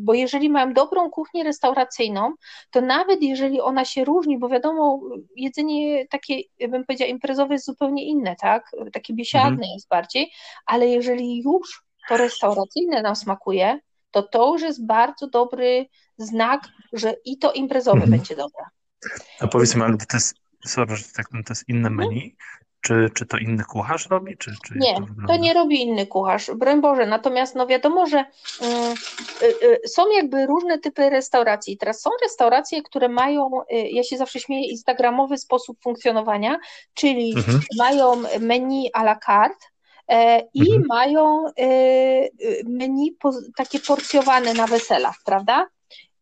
bo 0.00 0.14
jeżeli 0.14 0.50
mają 0.50 0.72
dobrą 0.72 1.10
kuchnię 1.10 1.44
restauracyjną, 1.44 2.32
to 2.70 2.80
nawet 2.80 3.22
jeżeli 3.22 3.60
ona 3.60 3.84
się 3.84 4.04
różni, 4.04 4.38
bo 4.38 4.48
wiadomo, 4.48 5.00
jedzenie 5.36 6.06
takie, 6.06 6.34
bym 6.68 6.84
powiedziała, 6.84 7.10
imprezowe 7.10 7.54
jest 7.54 7.66
zupełnie 7.66 8.04
inne, 8.04 8.36
tak, 8.36 8.70
takie 8.92 9.14
biesiadne 9.14 9.50
mhm. 9.50 9.72
jest 9.74 9.88
bardziej, 9.88 10.32
ale 10.66 10.88
jeżeli 10.88 11.42
już 11.42 11.82
to 12.08 12.16
restauracyjne 12.16 13.02
nam 13.02 13.16
smakuje, 13.16 13.80
to 14.10 14.22
to 14.22 14.52
już 14.52 14.62
jest 14.62 14.86
bardzo 14.86 15.26
dobry 15.26 15.86
znak, 16.18 16.68
że 16.92 17.14
i 17.24 17.38
to 17.38 17.52
imprezowe 17.52 18.02
mhm. 18.02 18.10
będzie 18.10 18.36
dobre. 18.36 18.64
A 19.40 19.46
powiedz 19.46 19.74
mi, 19.74 19.82
ale 19.82 19.96
to 19.96 20.16
jest, 20.16 20.34
sorry, 20.66 20.96
że 20.96 21.04
tak, 21.16 21.28
to 21.28 21.38
jest 21.48 21.68
inne 21.68 21.88
mhm. 21.88 21.96
menu? 21.96 22.36
Czy, 22.80 23.10
czy 23.14 23.26
to 23.26 23.38
inny 23.38 23.64
kucharz 23.64 24.06
robi? 24.06 24.36
Czy, 24.36 24.54
czy 24.64 24.74
nie, 24.78 24.94
to, 24.94 25.06
to, 25.26 25.36
nie 25.36 25.54
robi 25.54 25.82
inny 25.82 26.06
kucharz, 26.06 26.50
broń 26.56 26.80
Boże. 26.80 27.06
Natomiast 27.06 27.54
no 27.54 27.66
wiadomo, 27.66 28.06
że 28.06 28.18
y, 28.18 28.24
y, 29.46 29.80
y, 29.84 29.88
są 29.88 30.10
jakby 30.10 30.46
różne 30.46 30.78
typy 30.78 31.10
restauracji. 31.10 31.76
Teraz 31.76 32.00
są 32.00 32.10
restauracje, 32.22 32.82
które 32.82 33.08
mają, 33.08 33.50
y, 33.72 33.74
ja 33.74 34.02
się 34.02 34.16
zawsze 34.16 34.40
śmieję, 34.40 34.68
instagramowy 34.70 35.38
sposób 35.38 35.82
funkcjonowania, 35.82 36.58
czyli 36.94 37.34
mhm. 37.36 37.60
mają 37.78 38.22
menu 38.40 38.90
à 38.94 39.02
la 39.02 39.16
carte, 39.26 39.66
i 40.54 40.60
mhm. 40.60 40.86
mają 40.88 41.46
e, 41.46 41.68
menu 42.64 43.16
takie 43.56 43.80
porcjowane 43.80 44.54
na 44.54 44.66
weselach, 44.66 45.16
prawda? 45.24 45.66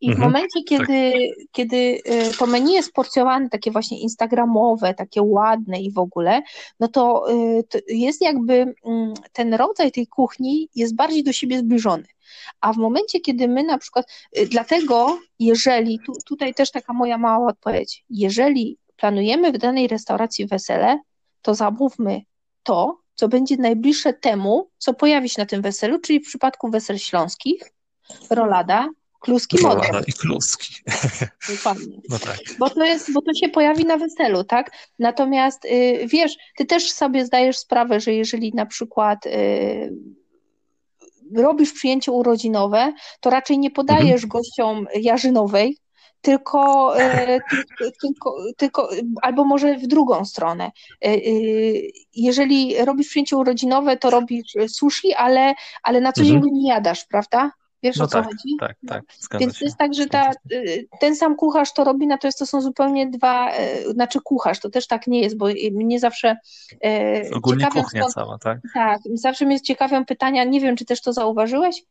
I 0.00 0.06
w 0.06 0.10
mhm. 0.10 0.28
momencie, 0.28 0.62
kiedy, 0.62 1.12
tak. 1.12 1.46
kiedy 1.52 2.00
e, 2.04 2.30
to 2.30 2.46
menu 2.46 2.72
jest 2.72 2.92
porcjowane, 2.92 3.48
takie 3.48 3.70
właśnie 3.70 4.00
instagramowe, 4.00 4.94
takie 4.94 5.22
ładne 5.22 5.80
i 5.80 5.92
w 5.92 5.98
ogóle, 5.98 6.42
no 6.80 6.88
to, 6.88 7.26
to 7.68 7.78
jest 7.88 8.20
jakby 8.22 8.74
mm, 8.84 9.14
ten 9.32 9.54
rodzaj 9.54 9.92
tej 9.92 10.06
kuchni 10.06 10.68
jest 10.74 10.94
bardziej 10.94 11.24
do 11.24 11.32
siebie 11.32 11.58
zbliżony. 11.58 12.04
A 12.60 12.72
w 12.72 12.76
momencie, 12.76 13.20
kiedy 13.20 13.48
my 13.48 13.62
na 13.62 13.78
przykład, 13.78 14.06
dlatego 14.50 15.18
jeżeli, 15.38 15.98
tu, 16.06 16.12
tutaj 16.26 16.54
też 16.54 16.70
taka 16.70 16.92
moja 16.92 17.18
mała 17.18 17.48
odpowiedź, 17.48 18.04
jeżeli 18.10 18.78
planujemy 18.96 19.52
w 19.52 19.58
danej 19.58 19.88
restauracji 19.88 20.46
wesele, 20.46 21.00
to 21.42 21.54
zamówmy 21.54 22.22
to, 22.62 22.98
co 23.16 23.28
będzie 23.28 23.56
najbliższe 23.56 24.12
temu, 24.12 24.70
co 24.78 24.94
pojawi 24.94 25.28
się 25.28 25.42
na 25.42 25.46
tym 25.46 25.62
weselu, 25.62 25.98
czyli 25.98 26.20
w 26.20 26.26
przypadku 26.26 26.70
wesel 26.70 26.98
śląskich, 26.98 27.62
rolada, 28.30 28.88
kluski 29.20 29.62
model. 29.62 29.88
Rolada 29.88 30.04
i 30.06 30.12
kluski. 30.12 30.74
Dokładnie. 31.56 31.96
No 32.08 32.18
tak. 32.18 32.36
Bo 32.58 32.70
to 32.70 32.84
jest, 32.84 33.12
bo 33.12 33.22
to 33.22 33.34
się 33.34 33.48
pojawi 33.48 33.84
na 33.84 33.96
weselu, 33.96 34.44
tak? 34.44 34.70
Natomiast 34.98 35.64
y, 35.64 36.06
wiesz, 36.06 36.36
ty 36.56 36.64
też 36.64 36.90
sobie 36.90 37.26
zdajesz 37.26 37.58
sprawę, 37.58 38.00
że 38.00 38.12
jeżeli 38.14 38.52
na 38.54 38.66
przykład 38.66 39.26
y, 39.26 39.92
robisz 41.34 41.72
przyjęcie 41.72 42.12
urodzinowe, 42.12 42.92
to 43.20 43.30
raczej 43.30 43.58
nie 43.58 43.70
podajesz 43.70 44.24
mhm. 44.24 44.28
gościom 44.28 44.86
jarzynowej, 45.00 45.78
tylko, 46.26 46.92
e, 47.00 47.38
tylko, 48.02 48.36
tylko, 48.56 48.88
albo 49.22 49.44
może 49.44 49.78
w 49.78 49.86
drugą 49.86 50.24
stronę. 50.24 50.64
E, 51.04 51.08
e, 51.08 51.20
jeżeli 52.14 52.84
robisz 52.84 53.08
przyjęcie 53.08 53.36
urodzinowe, 53.36 53.96
to 53.96 54.10
robisz 54.10 54.54
sushi, 54.68 55.14
ale, 55.14 55.54
ale 55.82 56.00
na 56.00 56.12
co 56.12 56.22
dzień 56.22 56.36
mhm. 56.36 56.54
nie 56.54 56.68
jadasz, 56.68 57.04
prawda? 57.04 57.50
Wiesz 57.82 57.96
no 57.96 58.04
o 58.04 58.08
co 58.08 58.18
tak, 58.18 58.24
chodzi? 58.24 58.56
Tak, 58.60 58.76
tak. 58.88 59.04
Więc 59.40 59.52
się. 59.52 59.58
to 59.58 59.64
jest 59.64 59.76
tak, 59.76 59.94
że 59.94 60.06
ta, 60.06 60.30
ten 61.00 61.16
sam 61.16 61.36
kucharz 61.36 61.72
to 61.72 61.84
robi, 61.84 62.06
natomiast 62.06 62.38
to 62.38 62.46
są 62.46 62.60
zupełnie 62.60 63.10
dwa, 63.10 63.52
znaczy 63.90 64.20
kucharz, 64.24 64.60
to 64.60 64.70
też 64.70 64.86
tak 64.86 65.06
nie 65.06 65.20
jest, 65.20 65.36
bo 65.36 65.46
mnie 65.72 66.00
zawsze 66.00 66.36
Ogólnie 67.34 67.66
kuchnia 67.66 68.02
skąd, 68.02 68.14
cała, 68.14 68.38
tak? 68.38 68.58
Tak, 68.74 69.00
zawsze 69.14 69.46
mnie 69.46 69.60
ciekawią 69.60 70.04
pytania, 70.04 70.44
nie 70.44 70.60
wiem, 70.60 70.76
czy 70.76 70.84
też 70.84 71.02
to 71.02 71.12
zauważyłeś, 71.12 71.82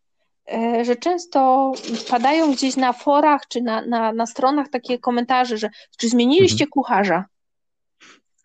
że 0.82 0.96
często 0.96 1.72
padają 2.10 2.52
gdzieś 2.52 2.76
na 2.76 2.94
forach 2.94 3.42
czy 3.48 3.62
na, 3.62 3.86
na, 3.86 4.14
na 4.14 4.26
stronach 4.26 4.70
takie 4.70 5.00
komentarze, 5.00 5.58
że 5.58 5.70
czy 5.98 6.10
zmieniliście 6.10 6.64
mhm. 6.64 6.70
kucharza? 6.72 7.26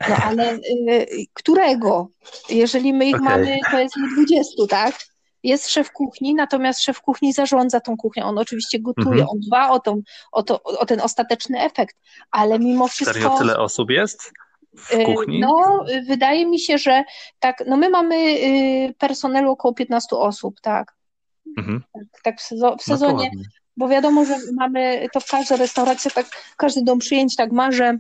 No 0.09 0.17
ale 0.17 0.55
y, 0.55 1.07
którego? 1.33 2.09
Jeżeli 2.49 2.93
my 2.93 3.07
ich 3.07 3.15
okay. 3.15 3.25
mamy, 3.25 3.59
to 3.71 3.81
jest 3.81 3.97
ich 3.97 4.27
20, 4.27 4.67
tak? 4.69 4.95
Jest 5.43 5.71
szef 5.71 5.93
kuchni, 5.93 6.35
natomiast 6.35 6.81
szef 6.81 7.01
kuchni 7.01 7.33
zarządza 7.33 7.81
tą 7.81 7.97
kuchnią. 7.97 8.25
On 8.25 8.39
oczywiście 8.39 8.81
gotuje, 8.81 9.21
mhm. 9.21 9.29
on 9.29 9.41
dba 9.41 9.71
o, 9.71 9.81
tą, 9.81 10.03
o, 10.33 10.43
to, 10.43 10.63
o 10.63 10.87
ten 10.87 11.01
ostateczny 11.01 11.61
efekt, 11.61 11.97
ale 12.31 12.59
mimo 12.59 12.89
wszystko. 12.89 13.15
Serio 13.15 13.39
tyle 13.39 13.59
osób 13.59 13.91
jest? 13.91 14.33
W 14.77 14.93
y, 14.93 15.05
kuchni? 15.05 15.41
No, 15.41 15.85
wydaje 16.07 16.47
mi 16.47 16.61
się, 16.61 16.79
że 16.79 17.05
tak. 17.39 17.63
No, 17.67 17.77
my 17.77 17.91
mamy 17.91 18.17
y, 18.17 18.95
personelu 18.99 19.51
około 19.51 19.75
15 19.75 20.17
osób, 20.17 20.61
tak. 20.61 21.00
Mhm. 21.59 21.83
Tak, 22.23 22.41
w, 22.41 22.53
sezo- 22.53 22.77
w 22.79 22.83
sezonie, 22.83 23.31
no 23.37 23.43
bo 23.77 23.89
wiadomo, 23.89 24.25
że 24.25 24.37
mamy 24.57 25.09
to 25.13 25.21
w 25.21 25.31
każdej 25.31 25.59
restauracji, 25.59 26.11
tak 26.11 26.27
każdy 26.57 26.83
dom 26.83 26.99
przyjęć 26.99 27.37
tak 27.37 27.53
ma, 27.53 27.73
że 27.73 27.99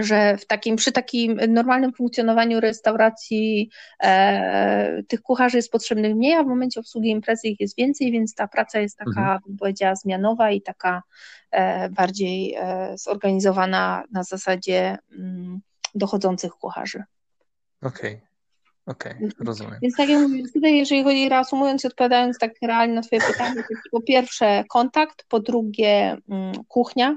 że 0.00 0.36
w 0.36 0.46
takim, 0.46 0.76
przy 0.76 0.92
takim 0.92 1.40
normalnym 1.48 1.92
funkcjonowaniu 1.92 2.60
restauracji 2.60 3.70
e, 4.02 5.02
tych 5.08 5.22
kucharzy 5.22 5.56
jest 5.56 5.72
potrzebnych 5.72 6.16
mniej, 6.16 6.34
a 6.34 6.42
w 6.42 6.46
momencie 6.46 6.80
obsługi 6.80 7.10
imprezy 7.10 7.48
ich 7.48 7.60
jest 7.60 7.76
więcej, 7.76 8.12
więc 8.12 8.34
ta 8.34 8.48
praca 8.48 8.80
jest 8.80 8.98
taka, 8.98 9.20
mhm. 9.20 9.40
bym 9.46 9.56
powiedziała, 9.56 9.94
zmianowa 9.94 10.50
i 10.50 10.62
taka 10.62 11.02
e, 11.50 11.88
bardziej 11.90 12.54
e, 12.54 12.92
zorganizowana 12.98 14.04
na 14.12 14.22
zasadzie 14.22 14.98
mm, 15.18 15.60
dochodzących 15.94 16.52
kucharzy. 16.52 17.02
Okej. 17.82 18.14
Okay. 18.14 18.31
Okej, 18.86 19.12
okay, 19.16 19.30
rozumiem. 19.38 19.78
Więc 19.82 19.96
tak 19.96 20.08
jak 20.08 20.22
mówię, 20.22 20.42
tutaj 20.54 20.76
jeżeli 20.76 21.04
chodzi 21.04 21.28
reasumując 21.28 21.84
i 21.84 21.86
odpowiadając 21.86 22.38
tak 22.38 22.52
realnie 22.62 22.94
na 22.94 23.02
twoje 23.02 23.22
pytanie, 23.22 23.54
to 23.54 23.90
po 23.90 24.00
pierwsze 24.00 24.64
kontakt, 24.68 25.24
po 25.28 25.40
drugie 25.40 26.16
mm, 26.28 26.52
kuchnia, 26.68 27.16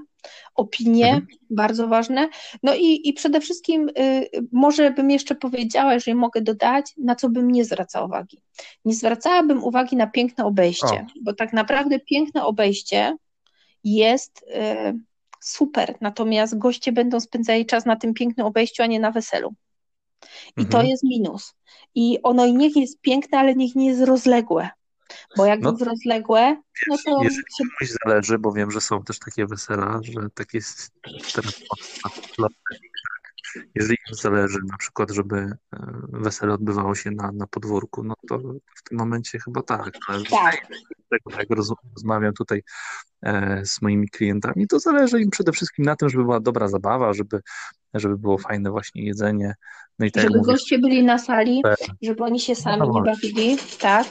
opinie, 0.56 1.08
mhm. 1.08 1.28
bardzo 1.50 1.88
ważne. 1.88 2.30
No 2.64 2.76
i, 2.76 3.10
i 3.10 3.14
przede 3.14 3.42
wszystkim 3.42 3.90
y, 4.00 4.30
może 4.52 4.92
bym 4.92 5.12
jeszcze 5.12 5.36
powiedziała, 5.36 5.94
jeżeli 5.94 6.16
mogę 6.16 6.42
dodać, 6.42 6.94
na 6.98 7.16
co 7.16 7.30
bym 7.30 7.52
nie 7.52 7.66
zwracała 7.66 8.06
uwagi. 8.06 8.42
Nie 8.86 8.94
zwracałabym 8.94 9.64
uwagi 9.64 9.96
na 9.96 10.08
piękne 10.08 10.46
obejście, 10.46 10.86
o. 10.86 11.06
bo 11.22 11.34
tak 11.34 11.54
naprawdę 11.54 12.00
piękne 12.00 12.44
obejście 12.44 13.18
jest 13.84 14.44
y, 14.44 15.00
super, 15.42 15.96
natomiast 16.02 16.58
goście 16.58 16.92
będą 16.92 17.20
spędzali 17.20 17.66
czas 17.66 17.86
na 17.86 17.96
tym 17.96 18.14
pięknym 18.14 18.48
obejściu, 18.48 18.84
a 18.84 18.86
nie 18.86 19.00
na 19.00 19.12
weselu. 19.12 19.56
I 20.58 20.62
mhm. 20.62 20.70
to 20.70 20.90
jest 20.90 21.04
minus. 21.04 21.54
I 21.96 22.20
ono 22.24 22.48
niech 22.48 22.76
jest 22.76 23.02
piękne, 23.02 23.40
ale 23.40 23.56
niech 23.56 23.76
nie 23.76 23.88
jest 23.88 24.02
rozległe. 24.02 24.70
Bo 25.38 25.46
jak 25.46 25.62
no, 25.62 25.72
jest 25.72 25.82
rozległe, 25.82 26.62
no 26.88 26.98
to. 27.06 27.24
Jeżeli 27.24 27.44
komuś 27.58 27.94
zależy, 28.06 28.40
bo 28.40 28.52
wiem, 28.52 28.72
że 28.72 28.82
są 28.82 29.04
też 29.04 29.20
takie 29.20 29.46
wesela, 29.46 30.00
że 30.04 30.30
tak 30.34 30.54
jest 30.54 30.92
teraz 31.36 31.62
jeżeli 33.76 33.98
im 34.10 34.16
zależy 34.16 34.60
na 34.72 34.78
przykład, 34.78 35.12
żeby 35.12 35.36
e, 35.38 35.58
wesele 36.10 36.54
odbywało 36.54 36.96
się 36.96 37.12
na, 37.12 37.32
na 37.32 37.48
podwórku, 37.48 38.04
no 38.04 38.14
to 38.28 38.38
w 38.76 38.84
tym 38.90 38.98
momencie 38.98 39.40
chyba 39.40 39.62
tak. 39.62 39.92
Ale 40.08 40.24
tak. 40.24 40.68
Tego, 41.10 41.40
jak 41.40 41.48
rozmawiam 41.96 42.34
tutaj 42.34 42.64
e, 43.24 43.62
z 43.66 43.82
moimi 43.82 44.10
klientami, 44.10 44.68
to 44.68 44.80
zależy 44.80 45.22
im 45.22 45.30
przede 45.30 45.52
wszystkim 45.52 45.86
na 45.86 45.96
tym, 45.96 46.10
żeby 46.10 46.24
była 46.24 46.40
dobra 46.40 46.68
zabawa, 46.68 47.14
żeby, 47.14 47.42
żeby 47.94 48.18
było 48.18 48.38
fajne 48.38 48.72
właśnie 48.72 49.06
jedzenie. 49.06 49.56
No 50.00 50.06
i 50.06 50.12
tak 50.12 50.24
żeby 50.24 50.38
mówię, 50.38 50.52
goście 50.52 50.80
byli 50.80 51.04
na 51.04 51.18
sali, 51.18 51.62
żeby 52.02 52.24
oni 52.24 52.40
się 52.40 52.56
sami 52.56 52.80
no, 52.80 52.92
nie 52.94 53.02
bawili, 53.02 53.58
tak? 53.80 54.08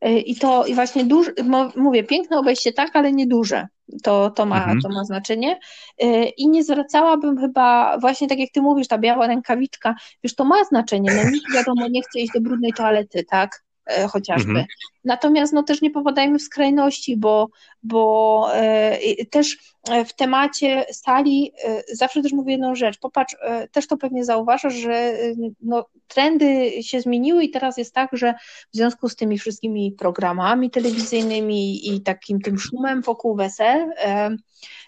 E, 0.00 0.18
I 0.18 0.36
to 0.36 0.66
i 0.66 0.74
właśnie 0.74 1.04
duże, 1.04 1.32
mówię, 1.76 2.04
piękne 2.04 2.38
obejście 2.38 2.72
tak, 2.72 2.96
ale 2.96 3.12
nie 3.12 3.26
duże. 3.26 3.66
To, 4.02 4.30
to, 4.30 4.46
ma, 4.46 4.56
mhm. 4.56 4.80
to 4.80 4.88
ma 4.88 5.04
znaczenie. 5.04 5.58
E, 5.98 6.24
I 6.24 6.48
nie 6.48 6.64
zwracałabym 6.64 7.38
chyba, 7.38 7.98
właśnie 7.98 8.28
tak 8.28 8.38
jak 8.38 8.50
ty 8.52 8.62
mówisz, 8.62 8.88
ta 8.88 8.98
biała 8.98 9.26
rękawiczka, 9.26 9.94
już 10.22 10.34
to 10.34 10.44
ma 10.44 10.64
znaczenie. 10.64 11.12
No 11.14 11.30
nikt 11.30 11.54
wiadomo 11.54 11.88
nie 11.88 12.02
chce 12.02 12.20
iść 12.20 12.32
do 12.34 12.40
brudnej 12.40 12.72
toalety, 12.72 13.24
tak? 13.24 13.64
E, 13.86 14.06
chociażby. 14.08 14.50
Mhm. 14.50 14.66
Natomiast 15.04 15.52
no, 15.52 15.62
też 15.62 15.82
nie 15.82 15.90
popadajmy 15.90 16.38
w 16.38 16.42
skrajności, 16.42 17.16
bo, 17.16 17.48
bo 17.82 18.48
e, 18.54 18.98
też 19.30 19.58
w 20.06 20.12
temacie 20.12 20.84
sali 20.92 21.52
e, 21.64 21.82
zawsze 21.92 22.22
też 22.22 22.32
mówię 22.32 22.52
jedną 22.52 22.74
rzecz. 22.74 22.98
Popatrz, 22.98 23.36
e, 23.42 23.68
też 23.68 23.86
to 23.86 23.96
pewnie 23.96 24.24
zauważasz, 24.24 24.74
że 24.74 24.94
e, 24.94 25.34
no, 25.60 25.86
trendy 26.08 26.82
się 26.82 27.00
zmieniły 27.00 27.44
i 27.44 27.50
teraz 27.50 27.78
jest 27.78 27.94
tak, 27.94 28.10
że 28.12 28.34
w 28.72 28.76
związku 28.76 29.08
z 29.08 29.16
tymi 29.16 29.38
wszystkimi 29.38 29.92
programami 29.92 30.70
telewizyjnymi 30.70 31.94
i 31.94 32.00
takim 32.00 32.40
tym 32.40 32.58
szumem 32.58 33.02
wokół 33.02 33.36
wesel, 33.36 33.92
e, 34.04 34.36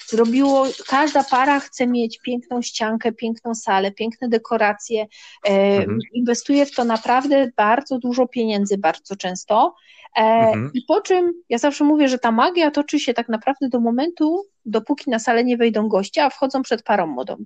zrobiło, 0.07 0.67
każda 0.87 1.25
para 1.25 1.61
chce 1.61 1.87
mieć 1.87 2.19
piękną 2.19 2.63
ściankę, 2.63 3.13
piękną 3.13 3.55
salę, 3.55 3.93
piękne 3.93 4.29
dekoracje, 4.29 5.07
e, 5.47 5.51
mhm. 5.51 5.99
inwestuje 6.13 6.67
w 6.67 6.75
to 6.75 6.85
naprawdę 6.85 7.51
bardzo 7.57 7.99
dużo 7.99 8.29
pieniędzy 8.29 8.79
bardzo 8.79 9.17
często. 9.17 9.75
E, 10.17 10.21
mhm. 10.21 10.71
I 10.75 10.83
po 10.83 11.01
czym 11.01 11.33
ja 11.49 11.59
zawsze 11.59 11.85
mówię, 11.85 12.09
że 12.09 12.19
ta 12.19 12.33
magia 12.33 12.71
toczy 12.71 13.01
się 13.01 13.15
tak 13.15 13.29
naprawdę 13.29 13.69
do 13.69 13.81
momentu, 13.81 14.43
dopóki 14.65 15.11
na 15.11 15.19
salę 15.19 15.45
nie 15.45 15.57
wejdą 15.57 15.89
goście, 15.89 16.25
a 16.25 16.31
wchodzą 16.31 16.63
przed 16.63 16.83
parą 16.83 17.07
młodą. 17.07 17.37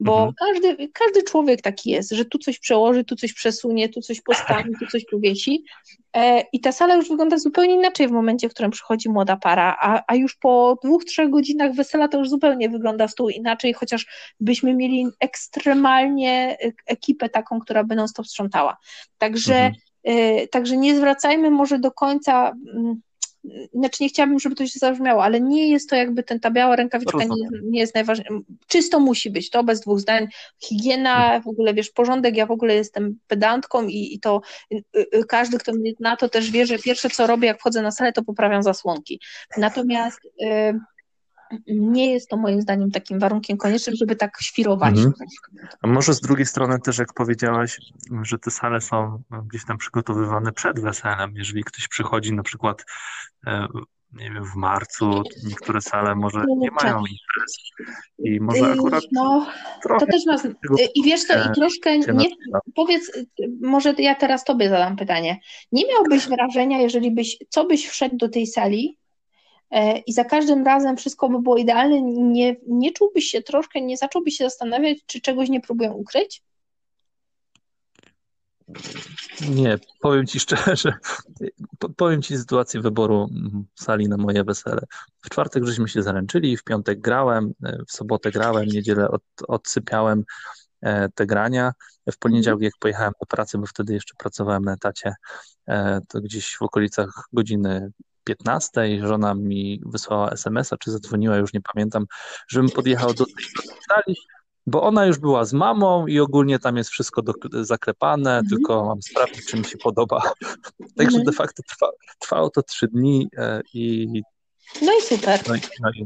Bo 0.00 0.16
mhm. 0.16 0.34
każdy, 0.38 0.88
każdy 0.88 1.22
człowiek 1.22 1.62
taki 1.62 1.90
jest, 1.90 2.10
że 2.10 2.24
tu 2.24 2.38
coś 2.38 2.58
przełoży, 2.58 3.04
tu 3.04 3.16
coś 3.16 3.32
przesunie, 3.32 3.88
tu 3.88 4.00
coś 4.00 4.20
postawi, 4.20 4.70
tu 4.80 4.86
coś 4.86 5.04
powiesi. 5.10 5.64
E, 6.16 6.44
I 6.52 6.60
ta 6.60 6.72
sala 6.72 6.94
już 6.94 7.08
wygląda 7.08 7.38
zupełnie 7.38 7.74
inaczej 7.74 8.08
w 8.08 8.10
momencie, 8.10 8.48
w 8.48 8.52
którym 8.52 8.70
przychodzi 8.70 9.08
młoda 9.08 9.36
para, 9.36 9.76
a, 9.80 10.02
a 10.06 10.14
już 10.14 10.36
po 10.36 10.78
dwóch, 10.84 11.04
trzech 11.04 11.30
godzinach 11.30 11.74
wesela 11.74 12.08
to 12.08 12.18
już 12.18 12.28
zupełnie 12.28 12.68
wygląda 12.68 13.08
stół 13.08 13.28
inaczej, 13.28 13.72
chociaż 13.72 14.06
byśmy 14.40 14.74
mieli 14.74 15.06
ekstremalnie 15.20 16.56
ekipę 16.86 17.28
taką, 17.28 17.60
która 17.60 17.84
by 17.84 17.94
non 17.94 18.08
stop 18.08 18.26
sprzątała. 18.26 18.76
Także, 19.18 19.54
mhm. 19.54 19.74
E, 20.04 20.46
także 20.46 20.76
nie 20.76 20.96
zwracajmy 20.96 21.50
może 21.50 21.78
do 21.78 21.90
końca 21.92 22.52
mm, 22.74 23.00
znaczy 23.72 24.02
nie 24.02 24.08
chciałabym, 24.08 24.40
żeby 24.40 24.54
to 24.54 24.66
się 24.66 24.78
zabrzmiało, 24.78 25.24
ale 25.24 25.40
nie 25.40 25.70
jest 25.70 25.90
to 25.90 25.96
jakby 25.96 26.22
ten, 26.22 26.40
ta 26.40 26.50
biała 26.50 26.76
rękawiczka 26.76 27.18
nie, 27.24 27.48
nie 27.62 27.80
jest 27.80 27.94
najważniejsza. 27.94 28.34
Czysto 28.66 29.00
musi 29.00 29.30
być, 29.30 29.50
to 29.50 29.64
bez 29.64 29.80
dwóch 29.80 30.00
zdań. 30.00 30.28
Higiena, 30.58 31.24
mhm. 31.24 31.42
w 31.42 31.48
ogóle 31.48 31.74
wiesz, 31.74 31.90
porządek, 31.90 32.36
ja 32.36 32.46
w 32.46 32.50
ogóle 32.50 32.74
jestem 32.74 33.18
pedantką 33.26 33.86
i, 33.86 34.14
i 34.14 34.20
to 34.20 34.40
y, 34.72 34.84
y, 34.96 35.24
każdy, 35.28 35.58
kto 35.58 35.72
mnie 35.72 35.92
na 36.00 36.16
to 36.16 36.28
też 36.28 36.50
wie, 36.50 36.66
że 36.66 36.78
pierwsze 36.78 37.10
co 37.10 37.26
robię, 37.26 37.46
jak 37.46 37.60
wchodzę 37.60 37.82
na 37.82 37.90
salę, 37.90 38.12
to 38.12 38.24
poprawiam 38.24 38.62
zasłonki. 38.62 39.20
Natomiast 39.56 40.20
y, 40.24 40.80
nie 41.68 42.12
jest 42.12 42.28
to 42.28 42.36
moim 42.36 42.62
zdaniem 42.62 42.90
takim 42.90 43.18
warunkiem 43.18 43.56
koniecznym, 43.56 43.96
żeby 43.96 44.16
tak 44.16 44.42
świrować. 44.42 44.96
Mhm. 44.96 45.14
A 45.82 45.86
może 45.86 46.14
z 46.14 46.20
drugiej 46.20 46.46
strony 46.46 46.78
też, 46.80 46.98
jak 46.98 47.14
powiedziałaś, 47.14 47.78
że 48.22 48.38
te 48.38 48.50
sale 48.50 48.80
są 48.80 49.22
gdzieś 49.48 49.64
tam 49.64 49.78
przygotowywane 49.78 50.52
przed 50.52 50.80
weselem. 50.80 51.32
Jeżeli 51.36 51.64
ktoś 51.64 51.88
przychodzi 51.88 52.32
na 52.32 52.42
przykład 52.42 52.84
e, 53.46 53.66
nie 54.12 54.30
wiem, 54.30 54.44
w 54.44 54.54
marcu, 54.54 55.22
niektóre 55.48 55.80
sale 55.80 56.14
może 56.14 56.44
nie 56.56 56.70
mają 56.70 56.98
imprez 56.98 57.56
i 58.18 58.40
może 58.40 58.58
yy, 58.58 58.72
akurat 58.72 59.04
no, 59.12 59.46
to 59.82 60.06
też 60.06 60.26
ma, 60.26 60.36
i 60.94 61.02
wiesz 61.02 61.24
co, 61.24 61.34
i 61.34 61.54
troszkę 61.54 61.98
nie, 61.98 62.28
powiedz, 62.74 63.12
może 63.62 63.94
ja 63.98 64.14
teraz 64.14 64.44
tobie 64.44 64.68
zadam 64.68 64.96
pytanie, 64.96 65.40
nie 65.72 65.84
miałbyś 65.86 66.28
wrażenia, 66.28 66.78
jeżeli 66.78 67.10
byś, 67.10 67.38
co 67.48 67.64
byś 67.64 67.88
wszedł 67.88 68.16
do 68.16 68.28
tej 68.28 68.46
sali 68.46 68.99
E, 68.99 68.99
i 70.06 70.12
za 70.12 70.24
każdym 70.24 70.64
razem 70.64 70.96
wszystko 70.96 71.28
by 71.28 71.42
było 71.42 71.56
idealne, 71.56 72.02
nie, 72.02 72.56
nie 72.66 72.92
czułbyś 72.92 73.24
się 73.24 73.42
troszkę, 73.42 73.80
nie 73.80 73.96
zacząłbyś 73.96 74.36
się 74.36 74.44
zastanawiać, 74.44 74.98
czy 75.06 75.20
czegoś 75.20 75.48
nie 75.48 75.60
próbują 75.60 75.92
ukryć? 75.92 76.42
Nie, 79.48 79.78
powiem 80.00 80.26
Ci 80.26 80.40
szczerze, 80.40 80.92
powiem 81.96 82.22
Ci 82.22 82.36
sytuację 82.36 82.80
wyboru 82.80 83.28
sali 83.74 84.08
na 84.08 84.16
moje 84.16 84.44
wesele. 84.44 84.82
W 85.22 85.30
czwartek 85.30 85.64
żeśmy 85.64 85.88
się 85.88 86.02
zaręczyli, 86.02 86.56
w 86.56 86.64
piątek 86.64 87.00
grałem, 87.00 87.52
e, 87.64 87.78
w 87.88 87.92
sobotę 87.92 88.30
grałem, 88.30 88.68
w 88.70 88.72
niedzielę 88.72 89.08
od, 89.10 89.22
odsypiałem 89.48 90.24
e, 90.82 91.08
te 91.08 91.26
grania. 91.26 91.72
W 92.12 92.18
poniedziałek 92.18 92.62
jak 92.62 92.72
pojechałem 92.80 93.12
do 93.20 93.26
pracy, 93.26 93.58
bo 93.58 93.66
wtedy 93.66 93.92
jeszcze 93.94 94.14
pracowałem 94.18 94.62
na 94.62 94.72
etacie, 94.72 95.14
to 96.08 96.20
gdzieś 96.20 96.56
w 96.56 96.62
okolicach 96.62 97.28
godziny 97.32 97.92
15 98.36 99.06
żona 99.06 99.34
mi 99.34 99.82
wysłała 99.86 100.30
SMS-a, 100.30 100.76
czy 100.76 100.90
zadzwoniła, 100.90 101.36
już 101.36 101.52
nie 101.52 101.60
pamiętam, 101.60 102.06
żebym 102.48 102.70
podjechał 102.70 103.14
do 103.14 103.24
tej 103.24 103.44
sali, 103.88 104.16
bo 104.66 104.82
ona 104.82 105.06
już 105.06 105.18
była 105.18 105.44
z 105.44 105.52
mamą 105.52 106.06
i 106.06 106.20
ogólnie 106.20 106.58
tam 106.58 106.76
jest 106.76 106.90
wszystko 106.90 107.22
do, 107.22 107.32
zaklepane, 107.52 108.30
mhm. 108.30 108.48
tylko 108.48 108.84
mam 108.84 109.02
sprawdzić, 109.02 109.46
czy 109.46 109.56
mi 109.56 109.64
się 109.64 109.78
podoba. 109.78 110.22
Także 110.98 111.18
mhm. 111.18 111.24
de 111.24 111.32
facto 111.32 111.62
trwa, 111.68 111.90
trwało 112.18 112.50
to 112.50 112.62
trzy 112.62 112.88
dni 112.88 113.28
e, 113.36 113.60
i 113.74 114.08
no 114.82 114.92
i 114.98 115.02
super. 115.02 115.40
No 115.48 115.54
i, 115.56 115.60
no 115.80 115.90
i, 115.90 116.04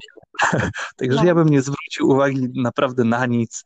także 0.99 1.17
no. 1.17 1.25
ja 1.25 1.35
bym 1.35 1.49
nie 1.49 1.63
zwrócił 1.63 2.09
uwagi 2.09 2.49
naprawdę 2.55 3.05
na 3.05 3.27
nic. 3.27 3.65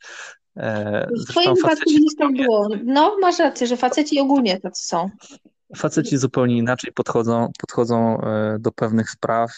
E, 0.56 1.08
w 1.28 1.30
twoim 1.30 1.54
wypadku 1.54 1.90
tak 2.18 2.32
było. 2.32 2.68
No, 2.84 3.16
masz 3.20 3.38
rację, 3.38 3.66
że 3.66 3.76
faceci 3.76 4.20
ogólnie 4.20 4.60
tacy 4.60 4.84
są 4.84 5.10
faceci 5.76 6.18
zupełnie 6.18 6.56
inaczej 6.56 6.92
podchodzą, 6.92 7.50
podchodzą 7.60 8.20
e, 8.20 8.56
do 8.60 8.72
pewnych 8.72 9.10
spraw 9.10 9.50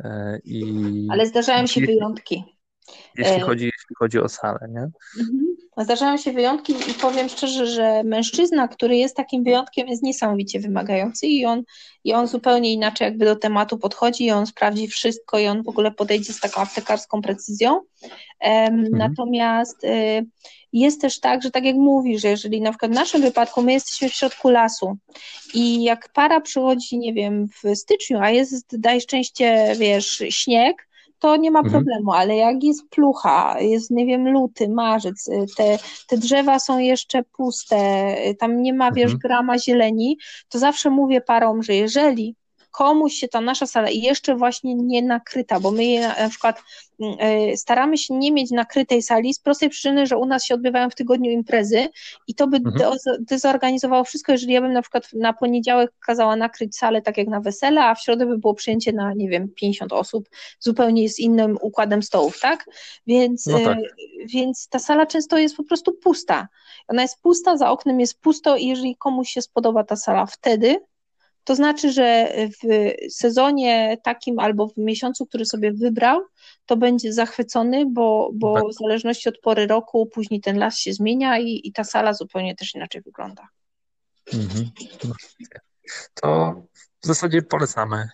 e, 0.00 0.38
i... 0.44 1.08
Ale 1.10 1.26
zdarzają 1.26 1.66
się 1.66 1.80
wyjątki. 1.80 2.44
Jeśli 3.18 3.36
e, 3.36 3.40
chodzi, 3.40 3.64
jeśli 3.64 3.94
chodzi 3.98 4.18
o 4.18 4.28
salę, 4.28 4.68
nie? 4.70 4.90
Mhm. 5.20 5.53
Zdarzają 5.78 6.16
się 6.16 6.32
wyjątki 6.32 6.72
i 6.72 6.94
powiem 6.94 7.28
szczerze, 7.28 7.66
że 7.66 8.02
mężczyzna, 8.04 8.68
który 8.68 8.96
jest 8.96 9.16
takim 9.16 9.44
wyjątkiem, 9.44 9.88
jest 9.88 10.02
niesamowicie 10.02 10.60
wymagający 10.60 11.26
i 11.26 11.46
on, 11.46 11.62
i 12.04 12.12
on 12.12 12.26
zupełnie 12.26 12.72
inaczej 12.72 13.04
jakby 13.04 13.24
do 13.24 13.36
tematu 13.36 13.78
podchodzi 13.78 14.24
i 14.24 14.30
on 14.30 14.46
sprawdzi 14.46 14.88
wszystko 14.88 15.38
i 15.38 15.46
on 15.46 15.62
w 15.62 15.68
ogóle 15.68 15.90
podejdzie 15.90 16.32
z 16.32 16.40
taką 16.40 16.60
aptekarską 16.60 17.22
precyzją. 17.22 17.80
Mhm. 18.40 18.88
Natomiast 18.90 19.84
y, 19.84 20.26
jest 20.72 21.00
też 21.00 21.20
tak, 21.20 21.42
że 21.42 21.50
tak 21.50 21.64
jak 21.64 21.76
mówisz, 21.76 22.22
że 22.22 22.28
jeżeli 22.28 22.60
na 22.60 22.70
przykład 22.70 22.90
w 22.90 22.94
naszym 22.94 23.22
wypadku 23.22 23.62
my 23.62 23.72
jesteśmy 23.72 24.08
w 24.08 24.14
środku 24.14 24.50
lasu 24.50 24.96
i 25.54 25.82
jak 25.82 26.08
para 26.12 26.40
przychodzi, 26.40 26.98
nie 26.98 27.14
wiem, 27.14 27.48
w 27.48 27.76
styczniu, 27.76 28.18
a 28.22 28.30
jest, 28.30 28.80
daj 28.80 29.00
szczęście, 29.00 29.74
wiesz, 29.78 30.22
śnieg, 30.30 30.88
to 31.24 31.36
nie 31.36 31.50
ma 31.50 31.58
mhm. 31.58 31.72
problemu, 31.72 32.12
ale 32.12 32.36
jak 32.36 32.64
jest 32.64 32.88
plucha, 32.90 33.60
jest, 33.60 33.90
nie 33.90 34.06
wiem, 34.06 34.28
luty, 34.28 34.68
marzec, 34.68 35.28
y, 35.28 35.46
te, 35.56 35.78
te 36.08 36.18
drzewa 36.18 36.58
są 36.58 36.78
jeszcze 36.78 37.22
puste, 37.22 37.76
y, 38.28 38.34
tam 38.34 38.62
nie 38.62 38.74
ma, 38.74 38.92
wiesz, 38.92 39.12
mhm. 39.12 39.18
grama 39.18 39.58
zieleni, 39.58 40.18
to 40.48 40.58
zawsze 40.58 40.90
mówię 40.90 41.20
parom, 41.20 41.62
że 41.62 41.74
jeżeli 41.74 42.36
komuś 42.74 43.14
się 43.14 43.28
ta 43.28 43.40
nasza 43.40 43.66
sala 43.66 43.90
i 43.90 44.00
jeszcze 44.00 44.36
właśnie 44.36 44.74
nie 44.74 45.02
nakryta, 45.02 45.60
bo 45.60 45.70
my 45.70 45.84
je 45.84 46.08
na, 46.08 46.28
przykład 46.28 46.62
y, 47.52 47.56
staramy 47.56 47.98
się 47.98 48.14
nie 48.14 48.32
mieć 48.32 48.50
nakrytej 48.50 49.02
sali 49.02 49.34
z 49.34 49.38
prostej 49.38 49.70
przyczyny, 49.70 50.06
że 50.06 50.16
u 50.16 50.26
nas 50.26 50.44
się 50.44 50.54
odbywają 50.54 50.90
w 50.90 50.94
tygodniu 50.94 51.30
imprezy 51.30 51.88
i 52.26 52.34
to 52.34 52.46
by 52.46 52.56
mhm. 52.56 52.96
dezorganizowało 53.20 54.04
wszystko, 54.04 54.32
jeżeli 54.32 54.52
ja 54.52 54.60
bym 54.60 54.72
na 54.72 54.82
przykład 54.82 55.12
na 55.12 55.32
poniedziałek 55.32 55.90
kazała 56.06 56.36
nakryć 56.36 56.76
salę 56.76 57.02
tak 57.02 57.18
jak 57.18 57.28
na 57.28 57.40
wesele, 57.40 57.84
a 57.84 57.94
w 57.94 58.02
środę 58.02 58.26
by 58.26 58.38
było 58.38 58.54
przyjęcie 58.54 58.92
na, 58.92 59.12
nie 59.12 59.28
wiem, 59.28 59.48
50 59.48 59.92
osób, 59.92 60.28
zupełnie 60.60 61.08
z 61.08 61.18
innym 61.18 61.58
układem 61.60 62.02
stołów, 62.02 62.40
tak? 62.40 62.66
Więc, 63.06 63.46
no 63.46 63.58
tak. 63.58 63.78
Y, 63.78 63.82
więc 64.26 64.68
ta 64.68 64.78
sala 64.78 65.06
często 65.06 65.38
jest 65.38 65.56
po 65.56 65.64
prostu 65.64 65.92
pusta. 65.92 66.48
Ona 66.88 67.02
jest 67.02 67.20
pusta, 67.22 67.56
za 67.56 67.70
oknem 67.70 68.00
jest 68.00 68.20
pusto 68.20 68.56
i 68.56 68.66
jeżeli 68.66 68.96
komuś 68.96 69.30
się 69.30 69.42
spodoba 69.42 69.84
ta 69.84 69.96
sala 69.96 70.26
wtedy, 70.26 70.80
to 71.44 71.54
znaczy, 71.56 71.92
że 71.92 72.34
w 72.62 72.92
sezonie 73.14 73.98
takim 74.02 74.38
albo 74.38 74.68
w 74.68 74.76
miesiącu, 74.76 75.26
który 75.26 75.46
sobie 75.46 75.72
wybrał, 75.72 76.20
to 76.66 76.76
będzie 76.76 77.12
zachwycony, 77.12 77.86
bo, 77.86 78.30
bo 78.34 78.54
tak. 78.54 78.64
w 78.64 78.74
zależności 78.74 79.28
od 79.28 79.38
pory 79.38 79.66
roku 79.66 80.06
później 80.06 80.40
ten 80.40 80.58
las 80.58 80.78
się 80.78 80.92
zmienia 80.92 81.38
i, 81.38 81.60
i 81.64 81.72
ta 81.72 81.84
sala 81.84 82.12
zupełnie 82.12 82.54
też 82.56 82.74
inaczej 82.74 83.02
wygląda. 83.02 83.48
Mhm. 84.32 84.70
To 86.14 86.54
w 87.04 87.06
zasadzie 87.06 87.42
polecamy. 87.42 88.08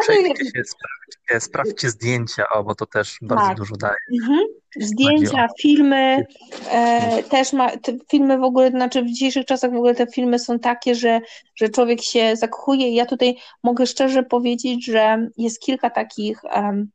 Przejdźcie 0.00 0.44
się, 0.44 0.62
sprawdźcie, 0.64 1.40
sprawdźcie 1.40 1.90
zdjęcia, 1.90 2.44
o, 2.54 2.64
bo 2.64 2.74
to 2.74 2.86
też 2.86 3.18
bardzo 3.22 3.46
tak. 3.46 3.56
dużo 3.56 3.76
daje. 3.76 3.96
Mhm. 4.20 4.46
Zdjęcia, 4.80 5.46
filmy, 5.60 6.26
e, 6.70 7.22
też 7.22 7.52
ma, 7.52 7.70
filmy 8.10 8.38
w 8.38 8.42
ogóle, 8.42 8.70
znaczy 8.70 9.02
w 9.02 9.06
dzisiejszych 9.06 9.46
czasach 9.46 9.72
w 9.72 9.76
ogóle 9.76 9.94
te 9.94 10.06
filmy 10.06 10.38
są 10.38 10.58
takie, 10.58 10.94
że, 10.94 11.20
że 11.54 11.68
człowiek 11.68 12.02
się 12.02 12.36
zakochuje 12.36 12.94
ja 12.94 13.06
tutaj 13.06 13.36
mogę 13.62 13.86
szczerze 13.86 14.22
powiedzieć, 14.22 14.86
że 14.86 15.28
jest 15.36 15.60
kilka 15.60 15.90
takich, 15.90 16.44
um, 16.44 16.90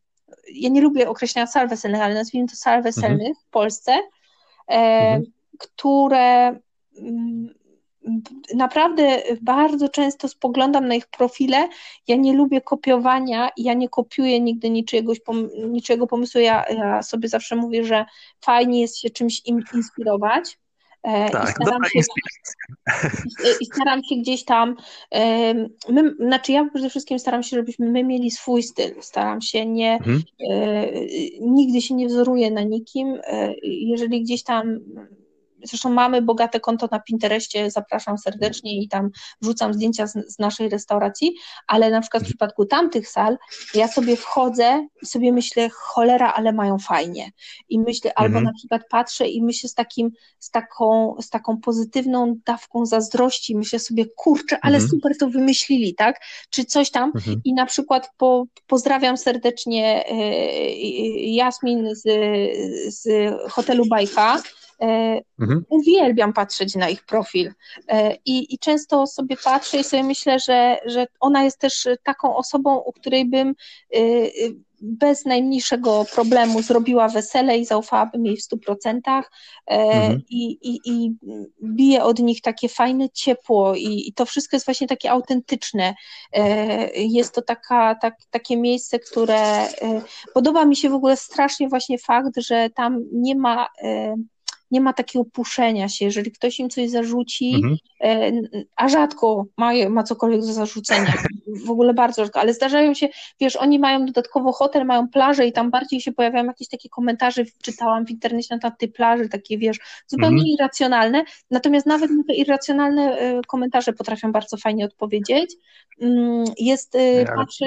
ja 0.53 0.70
nie 0.70 0.82
lubię 0.82 1.09
określenia 1.09 1.47
sal 1.47 1.68
weselnych, 1.68 2.01
ale 2.01 2.14
nazwijmy 2.14 2.47
to 2.47 2.55
sal 2.55 2.84
weselnych 2.84 3.28
mhm. 3.28 3.36
w 3.47 3.49
Polsce, 3.51 3.91
e, 3.91 4.74
mhm. 4.74 5.24
które 5.59 6.59
mm, 6.97 7.61
naprawdę 8.55 9.23
bardzo 9.41 9.89
często 9.89 10.27
spoglądam 10.27 10.87
na 10.87 10.95
ich 10.95 11.07
profile. 11.07 11.67
Ja 12.07 12.15
nie 12.15 12.33
lubię 12.33 12.61
kopiowania, 12.61 13.49
ja 13.57 13.73
nie 13.73 13.89
kopiuję 13.89 14.39
nigdy 14.39 14.69
niczyjegoś, 14.69 15.17
niczego 15.67 16.07
pomysłu. 16.07 16.41
Ja, 16.41 16.65
ja 16.69 17.03
sobie 17.03 17.29
zawsze 17.29 17.55
mówię, 17.55 17.83
że 17.83 18.05
fajnie 18.41 18.81
jest 18.81 18.97
się 18.97 19.09
czymś 19.09 19.41
im 19.45 19.63
inspirować. 19.75 20.57
E, 21.03 21.29
tak, 21.29 21.49
I 21.49 21.51
staram, 21.51 21.85
się, 21.85 21.99
I 23.61 23.65
staram 23.65 24.03
się 24.03 24.15
gdzieś 24.15 24.45
tam, 24.45 24.75
my, 25.89 26.15
znaczy 26.19 26.51
ja 26.51 26.69
przede 26.73 26.89
wszystkim 26.89 27.19
staram 27.19 27.43
się, 27.43 27.57
żebyśmy 27.57 27.89
my 27.91 28.03
mieli 28.03 28.31
swój 28.31 28.63
styl, 28.63 28.95
staram 29.01 29.41
się 29.41 29.65
nie, 29.65 29.93
mhm. 29.93 30.21
E, 30.49 30.87
nigdy 31.41 31.81
się 31.81 31.95
nie 31.95 32.07
wzoruję 32.07 32.51
na 32.51 32.61
nikim, 32.61 33.19
e, 33.23 33.53
jeżeli 33.63 34.21
gdzieś 34.21 34.43
tam 34.43 34.79
Zresztą 35.64 35.89
mamy 35.89 36.22
bogate 36.22 36.59
konto 36.59 36.88
na 36.91 36.99
Pinterestie, 36.99 37.72
zapraszam 37.72 38.18
serdecznie 38.18 38.82
i 38.82 38.88
tam 38.88 39.09
wrzucam 39.41 39.74
zdjęcia 39.74 40.07
z, 40.07 40.14
z, 40.34 40.39
naszej 40.39 40.70
restauracji, 40.70 41.36
ale 41.68 41.89
na 41.89 42.01
przykład 42.01 42.24
w 42.24 42.26
przypadku 42.26 42.66
tamtych 42.66 43.07
sal 43.07 43.38
ja 43.74 43.88
sobie 43.88 44.16
wchodzę 44.16 44.88
i 45.01 45.05
sobie 45.05 45.32
myślę, 45.32 45.70
cholera, 45.70 46.34
ale 46.34 46.53
mają 46.53 46.80
fajnie. 46.80 47.32
I 47.70 47.80
myślę, 47.80 48.12
mhm. 48.12 48.26
albo 48.26 48.41
na 48.41 48.53
przykład 48.53 48.82
patrzę 48.89 49.28
i 49.28 49.43
myślę 49.43 49.70
z 49.70 49.74
takim, 49.74 50.12
z 50.39 50.49
taką, 50.49 51.16
z 51.22 51.30
taką 51.30 51.57
pozytywną 51.57 52.36
dawką 52.45 52.86
zazdrości, 52.86 53.55
myślę 53.55 53.80
sobie, 53.80 54.05
kurczę, 54.16 54.57
ale 54.62 54.76
mhm. 54.76 54.89
super 54.89 55.18
to 55.18 55.30
wymyślili, 55.30 55.95
tak? 55.95 56.22
Czy 56.49 56.66
coś 56.66 56.91
tam 56.91 57.12
mhm. 57.16 57.41
i 57.43 57.53
na 57.53 57.66
przykład 57.66 58.09
po, 58.18 58.45
pozdrawiam 58.68 59.18
serdecznie 59.18 60.03
y, 60.12 60.16
Jasmin 61.20 61.95
z, 61.95 62.03
z 62.93 63.32
hotelu 63.51 63.86
Bajka, 63.86 64.32
E, 64.32 64.41
mhm. 65.39 65.65
Uwielbiam 65.69 66.34
patrzeć 66.34 66.75
na 66.75 66.89
ich 66.89 67.03
profil 67.05 67.53
e, 67.88 68.15
I, 68.25 68.53
i 68.53 68.59
często 68.59 69.07
sobie 69.07 69.38
patrzę 69.43 69.77
i 69.77 69.84
sobie 69.84 70.03
myślę, 70.03 70.39
że, 70.39 70.77
że 70.86 71.07
ona 71.19 71.43
jest 71.43 71.59
też 71.59 71.88
taką 72.03 72.36
osobą, 72.36 72.77
u 72.77 72.91
której 72.91 73.25
bym 73.25 73.49
e, 73.49 73.99
bez 74.82 75.25
najmniejszego 75.25 76.05
problemu 76.13 76.61
zrobiła 76.61 77.07
wesele 77.07 77.57
i 77.57 77.65
zaufałabym 77.65 78.25
jej 78.25 78.38
w 78.38 78.41
stu 78.41 78.57
procentach 78.57 79.32
mhm. 79.65 80.21
I, 80.29 80.57
i, 80.61 80.79
i 80.86 81.11
bije 81.63 82.03
od 82.03 82.19
nich 82.19 82.41
takie 82.41 82.69
fajne 82.69 83.09
ciepło 83.09 83.75
i, 83.75 84.07
i, 84.07 84.13
to 84.13 84.25
wszystko 84.25 84.55
jest 84.55 84.65
właśnie 84.65 84.88
takie 84.88 85.11
autentyczne. 85.11 85.95
Jest 86.95 87.36
to 87.36 87.41
taka, 87.41 87.95
tak, 87.95 88.15
takie 88.29 88.57
miejsce, 88.57 88.99
które 88.99 89.67
podoba 90.34 90.65
mi 90.65 90.75
się 90.75 90.89
w 90.89 90.93
ogóle 90.93 91.17
strasznie 91.17 91.69
właśnie 91.69 91.97
fakt, 91.97 92.38
że 92.38 92.69
tam 92.75 93.03
nie 93.11 93.36
ma 93.36 93.67
nie 94.72 94.82
ma 94.82 94.93
takiego 94.93 95.26
puszenia 95.26 95.89
się, 95.89 96.05
jeżeli 96.05 96.32
ktoś 96.32 96.59
im 96.59 96.69
coś 96.69 96.89
zarzuci, 96.89 97.55
mhm. 97.55 97.78
E, 98.03 98.32
a 98.76 98.89
rzadko 98.89 99.45
ma, 99.57 99.72
ma 99.89 100.03
cokolwiek 100.03 100.41
do 100.41 100.53
zarzucenia, 100.53 101.13
w 101.65 101.72
ogóle 101.72 101.93
bardzo 101.93 102.24
rzadko, 102.24 102.39
ale 102.39 102.53
zdarzają 102.53 102.93
się, 102.93 103.07
wiesz, 103.39 103.55
oni 103.55 103.80
mają 103.80 104.05
dodatkowo 104.05 104.51
hotel, 104.51 104.86
mają 104.86 105.07
plażę 105.07 105.47
i 105.47 105.51
tam 105.51 105.72
bardziej 105.72 106.01
się 106.01 106.11
pojawiają 106.11 106.45
jakieś 106.45 106.67
takie 106.67 106.89
komentarze, 106.89 107.43
czytałam 107.63 108.05
w 108.05 108.11
internecie 108.11 108.55
na 108.55 108.59
temat 108.61 108.80
tej 108.80 108.89
plaży, 108.89 109.30
takie, 109.30 109.57
wiesz, 109.57 109.78
zupełnie 110.07 110.41
mhm. 110.41 110.47
irracjonalne, 110.47 111.24
natomiast 111.51 111.86
nawet 111.86 112.11
na 112.11 112.24
te 112.28 112.34
irracjonalne 112.34 113.17
e, 113.17 113.41
komentarze 113.47 113.93
potrafią 113.93 114.32
bardzo 114.32 114.57
fajnie 114.57 114.86
odpowiedzieć. 114.86 115.55
Mm, 116.01 116.43
jest, 116.59 116.95
e, 116.95 117.26
patrzę, 117.26 117.65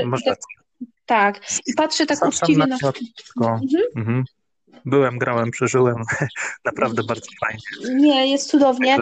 tak, 1.06 1.40
i 1.66 1.74
patrzę 1.74 2.06
tak 2.06 2.26
uczciwie 2.28 2.66
na... 2.66 2.76
Mhm. 3.36 3.82
Mhm. 3.96 4.24
Byłem, 4.84 5.18
grałem, 5.18 5.50
przeżyłem. 5.50 5.96
Naprawdę 6.64 7.02
bardzo 7.02 7.26
fajnie. 7.40 7.96
Nie, 8.02 8.26
jest 8.26 8.50
cudownie. 8.50 8.98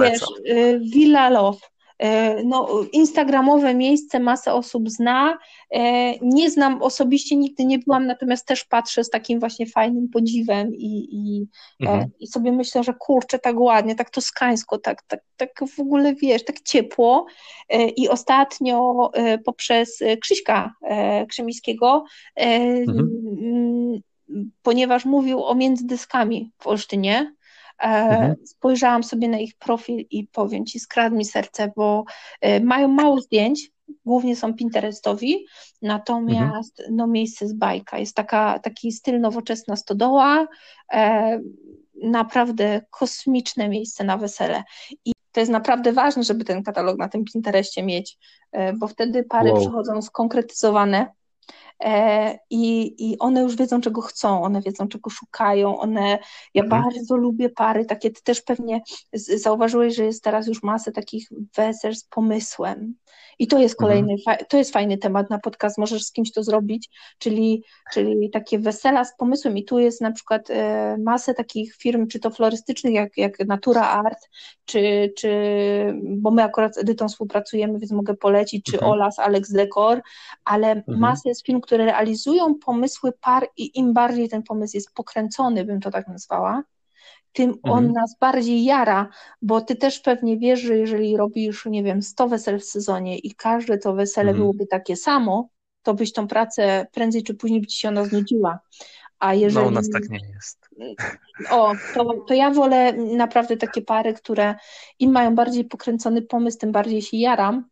Wiesz, 0.00 0.22
y, 0.50 0.80
Villa 0.92 1.30
Love. 1.30 1.58
Y, 2.02 2.44
no, 2.44 2.68
instagramowe 2.92 3.74
miejsce 3.74 4.20
masę 4.20 4.52
osób 4.54 4.90
zna. 4.90 5.38
Y, 5.74 5.78
nie 6.22 6.50
znam 6.50 6.82
osobiście, 6.82 7.36
nigdy 7.36 7.64
nie 7.64 7.78
byłam, 7.78 8.06
natomiast 8.06 8.46
też 8.46 8.64
patrzę 8.64 9.04
z 9.04 9.10
takim 9.10 9.40
właśnie 9.40 9.66
fajnym 9.66 10.08
podziwem 10.08 10.74
i, 10.74 11.08
i, 11.12 11.46
mhm. 11.80 12.10
i 12.20 12.26
sobie 12.26 12.52
myślę, 12.52 12.84
że 12.84 12.94
kurczę, 12.94 13.38
tak 13.38 13.60
ładnie, 13.60 13.94
tak 13.94 14.10
toskańsko, 14.10 14.78
tak, 14.78 15.02
tak, 15.02 15.20
tak 15.36 15.50
w 15.76 15.80
ogóle 15.80 16.14
wiesz, 16.14 16.44
tak 16.44 16.60
ciepło. 16.60 17.26
I 17.96 18.08
ostatnio 18.08 19.10
poprzez 19.44 19.98
Krzyśka 20.20 20.74
Krzemińskiego 21.28 22.04
mhm 22.36 23.25
ponieważ 24.62 25.04
mówił 25.04 25.44
o 25.44 25.54
międzydyskami 25.54 26.52
w 26.58 26.66
Olsztynie, 26.66 27.34
e, 27.78 27.84
mhm. 27.84 28.34
spojrzałam 28.44 29.04
sobie 29.04 29.28
na 29.28 29.38
ich 29.38 29.54
profil 29.54 30.06
i 30.10 30.26
powiem 30.26 30.66
Ci, 30.66 30.80
skradł 30.80 31.16
mi 31.16 31.24
serce, 31.24 31.72
bo 31.76 32.04
e, 32.40 32.60
mają 32.60 32.88
mało 32.88 33.20
zdjęć, 33.20 33.70
głównie 34.04 34.36
są 34.36 34.54
Pinterestowi, 34.54 35.46
natomiast 35.82 36.80
mhm. 36.80 36.96
no, 36.96 37.06
miejsce 37.06 37.48
z 37.48 37.52
bajka, 37.52 37.98
jest 37.98 38.16
taka, 38.16 38.58
taki 38.58 38.92
styl 38.92 39.20
nowoczesna 39.20 39.76
stodoła, 39.76 40.46
e, 40.92 41.40
naprawdę 42.02 42.80
kosmiczne 42.90 43.68
miejsce 43.68 44.04
na 44.04 44.16
wesele 44.16 44.64
i 45.04 45.12
to 45.32 45.40
jest 45.40 45.52
naprawdę 45.52 45.92
ważne, 45.92 46.22
żeby 46.22 46.44
ten 46.44 46.62
katalog 46.62 46.98
na 46.98 47.08
tym 47.08 47.24
Pinterestie 47.24 47.82
mieć, 47.82 48.18
e, 48.52 48.72
bo 48.72 48.88
wtedy 48.88 49.24
pary 49.24 49.50
wow. 49.50 49.60
przychodzą 49.60 50.02
skonkretyzowane, 50.02 51.06
i, 52.50 52.94
i 52.98 53.18
one 53.18 53.40
już 53.42 53.56
wiedzą, 53.56 53.80
czego 53.80 54.00
chcą, 54.00 54.42
one 54.42 54.60
wiedzą, 54.60 54.88
czego 54.88 55.10
szukają, 55.10 55.78
one, 55.78 56.18
ja 56.54 56.64
mhm. 56.64 56.82
bardzo 56.82 57.16
lubię 57.16 57.48
pary, 57.50 57.84
takie 57.84 58.10
ty 58.10 58.22
też 58.22 58.42
pewnie 58.42 58.80
zauważyłeś, 59.12 59.96
że 59.96 60.04
jest 60.04 60.24
teraz 60.24 60.46
już 60.46 60.62
masę 60.62 60.92
takich 60.92 61.28
wesel 61.56 61.94
z 61.94 62.04
pomysłem 62.04 62.94
i 63.38 63.46
to 63.46 63.58
jest 63.58 63.76
kolejny, 63.76 64.12
mhm. 64.12 64.38
to 64.48 64.56
jest 64.56 64.72
fajny 64.72 64.98
temat 64.98 65.30
na 65.30 65.38
podcast, 65.38 65.78
możesz 65.78 66.04
z 66.04 66.12
kimś 66.12 66.32
to 66.32 66.42
zrobić, 66.42 66.88
czyli, 67.18 67.64
czyli 67.92 68.30
takie 68.30 68.58
wesela 68.58 69.04
z 69.04 69.16
pomysłem 69.16 69.58
i 69.58 69.64
tu 69.64 69.78
jest 69.78 70.00
na 70.00 70.12
przykład 70.12 70.50
e, 70.50 70.96
masę 70.98 71.34
takich 71.34 71.74
firm, 71.74 72.06
czy 72.06 72.20
to 72.20 72.30
florystycznych, 72.30 72.94
jak, 72.94 73.16
jak 73.16 73.38
Natura 73.46 73.82
Art, 73.82 74.18
czy, 74.64 75.12
czy, 75.16 75.30
bo 76.04 76.30
my 76.30 76.42
akurat 76.42 76.74
z 76.74 76.78
Edytą 76.78 77.08
współpracujemy, 77.08 77.78
więc 77.78 77.92
mogę 77.92 78.14
polecić, 78.14 78.64
czy 78.64 78.72
mhm. 78.72 78.92
Olas, 78.92 79.18
Alex 79.18 79.52
Decor, 79.52 80.02
ale 80.44 80.70
mhm. 80.70 80.98
masę 80.98 81.28
jest 81.36 81.46
firm, 81.46 81.60
które 81.60 81.84
realizują 81.84 82.54
pomysły 82.54 83.12
par 83.20 83.48
i 83.56 83.78
im 83.78 83.92
bardziej 83.92 84.28
ten 84.28 84.42
pomysł 84.42 84.76
jest 84.76 84.94
pokręcony, 84.94 85.64
bym 85.64 85.80
to 85.80 85.90
tak 85.90 86.08
nazwała, 86.08 86.62
tym 87.32 87.54
on 87.62 87.84
mhm. 87.84 87.92
nas 87.92 88.16
bardziej 88.20 88.64
jara, 88.64 89.08
bo 89.42 89.60
ty 89.60 89.76
też 89.76 90.00
pewnie 90.00 90.38
wiesz, 90.38 90.60
że 90.60 90.76
jeżeli 90.76 91.16
robisz, 91.16 91.66
nie 91.66 91.82
wiem, 91.82 92.02
100 92.02 92.28
wesel 92.28 92.60
w 92.60 92.64
sezonie 92.64 93.18
i 93.18 93.34
każde 93.34 93.78
to 93.78 93.94
wesele 93.94 94.30
mhm. 94.30 94.38
byłoby 94.38 94.66
takie 94.66 94.96
samo, 94.96 95.48
to 95.82 95.94
byś 95.94 96.12
tą 96.12 96.28
pracę 96.28 96.86
prędzej 96.92 97.22
czy 97.22 97.34
później 97.34 97.60
by 97.60 97.66
ci 97.66 97.78
się 97.78 97.88
ona 97.88 98.04
znudziła. 98.04 98.58
A 99.18 99.34
jeżeli... 99.34 99.64
No 99.64 99.70
u 99.70 99.74
nas 99.74 99.90
tak 99.90 100.08
nie 100.08 100.20
jest. 100.34 100.68
O, 101.50 101.72
to, 101.94 102.24
to 102.28 102.34
ja 102.34 102.50
wolę 102.50 102.92
naprawdę 102.92 103.56
takie 103.56 103.82
pary, 103.82 104.14
które 104.14 104.54
im 104.98 105.12
mają 105.12 105.34
bardziej 105.34 105.64
pokręcony 105.64 106.22
pomysł, 106.22 106.58
tym 106.58 106.72
bardziej 106.72 107.02
się 107.02 107.16
jaram. 107.16 107.68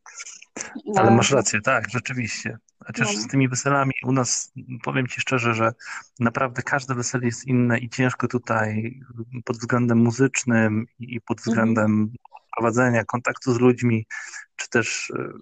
Ale 0.97 1.11
masz 1.11 1.31
rację, 1.31 1.61
tak, 1.61 1.91
rzeczywiście. 1.91 2.59
Chociaż 2.87 3.15
no. 3.15 3.21
z 3.21 3.27
tymi 3.27 3.49
weselami 3.49 3.93
u 4.05 4.13
nas, 4.13 4.53
powiem 4.83 5.07
Ci 5.07 5.21
szczerze, 5.21 5.55
że 5.55 5.73
naprawdę 6.21 6.63
każde 6.63 6.95
wesele 6.95 7.27
jest 7.27 7.47
inne 7.47 7.79
i 7.79 7.89
ciężko 7.89 8.29
tutaj 8.29 9.01
pod 9.45 9.57
względem 9.57 9.99
muzycznym 9.99 10.87
i 10.99 11.21
pod 11.21 11.39
mhm. 11.39 11.53
względem 11.53 11.85
mhm. 11.85 12.11
prowadzenia 12.57 13.05
kontaktu 13.05 13.55
z 13.55 13.61
ludźmi, 13.61 14.07
czy 14.57 14.69
też 14.69 15.13
e, 15.19 15.33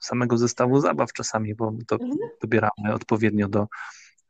samego 0.00 0.38
zestawu 0.38 0.80
zabaw 0.80 1.12
czasami, 1.12 1.54
bo 1.54 1.72
to 1.86 1.94
mhm. 1.94 2.18
dobieramy 2.42 2.94
odpowiednio 2.94 3.48
do, 3.48 3.66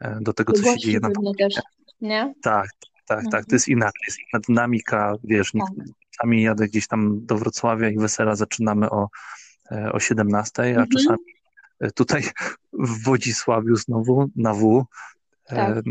e, 0.01 0.19
do 0.21 0.33
tego, 0.33 0.53
co 0.53 0.63
się 0.63 0.79
dzieje 0.79 1.01
na 1.01 1.09
też, 1.39 1.55
nie? 2.01 2.35
Tak, 2.43 2.69
tak, 3.07 3.19
mhm. 3.19 3.31
tak. 3.31 3.47
To 3.47 3.55
jest 3.55 3.69
inaczej, 3.69 4.01
jest 4.07 4.19
inna 4.19 4.41
dynamika, 4.49 5.15
wiesz, 5.25 5.53
tak. 5.53 5.87
czasami 6.11 6.43
jadę 6.43 6.67
gdzieś 6.67 6.87
tam 6.87 7.27
do 7.27 7.37
Wrocławia 7.37 7.89
i 7.89 7.99
wesela 7.99 8.37
zaczynamy 8.37 8.91
o, 8.91 9.09
e, 9.73 9.93
o 9.93 10.01
17, 10.01 10.63
a 10.63 10.67
mhm. 10.67 10.89
czasami 10.89 11.34
tutaj 11.93 12.23
w 12.73 13.05
Wodzisławiu 13.05 13.77
znowu 13.77 14.31
na 14.37 14.55
W 14.55 14.85
tak. 15.47 15.85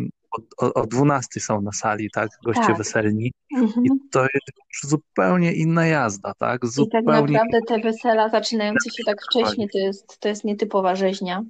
o, 0.58 0.74
o 0.74 0.88
12 0.88 1.40
są 1.40 1.62
na 1.62 1.72
sali, 1.72 2.12
tak, 2.12 2.30
goście 2.46 2.66
tak. 2.66 2.78
weselni 2.78 3.32
mhm. 3.58 3.86
i 3.86 3.90
to 4.12 4.22
jest 4.22 4.90
zupełnie 4.90 5.54
inna 5.54 5.88
jazda, 5.88 6.34
tak, 6.40 6.66
zupełnie... 6.66 7.04
I 7.04 7.16
tak 7.16 7.30
naprawdę 7.30 7.60
te 7.68 7.80
wesela 7.80 8.30
zaczynające 8.30 8.90
się 8.90 9.04
tak 9.06 9.18
wcześnie 9.22 9.68
to 9.70 9.78
jest, 9.78 10.20
to 10.20 10.30
jest 10.30 10.44
nietypowa 10.44 10.96
rzeźnia, 10.96 11.44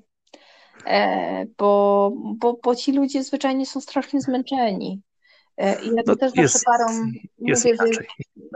e, 0.85 1.45
bo, 1.57 2.11
bo, 2.37 2.59
bo 2.63 2.75
ci 2.75 2.91
ludzie 2.91 3.23
zwyczajnie 3.23 3.65
są 3.65 3.81
strasznie 3.81 4.21
zmęczeni. 4.21 5.01
E, 5.57 5.81
I 5.81 5.87
ja 5.87 6.03
to 6.03 6.11
no, 6.11 6.15
też 6.15 6.35
jest, 6.35 6.53
zawsze 6.53 6.65
parom 6.65 7.11
mówię, 7.39 7.55
że 7.55 7.69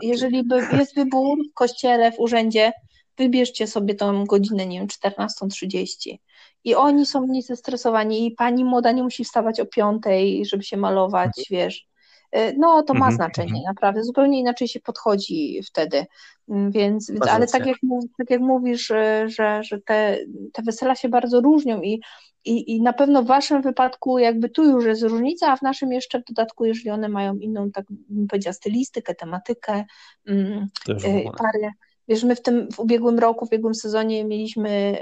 jeżeli 0.02 0.44
jest 0.72 0.96
wybór 0.96 1.38
w 1.52 1.54
kościele, 1.54 2.12
w 2.12 2.20
urzędzie, 2.20 2.72
wybierzcie 3.18 3.68
sobie 3.68 3.96
tą 3.96 4.26
godzinę, 4.26 4.66
nie 4.66 4.80
wiem, 4.80 4.88
14.30. 4.88 6.18
I 6.64 6.76
oni 6.76 7.06
są 7.06 7.28
mniej 7.28 7.42
zestresowani 7.42 8.28
i 8.28 8.32
pani 8.32 8.66
młoda 8.66 8.92
nie 8.92 9.04
musi 9.04 9.24
wstawać 9.24 9.60
o 9.60 9.66
piątej, 9.66 10.46
żeby 10.46 10.64
się 10.64 10.78
malować, 10.78 11.28
mhm. 11.28 11.46
wiesz. 11.50 11.88
E, 12.32 12.54
no, 12.54 12.84
to 12.84 12.94
ma 12.94 13.00
mhm, 13.08 13.16
znaczenie, 13.16 13.48
mhm. 13.48 13.64
naprawdę. 13.66 14.04
Zupełnie 14.04 14.40
inaczej 14.40 14.68
się 14.68 14.80
podchodzi 14.80 15.62
wtedy. 15.66 16.06
Mm, 16.50 16.72
więc, 16.72 17.12
więc 17.12 17.28
ale 17.28 17.48
tak 17.48 17.66
jak, 17.66 17.78
tak 18.18 18.30
jak 18.30 18.42
mówisz, 18.42 18.88
że, 18.88 19.30
że, 19.30 19.64
że 19.64 19.82
te, 19.82 20.18
te 20.54 20.62
wesela 20.62 20.96
się 20.96 21.10
bardzo 21.10 21.42
różnią 21.42 21.82
i, 21.82 22.02
i, 22.46 22.76
i 22.76 22.82
na 22.82 22.94
pewno 22.94 23.24
w 23.24 23.28
waszym 23.28 23.62
wypadku 23.62 24.20
jakby 24.20 24.50
tu 24.50 24.64
już 24.64 24.86
jest 24.86 25.04
różnica, 25.04 25.52
a 25.52 25.58
w 25.58 25.62
naszym 25.62 25.92
jeszcze 25.92 26.20
w 26.20 26.24
dodatku, 26.24 26.66
jeżeli 26.66 26.90
one 26.90 27.10
mają 27.10 27.36
inną, 27.36 27.72
tak 27.72 27.86
bym 27.90 28.28
powiedziała, 28.28 28.54
stylistykę, 28.54 29.16
tematykę, 29.16 29.86
mm, 30.28 30.68
e, 30.90 31.24
parę, 31.24 31.72
Wiesz, 32.08 32.24
my 32.24 32.36
w 32.36 32.42
tym 32.42 32.72
w 32.72 32.80
ubiegłym 32.80 33.20
roku, 33.20 33.46
w 33.46 33.50
ubiegłym 33.50 33.76
sezonie 33.76 34.26
mieliśmy 34.26 34.98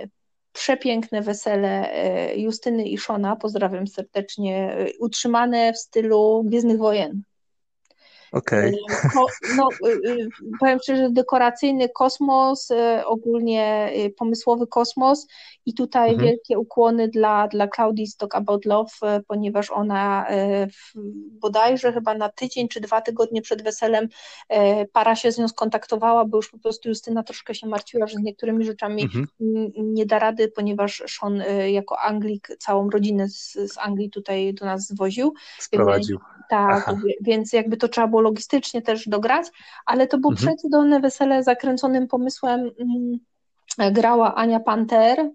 przepiękne 0.51 1.21
wesele 1.21 1.93
e, 1.93 2.37
Justyny 2.37 2.85
i 2.85 2.97
Szona, 2.97 3.35
pozdrawiam 3.35 3.87
serdecznie, 3.87 4.73
e, 4.73 4.87
utrzymane 4.99 5.73
w 5.73 5.77
stylu 5.77 6.43
Gwiezdnych 6.45 6.77
Wojen. 6.77 7.21
Okej. 8.35 8.79
Okay. 8.83 9.55
No, 9.57 9.69
y, 9.87 10.09
y, 10.09 10.29
powiem 10.59 10.79
szczerze, 10.79 11.09
dekoracyjny 11.11 11.89
kosmos, 11.89 12.71
y, 12.71 13.05
ogólnie 13.05 13.91
pomysłowy 14.17 14.67
kosmos 14.67 15.27
i 15.65 15.73
tutaj 15.73 16.09
mhm. 16.09 16.27
wielkie 16.27 16.59
ukłony 16.59 17.07
dla, 17.07 17.47
dla 17.47 17.67
Claudii 17.67 18.07
Stock 18.07 18.35
About 18.35 18.65
Love, 18.65 18.91
ponieważ 19.27 19.71
ona 19.71 20.25
bodajże 21.41 21.93
chyba 21.93 22.13
na 22.13 22.29
tydzień 22.29 22.67
czy 22.67 22.81
dwa 22.81 23.01
tygodnie 23.01 23.41
przed 23.41 23.63
weselem 23.63 24.07
para 24.93 25.15
się 25.15 25.31
z 25.31 25.37
nią 25.37 25.47
skontaktowała, 25.47 26.25
bo 26.25 26.37
już 26.37 26.49
po 26.49 26.59
prostu 26.59 26.89
Justyna 26.89 27.23
troszkę 27.23 27.55
się 27.55 27.67
martwiła, 27.67 28.07
że 28.07 28.17
z 28.17 28.21
niektórymi 28.21 28.65
rzeczami 28.65 29.03
mhm. 29.03 29.27
nie 29.77 30.05
da 30.05 30.19
rady, 30.19 30.47
ponieważ 30.47 31.03
Sean 31.07 31.43
jako 31.67 31.99
Anglik 31.99 32.47
całą 32.59 32.89
rodzinę 32.89 33.29
z, 33.29 33.53
z 33.53 33.77
Anglii 33.77 34.09
tutaj 34.09 34.53
do 34.53 34.65
nas 34.65 34.87
zwoził. 34.87 35.33
Sprowadził. 35.59 36.19
Tak, 36.49 36.83
Aha. 36.87 36.97
więc 37.21 37.53
jakby 37.53 37.77
to 37.77 37.87
trzeba 37.87 38.07
było 38.07 38.21
logistycznie 38.21 38.81
też 38.81 39.09
dograć, 39.09 39.47
ale 39.85 40.07
to 40.07 40.17
było 40.17 40.33
mhm. 40.33 40.47
przecudowne 40.47 40.99
wesele 40.99 41.43
zakręconym 41.43 42.07
pomysłem. 42.07 42.71
Mm, 42.79 43.19
grała 43.93 44.35
Ania 44.35 44.59
Panter 44.59 45.19
y, 45.19 45.29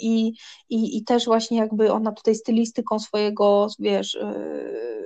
i, 0.00 0.32
i, 0.68 0.98
i 0.98 1.04
też 1.04 1.24
właśnie 1.24 1.58
jakby 1.58 1.92
ona 1.92 2.12
tutaj 2.12 2.34
stylistyką 2.34 2.98
swojego, 2.98 3.66
wiesz, 3.78 4.14
y, 4.14 4.96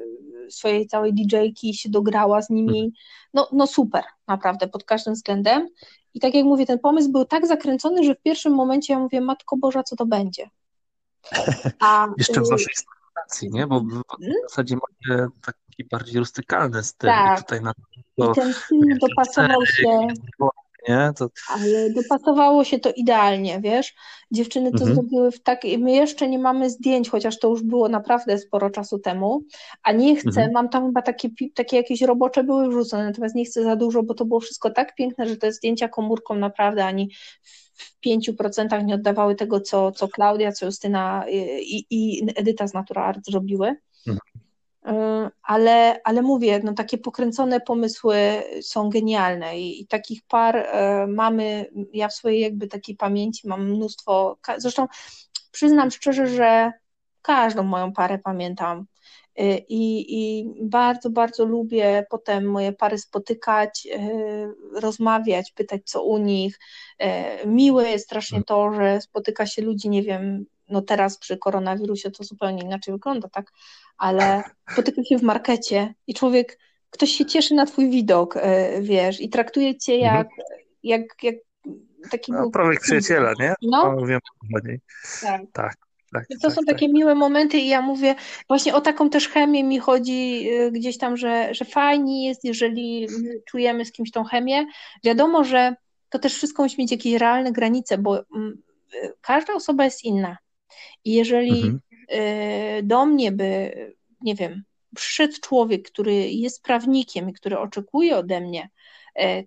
swojej 0.50 0.86
całej 0.86 1.14
DJ-ki 1.14 1.74
się 1.74 1.88
dograła 1.88 2.42
z 2.42 2.50
nimi. 2.50 2.78
Mhm. 2.78 2.90
No, 3.34 3.48
no 3.52 3.66
super, 3.66 4.04
naprawdę, 4.28 4.68
pod 4.68 4.84
każdym 4.84 5.14
względem. 5.14 5.68
I 6.14 6.20
tak 6.20 6.34
jak 6.34 6.44
mówię, 6.44 6.66
ten 6.66 6.78
pomysł 6.78 7.12
był 7.12 7.24
tak 7.24 7.46
zakręcony, 7.46 8.04
że 8.04 8.14
w 8.14 8.22
pierwszym 8.22 8.54
momencie 8.54 8.92
ja 8.92 8.98
mówię, 8.98 9.20
Matko 9.20 9.56
Boża, 9.56 9.82
co 9.82 9.96
to 9.96 10.06
będzie? 10.06 10.50
A, 11.80 12.08
Jeszcze 12.18 12.40
w 12.40 12.44
y, 12.44 12.56
stacji, 13.30 13.50
nie? 13.50 13.66
Bo 13.66 13.80
w 13.80 14.02
hmm? 14.18 14.36
zasadzie 14.48 14.76
macie 14.76 15.26
taki 15.46 15.84
bardziej 15.90 16.18
rustykalny 16.18 16.82
styl 16.82 17.10
tak. 17.10 17.38
i 17.38 17.42
tutaj 17.42 17.60
na 17.60 17.74
to, 17.74 18.32
I 18.32 18.34
ten 18.34 18.52
styl 18.52 18.98
dopasował 19.00 19.66
się 19.66 20.06
nie? 20.88 21.12
To... 21.16 21.28
Ale 21.48 21.90
dopasowało 21.90 22.64
się 22.64 22.78
to 22.78 22.92
idealnie, 22.96 23.60
wiesz? 23.60 23.94
Dziewczyny 24.30 24.70
to 24.70 24.78
mhm. 24.78 24.94
zrobiły 24.94 25.30
w 25.30 25.42
tak. 25.42 25.60
My 25.78 25.92
jeszcze 25.92 26.28
nie 26.28 26.38
mamy 26.38 26.70
zdjęć, 26.70 27.10
chociaż 27.10 27.38
to 27.38 27.48
już 27.48 27.62
było 27.62 27.88
naprawdę 27.88 28.38
sporo 28.38 28.70
czasu 28.70 28.98
temu, 28.98 29.42
a 29.82 29.92
nie 29.92 30.16
chcę, 30.16 30.28
mhm. 30.28 30.52
mam 30.52 30.68
tam 30.68 30.86
chyba 30.86 31.02
takie, 31.02 31.28
takie 31.54 31.76
jakieś 31.76 32.02
robocze 32.02 32.44
były 32.44 32.68
wrzucone, 32.68 33.04
natomiast 33.04 33.34
nie 33.34 33.44
chcę 33.44 33.62
za 33.62 33.76
dużo, 33.76 34.02
bo 34.02 34.14
to 34.14 34.24
było 34.24 34.40
wszystko 34.40 34.70
tak 34.70 34.94
piękne, 34.94 35.28
że 35.28 35.36
te 35.36 35.52
zdjęcia 35.52 35.88
komórką 35.88 36.34
naprawdę 36.34 36.84
ani 36.84 37.10
w 37.80 38.00
pięciu 38.00 38.34
procentach 38.34 38.84
nie 38.84 38.94
oddawały 38.94 39.34
tego, 39.34 39.60
co, 39.60 39.92
co 39.92 40.08
Klaudia, 40.08 40.52
co 40.52 40.66
Justyna 40.66 41.24
i, 41.60 41.86
i 41.90 42.26
Edyta 42.36 42.66
z 42.66 42.74
Natura 42.74 43.04
Art 43.04 43.20
zrobiły. 43.26 43.76
Mhm. 44.06 44.18
E, 44.84 45.30
ale, 45.42 46.00
ale 46.04 46.22
mówię, 46.22 46.60
no 46.64 46.74
takie 46.74 46.98
pokręcone 46.98 47.60
pomysły 47.60 48.16
są 48.62 48.90
genialne 48.90 49.60
i, 49.60 49.80
i, 49.80 49.86
takich 49.86 50.22
par 50.28 50.56
e, 50.56 51.06
mamy, 51.06 51.70
ja 51.92 52.08
w 52.08 52.14
swojej 52.14 52.40
jakby 52.40 52.66
takiej 52.66 52.96
pamięci 52.96 53.48
mam 53.48 53.70
mnóstwo, 53.70 54.38
zresztą 54.58 54.86
przyznam 55.50 55.90
szczerze, 55.90 56.26
że 56.26 56.72
każdą 57.22 57.62
moją 57.62 57.92
parę 57.92 58.18
pamiętam 58.18 58.86
i, 59.68 60.06
i 60.08 60.46
bardzo, 60.62 61.10
bardzo 61.10 61.44
lubię 61.44 62.06
potem 62.10 62.44
moje 62.44 62.72
pary 62.72 62.98
spotykać, 62.98 63.88
rozmawiać, 64.74 65.52
pytać 65.52 65.82
co 65.84 66.02
u 66.02 66.18
nich. 66.18 66.58
Miłe 67.46 67.90
jest 67.90 68.04
strasznie 68.04 68.36
mm. 68.36 68.44
to, 68.44 68.74
że 68.74 69.00
spotyka 69.00 69.46
się 69.46 69.62
ludzi, 69.62 69.88
nie 69.88 70.02
wiem, 70.02 70.46
no 70.68 70.82
teraz 70.82 71.18
przy 71.18 71.38
koronawirusie 71.38 72.10
to 72.10 72.24
zupełnie 72.24 72.62
inaczej 72.62 72.94
wygląda, 72.94 73.28
tak, 73.28 73.52
ale 73.98 74.42
spotyka 74.72 75.04
się 75.04 75.18
w 75.18 75.22
markecie 75.22 75.94
i 76.06 76.14
człowiek, 76.14 76.58
ktoś 76.90 77.10
się 77.10 77.26
cieszy 77.26 77.54
na 77.54 77.66
twój 77.66 77.90
widok, 77.90 78.34
wiesz, 78.80 79.20
i 79.20 79.28
traktuje 79.28 79.78
cię 79.78 79.94
mhm. 79.94 80.16
jak, 80.16 80.26
mhm. 80.26 80.58
jak, 80.82 81.22
jak 81.22 81.34
takiego... 82.10 82.40
No, 82.40 82.50
prawie 82.50 82.78
przyjaciela, 82.80 83.32
nie? 83.40 83.54
No 83.62 84.06
wiem, 84.06 84.20
tak. 85.22 85.42
tak. 85.52 85.89
Tak, 86.12 86.26
to 86.28 86.48
tak, 86.48 86.52
są 86.52 86.56
tak. 86.56 86.74
takie 86.74 86.88
miłe 86.88 87.14
momenty 87.14 87.58
i 87.58 87.68
ja 87.68 87.82
mówię, 87.82 88.14
właśnie 88.48 88.74
o 88.74 88.80
taką 88.80 89.10
też 89.10 89.28
chemię 89.28 89.64
mi 89.64 89.78
chodzi 89.78 90.48
e, 90.50 90.70
gdzieś 90.70 90.98
tam, 90.98 91.16
że, 91.16 91.54
że 91.54 91.64
fajnie 91.64 92.28
jest, 92.28 92.44
jeżeli 92.44 93.08
czujemy 93.48 93.84
z 93.84 93.92
kimś 93.92 94.10
tą 94.10 94.24
chemię. 94.24 94.66
Wiadomo, 95.04 95.44
że 95.44 95.74
to 96.08 96.18
też 96.18 96.34
wszystko 96.34 96.62
musi 96.62 96.80
mieć 96.80 96.90
jakieś 96.90 97.14
realne 97.14 97.52
granice, 97.52 97.98
bo 97.98 98.24
mm, 98.36 98.62
e, 99.02 99.12
każda 99.20 99.54
osoba 99.54 99.84
jest 99.84 100.04
inna. 100.04 100.36
I 101.04 101.12
jeżeli 101.12 101.52
mhm. 101.52 101.80
Y, 102.12 102.82
do 102.82 103.06
mnie 103.06 103.32
by, 103.32 103.72
nie 104.20 104.34
wiem, 104.34 104.62
przyszedł 104.96 105.34
człowiek, 105.40 105.90
który 105.90 106.14
jest 106.30 106.62
prawnikiem 106.62 107.30
i 107.30 107.32
który 107.32 107.58
oczekuje 107.58 108.16
ode 108.16 108.40
mnie 108.40 108.68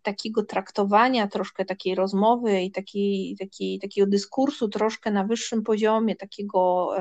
takiego 0.03 0.43
traktowania, 0.43 1.27
troszkę 1.27 1.65
takiej 1.65 1.95
rozmowy 1.95 2.61
i 2.61 2.71
takiej, 2.71 3.35
takiej, 3.39 3.79
takiego 3.79 4.07
dyskursu 4.07 4.69
troszkę 4.69 5.11
na 5.11 5.23
wyższym 5.23 5.63
poziomie, 5.63 6.15
takiego 6.15 6.91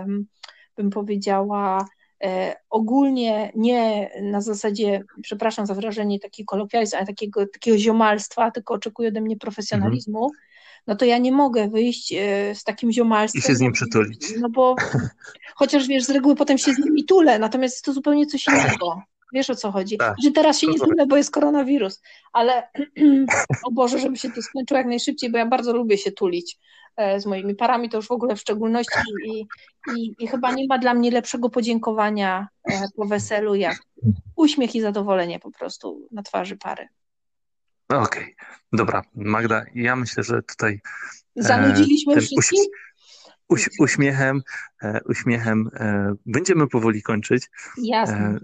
bym 0.76 0.90
powiedziała 0.90 1.86
e, 2.24 2.56
ogólnie 2.70 3.52
nie 3.56 4.10
na 4.22 4.40
zasadzie, 4.40 5.04
przepraszam 5.22 5.66
za 5.66 5.74
wrażenie 5.74 6.20
taki 6.20 6.44
kolokwializm, 6.44 6.96
ale 6.96 7.06
takiego, 7.06 7.46
takiego 7.46 7.78
ziomalstwa, 7.78 8.50
tylko 8.50 8.74
oczekuje 8.74 9.08
ode 9.08 9.20
mnie 9.20 9.36
profesjonalizmu, 9.36 10.24
mhm 10.24 10.52
no 10.86 10.96
to 10.96 11.04
ja 11.04 11.18
nie 11.18 11.32
mogę 11.32 11.68
wyjść 11.68 12.12
e, 12.12 12.54
z 12.54 12.64
takim 12.64 12.92
ziomalstwem. 12.92 13.42
I 13.42 13.46
się 13.46 13.54
z 13.54 13.60
nim 13.60 13.72
przytulić. 13.72 14.34
No 14.40 14.48
bo 14.48 14.76
chociaż 15.60 15.86
wiesz, 15.88 16.04
z 16.04 16.10
reguły 16.10 16.36
potem 16.36 16.58
się 16.58 16.72
z 16.72 16.78
nimi 16.78 17.04
tulę, 17.04 17.38
natomiast 17.38 17.74
jest 17.74 17.84
to 17.84 17.92
zupełnie 17.92 18.26
coś 18.26 18.46
innego. 18.48 19.02
Wiesz 19.32 19.50
o 19.50 19.56
co 19.56 19.72
chodzi? 19.72 19.98
Tak. 19.98 20.14
Że 20.24 20.30
teraz 20.30 20.58
się 20.58 20.66
nie 20.66 20.78
tulę, 20.78 21.06
bo 21.06 21.16
jest 21.16 21.30
koronawirus, 21.30 22.02
ale 22.32 22.68
o 23.68 23.72
Boże, 23.72 23.98
żeby 23.98 24.16
się 24.16 24.30
to 24.30 24.42
skończyło 24.42 24.78
jak 24.78 24.86
najszybciej, 24.86 25.30
bo 25.30 25.38
ja 25.38 25.46
bardzo 25.46 25.72
lubię 25.72 25.98
się 25.98 26.12
tulić 26.12 26.58
e, 26.96 27.20
z 27.20 27.26
moimi 27.26 27.54
parami, 27.54 27.90
to 27.90 27.96
już 27.96 28.06
w 28.06 28.12
ogóle 28.12 28.36
w 28.36 28.40
szczególności 28.40 28.98
i, 29.26 29.46
i, 29.96 30.14
i 30.18 30.26
chyba 30.26 30.52
nie 30.52 30.66
ma 30.66 30.78
dla 30.78 30.94
mnie 30.94 31.10
lepszego 31.10 31.50
podziękowania 31.50 32.48
e, 32.70 32.88
po 32.96 33.04
weselu, 33.04 33.54
jak 33.54 33.76
uśmiech 34.36 34.74
i 34.74 34.80
zadowolenie 34.80 35.40
po 35.40 35.50
prostu 35.50 36.08
na 36.12 36.22
twarzy 36.22 36.56
pary. 36.56 36.88
Okej, 37.88 38.02
okay. 38.02 38.34
dobra. 38.72 39.02
Magda, 39.14 39.64
ja 39.74 39.96
myślę, 39.96 40.22
że 40.22 40.42
tutaj 40.42 40.80
Zanudziliśmy 41.36 42.20
wszystkich? 42.20 42.60
Uś, 43.48 43.70
uśmiechem, 43.78 44.42
e, 44.82 45.00
uśmiechem 45.04 45.70
e, 45.74 46.14
będziemy 46.26 46.68
powoli 46.68 47.02
kończyć. 47.02 47.50
Jasne. 47.82 48.38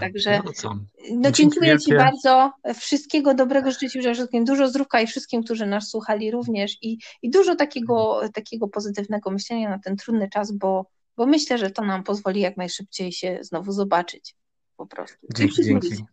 Także 0.00 0.42
no, 0.44 0.52
co? 0.52 0.76
no 1.10 1.30
dziękuję 1.30 1.78
Ci 1.78 1.94
bardzo. 1.94 2.52
Wszystkiego 2.74 3.34
dobrego 3.34 3.70
życzę 3.70 3.90
Ci 3.90 4.00
wszystkim. 4.00 4.44
Dużo 4.44 4.68
zdrówka 4.68 5.00
i 5.00 5.06
wszystkim, 5.06 5.44
którzy 5.44 5.66
nas 5.66 5.88
słuchali 5.88 6.30
również 6.30 6.78
i, 6.82 6.98
i 7.22 7.30
dużo 7.30 7.56
takiego, 7.56 8.20
takiego 8.34 8.68
pozytywnego 8.68 9.30
myślenia 9.30 9.68
na 9.68 9.78
ten 9.78 9.96
trudny 9.96 10.28
czas, 10.28 10.52
bo, 10.52 10.86
bo 11.16 11.26
myślę, 11.26 11.58
że 11.58 11.70
to 11.70 11.84
nam 11.84 12.04
pozwoli 12.04 12.40
jak 12.40 12.56
najszybciej 12.56 13.12
się 13.12 13.38
znowu 13.42 13.72
zobaczyć. 13.72 14.34
Po 14.76 14.86
prostu. 14.86 15.26
Dzięki, 15.34 15.64
dzięki. 15.64 16.04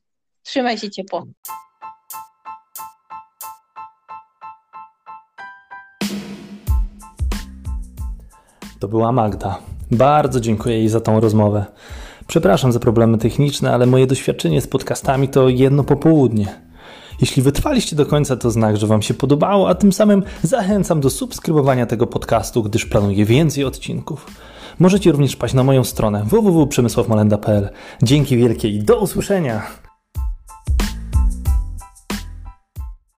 Trzymaj 0.43 0.77
się 0.77 0.89
ciepło. 0.89 1.25
To 8.79 8.87
była 8.87 9.11
Magda. 9.11 9.59
Bardzo 9.91 10.39
dziękuję 10.39 10.77
jej 10.77 10.89
za 10.89 11.01
tą 11.01 11.19
rozmowę. 11.19 11.65
Przepraszam 12.27 12.71
za 12.71 12.79
problemy 12.79 13.17
techniczne, 13.17 13.73
ale 13.73 13.85
moje 13.85 14.07
doświadczenie 14.07 14.61
z 14.61 14.67
podcastami 14.67 15.27
to 15.27 15.49
jedno 15.49 15.83
popołudnie. 15.83 16.47
Jeśli 17.21 17.43
wytrwaliście 17.43 17.95
do 17.95 18.05
końca, 18.05 18.35
to 18.35 18.51
znak, 18.51 18.77
że 18.77 18.87
Wam 18.87 19.01
się 19.01 19.13
podobało, 19.13 19.69
a 19.69 19.75
tym 19.75 19.93
samym 19.93 20.23
zachęcam 20.43 21.01
do 21.01 21.09
subskrybowania 21.09 21.85
tego 21.85 22.07
podcastu, 22.07 22.63
gdyż 22.63 22.85
planuję 22.85 23.25
więcej 23.25 23.63
odcinków. 23.63 24.27
Możecie 24.79 25.11
również 25.11 25.35
paść 25.35 25.53
na 25.53 25.63
moją 25.63 25.83
stronę 25.83 26.23
www.przemysławmalenda.pl. 26.23 27.69
Dzięki 28.03 28.37
wielkie 28.37 28.69
i 28.69 28.79
do 28.79 28.99
usłyszenia! 28.99 29.84